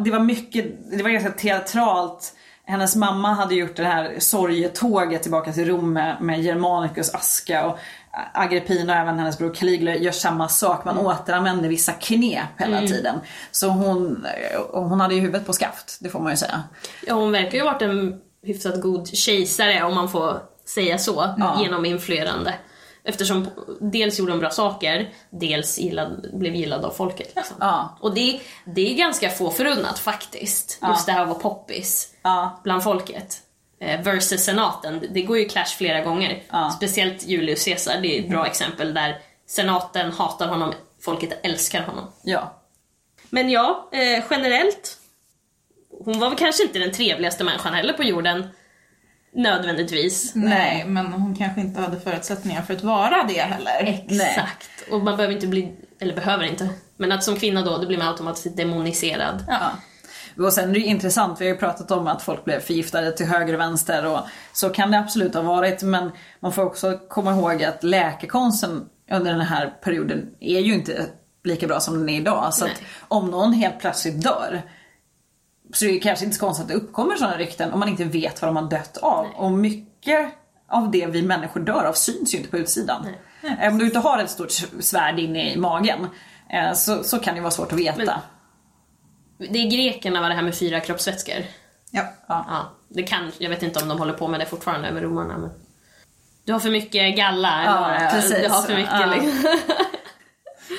Det 0.03 0.11
var 0.11 0.19
mycket, 0.19 0.65
det 0.97 1.03
var 1.03 1.09
ganska 1.09 1.31
teatralt. 1.31 2.33
Hennes 2.65 2.95
mamma 2.95 3.33
hade 3.33 3.55
gjort 3.55 3.75
det 3.75 3.83
här 3.83 4.15
sorgetåget 4.19 5.21
tillbaka 5.21 5.53
till 5.53 5.65
Rom 5.65 5.93
med, 5.93 6.21
med 6.21 6.41
Germanicus 6.41 7.13
aska 7.13 7.65
och 7.65 7.77
Agrippina 8.33 8.93
och 8.93 8.99
även 8.99 9.19
hennes 9.19 9.37
bror 9.37 9.53
Caligula 9.53 9.95
gör 9.95 10.11
samma 10.11 10.49
sak. 10.49 10.85
Man 10.85 10.97
återanvänder 10.97 11.69
vissa 11.69 11.91
knep 11.91 12.49
hela 12.57 12.87
tiden. 12.87 13.19
Så 13.51 13.67
hon, 13.67 14.25
hon 14.71 14.99
hade 14.99 15.15
ju 15.15 15.21
huvudet 15.21 15.45
på 15.45 15.53
skaft, 15.53 15.97
det 15.99 16.09
får 16.09 16.19
man 16.19 16.31
ju 16.31 16.37
säga. 16.37 16.63
Ja, 17.07 17.13
hon 17.13 17.31
verkar 17.31 17.57
ju 17.57 17.63
ha 17.63 17.71
varit 17.71 17.81
en 17.81 18.21
hyfsat 18.43 18.81
god 18.81 19.07
kejsare 19.07 19.83
om 19.83 19.95
man 19.95 20.09
får 20.09 20.39
säga 20.65 20.97
så, 20.97 21.35
genom 21.59 21.85
influerande. 21.85 22.53
Eftersom 23.03 23.47
dels 23.79 24.19
gjorde 24.19 24.31
hon 24.31 24.39
bra 24.39 24.49
saker, 24.49 25.09
dels 25.29 25.79
gillad, 25.79 26.29
blev 26.33 26.55
gillad 26.55 26.85
av 26.85 26.91
folket. 26.91 27.31
Liksom. 27.35 27.57
Ja. 27.59 27.97
Och 27.99 28.13
det, 28.13 28.39
det 28.65 28.93
är 28.93 28.97
ganska 28.97 29.29
få 29.29 29.51
förunnat 29.51 29.99
faktiskt, 29.99 30.79
just 30.87 31.05
det 31.05 31.11
här 31.11 31.21
att 31.21 31.27
vara 31.27 31.39
poppis 31.39 32.12
Ja. 32.23 32.59
bland 32.63 32.83
folket. 32.83 33.41
Eh, 33.79 34.01
versus 34.01 34.43
senaten, 34.43 35.03
det 35.09 35.21
går 35.21 35.37
ju 35.37 35.45
clash 35.45 35.77
flera 35.77 36.01
gånger. 36.01 36.43
Ja. 36.51 36.69
Speciellt 36.69 37.23
Julius 37.27 37.65
Caesar, 37.65 38.01
det 38.01 38.17
är 38.17 38.23
ett 38.23 38.29
bra 38.29 38.47
exempel 38.47 38.93
där 38.93 39.17
senaten 39.47 40.11
hatar 40.11 40.47
honom, 40.47 40.73
folket 41.01 41.39
älskar 41.43 41.81
honom. 41.81 42.11
Ja. 42.23 42.53
Men 43.29 43.49
ja, 43.49 43.89
eh, 43.91 44.23
generellt. 44.29 44.97
Hon 46.05 46.19
var 46.19 46.29
väl 46.29 46.37
kanske 46.37 46.63
inte 46.63 46.79
den 46.79 46.91
trevligaste 46.91 47.43
människan 47.43 47.73
heller 47.73 47.93
på 47.93 48.03
jorden. 48.03 48.47
Nödvändigtvis. 49.35 50.31
Nej, 50.35 50.85
men 50.85 51.05
hon 51.13 51.35
kanske 51.35 51.61
inte 51.61 51.81
hade 51.81 51.99
förutsättningar 51.99 52.61
för 52.61 52.73
att 52.73 52.83
vara 52.83 53.23
det 53.23 53.41
heller. 53.41 54.03
Exakt. 54.09 54.69
Och 54.91 55.01
man 55.01 55.17
behöver 55.17 55.35
inte 55.35 55.47
bli, 55.47 55.71
eller 55.99 56.15
behöver 56.15 56.43
inte, 56.43 56.69
men 56.97 57.11
att 57.11 57.23
som 57.23 57.35
kvinna 57.39 57.61
då, 57.61 57.77
då 57.77 57.87
blir 57.87 57.97
man 57.97 58.07
automatiskt 58.07 58.57
demoniserad. 58.57 59.45
Ja. 59.47 59.71
Och 60.37 60.53
sen 60.53 60.69
är 60.69 60.73
det 60.73 60.79
intressant, 60.79 61.41
vi 61.41 61.45
har 61.45 61.53
ju 61.53 61.59
pratat 61.59 61.91
om 61.91 62.07
att 62.07 62.21
folk 62.21 62.45
blev 62.45 62.59
förgiftade 62.59 63.11
till 63.11 63.25
höger 63.25 63.53
och 63.53 63.59
vänster 63.59 64.05
och 64.05 64.19
så 64.53 64.69
kan 64.69 64.91
det 64.91 64.99
absolut 64.99 65.33
ha 65.33 65.41
varit 65.41 65.83
men 65.83 66.11
man 66.39 66.53
får 66.53 66.65
också 66.65 66.99
komma 67.09 67.31
ihåg 67.31 67.63
att 67.63 67.83
läkekonsten 67.83 68.85
under 69.11 69.31
den 69.31 69.41
här 69.41 69.73
perioden 69.83 70.29
är 70.39 70.59
ju 70.59 70.73
inte 70.73 71.05
lika 71.43 71.67
bra 71.67 71.79
som 71.79 71.99
den 71.99 72.09
är 72.09 72.17
idag. 72.21 72.53
Så 72.53 72.65
att 72.65 72.71
Nej. 72.71 72.87
om 73.07 73.31
någon 73.31 73.53
helt 73.53 73.79
plötsligt 73.79 74.23
dör 74.23 74.61
så 75.73 75.85
är 75.85 75.93
det 75.93 75.99
kanske 75.99 76.25
inte 76.25 76.37
så 76.37 76.45
konstigt 76.45 76.63
att 76.63 76.69
det 76.69 76.75
uppkommer 76.75 77.15
sådana 77.15 77.37
rykten 77.37 77.73
om 77.73 77.79
man 77.79 77.89
inte 77.89 78.03
vet 78.03 78.41
vad 78.41 78.49
de 78.49 78.55
har 78.55 78.69
dött 78.69 78.97
av. 78.97 79.27
Och 79.35 79.51
mycket 79.51 80.29
av 80.69 80.91
det 80.91 81.05
vi 81.05 81.21
människor 81.21 81.59
dör 81.59 81.83
av 81.83 81.93
syns 81.93 82.33
ju 82.33 82.37
inte 82.37 82.49
på 82.49 82.57
utsidan. 82.57 83.07
Om 83.71 83.77
du 83.77 83.85
inte 83.85 83.99
har 83.99 84.19
ett 84.19 84.29
stort 84.29 84.51
svärd 84.79 85.19
inne 85.19 85.53
i 85.53 85.57
magen 85.57 86.07
eh, 86.49 86.73
så, 86.73 87.03
så 87.03 87.19
kan 87.19 87.35
det 87.35 87.41
vara 87.41 87.51
svårt 87.51 87.73
att 87.73 87.79
veta. 87.79 87.97
Men- 87.97 88.09
Det 89.49 89.59
är 89.59 89.69
grekerna 89.71 90.21
var 90.21 90.29
det 90.29 90.35
här 90.35 90.41
med 90.43 90.55
fyra 90.55 90.79
kroppsvätskor. 90.79 91.35
Ja. 91.91 92.03
Ja. 92.27 92.45
Ja, 92.49 92.71
det 92.89 93.03
kan, 93.03 93.31
jag 93.37 93.49
vet 93.49 93.63
inte 93.63 93.79
om 93.81 93.87
de 93.89 93.99
håller 93.99 94.13
på 94.13 94.27
med 94.27 94.39
det 94.39 94.45
fortfarande 94.45 94.91
med 94.91 95.03
romarna 95.03 95.37
men... 95.37 95.49
Du 96.45 96.53
har 96.53 96.59
för 96.59 96.69
mycket 96.69 97.15
galla, 97.15 97.63
Ja, 97.65 98.09
precis. 98.11 98.41
du 98.41 98.49
har 98.49 98.61
för 98.61 98.75
mycket 98.75 98.91
Ja. 98.93 99.05
liksom. 99.15 99.57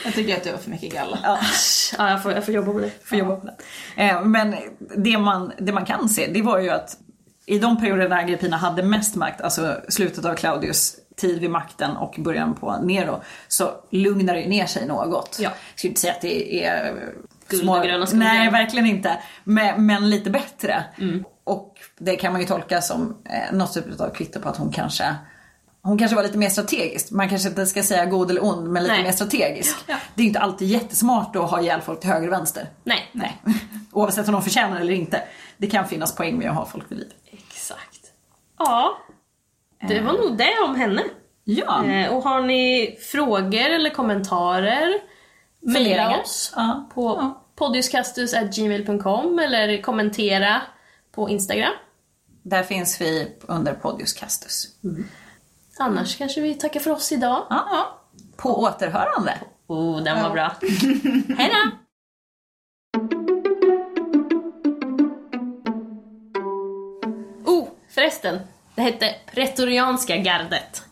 Jag 0.04 0.14
tycker 0.14 0.36
att 0.36 0.44
du 0.44 0.50
har 0.50 0.58
för 0.58 0.70
mycket 0.70 0.92
galla. 0.92 1.18
Ja. 1.22 1.38
Ja, 1.98 2.10
jag 2.10 2.22
får, 2.22 2.32
jag 2.32 2.44
får 2.44 2.54
jobba 2.54 2.72
på 2.72 2.78
det. 2.78 2.90
får 3.04 3.18
jobba 3.18 3.36
på 3.36 3.46
det. 3.46 3.54
Eh, 4.02 4.20
Men 4.22 4.54
det 4.96 5.18
man, 5.18 5.52
det 5.58 5.72
man 5.72 5.84
kan 5.84 6.08
se, 6.08 6.26
det 6.26 6.42
var 6.42 6.58
ju 6.58 6.70
att 6.70 6.96
i 7.46 7.58
de 7.58 7.80
perioder 7.80 8.08
när 8.08 8.18
Agrippina 8.18 8.56
hade 8.56 8.82
mest 8.82 9.14
makt, 9.14 9.40
alltså 9.40 9.76
slutet 9.88 10.24
av 10.24 10.34
Claudius 10.34 10.96
tid 11.16 11.40
vid 11.40 11.50
makten 11.50 11.96
och 11.96 12.14
början 12.18 12.54
på 12.54 12.76
Nero, 12.82 13.22
så 13.48 13.70
lugnar 13.90 14.34
det 14.34 14.48
ner 14.48 14.66
sig 14.66 14.86
något. 14.86 15.36
Ja. 15.40 15.50
Jag 15.70 15.78
skulle 15.78 15.88
inte 15.88 16.00
säga 16.00 16.12
att 16.12 16.20
det 16.20 16.64
är 16.66 16.94
Guld 17.60 17.70
och 17.70 17.82
gröna 17.84 18.06
skogar. 18.06 18.24
Nej, 18.24 18.50
verkligen 18.50 18.86
inte. 18.86 19.18
Men, 19.44 19.86
men 19.86 20.10
lite 20.10 20.30
bättre. 20.30 20.84
Mm. 20.98 21.24
Och 21.44 21.74
det 21.98 22.16
kan 22.16 22.32
man 22.32 22.40
ju 22.40 22.46
tolka 22.46 22.80
som 22.80 23.16
eh, 23.24 23.56
något 23.56 23.74
typ 23.74 24.00
av 24.00 24.10
kvitto 24.10 24.40
på 24.40 24.48
att 24.48 24.56
hon 24.56 24.72
kanske 24.72 25.14
hon 25.82 25.98
kanske 25.98 26.16
var 26.16 26.22
lite 26.22 26.38
mer 26.38 26.48
strategisk. 26.48 27.10
Man 27.10 27.28
kanske 27.28 27.48
inte 27.48 27.66
ska 27.66 27.82
säga 27.82 28.04
god 28.04 28.30
eller 28.30 28.44
ond, 28.44 28.68
men 28.68 28.82
lite 28.82 28.94
Nej. 28.94 29.04
mer 29.04 29.12
strategisk. 29.12 29.76
Ja. 29.86 29.96
Det 30.14 30.20
är 30.20 30.22
ju 30.22 30.28
inte 30.28 30.40
alltid 30.40 30.68
jättesmart 30.68 31.36
att 31.36 31.50
ha 31.50 31.60
ihjäl 31.60 31.80
folk 31.80 32.00
till 32.00 32.10
höger 32.10 32.26
och 32.26 32.32
vänster. 32.32 32.68
Nej. 32.84 33.10
Nej. 33.12 33.42
Oavsett 33.92 34.26
om 34.28 34.32
de 34.32 34.42
förtjänar 34.42 34.80
eller 34.80 34.92
inte. 34.92 35.22
Det 35.56 35.66
kan 35.66 35.88
finnas 35.88 36.14
poäng 36.16 36.38
med 36.38 36.50
att 36.50 36.56
ha 36.56 36.66
folk 36.66 36.84
vid 36.90 36.98
liv. 36.98 37.12
Exakt. 37.32 38.00
Ja. 38.58 38.98
Det 39.88 40.00
var 40.00 40.12
nog 40.12 40.36
det 40.38 40.54
om 40.68 40.74
henne. 40.74 41.02
Ja. 41.44 41.84
Eh, 41.84 42.12
och 42.12 42.22
har 42.22 42.42
ni 42.42 42.96
frågor 43.12 43.70
eller 43.70 43.90
kommentarer, 43.90 44.94
mejla 45.60 46.20
oss 46.20 46.52
Ja. 46.56 46.88
på 46.94 47.18
Ja. 47.20 47.43
podiuskastus.gmail.com 47.54 49.38
eller 49.38 49.82
kommentera 49.82 50.62
på 51.12 51.28
Instagram. 51.28 51.72
Där 52.42 52.62
finns 52.62 53.00
vi 53.00 53.32
under 53.40 53.74
Podius 53.74 54.12
Castus. 54.12 54.66
Annars 55.78 56.16
kanske 56.16 56.40
vi 56.40 56.54
tackar 56.54 56.80
för 56.80 56.90
oss 56.90 57.12
idag. 57.12 57.46
Ja, 57.50 57.68
ja. 57.70 58.00
På 58.36 58.62
återhörande. 58.62 59.38
Oh, 59.66 60.02
den 60.02 60.22
var 60.22 60.30
bra. 60.30 60.56
Hej 61.38 61.52
då! 61.52 61.70
Oh, 67.52 67.68
förresten. 67.88 68.38
Det 68.74 68.82
hette 68.82 69.14
Pretorianska 69.34 70.16
gardet. 70.16 70.82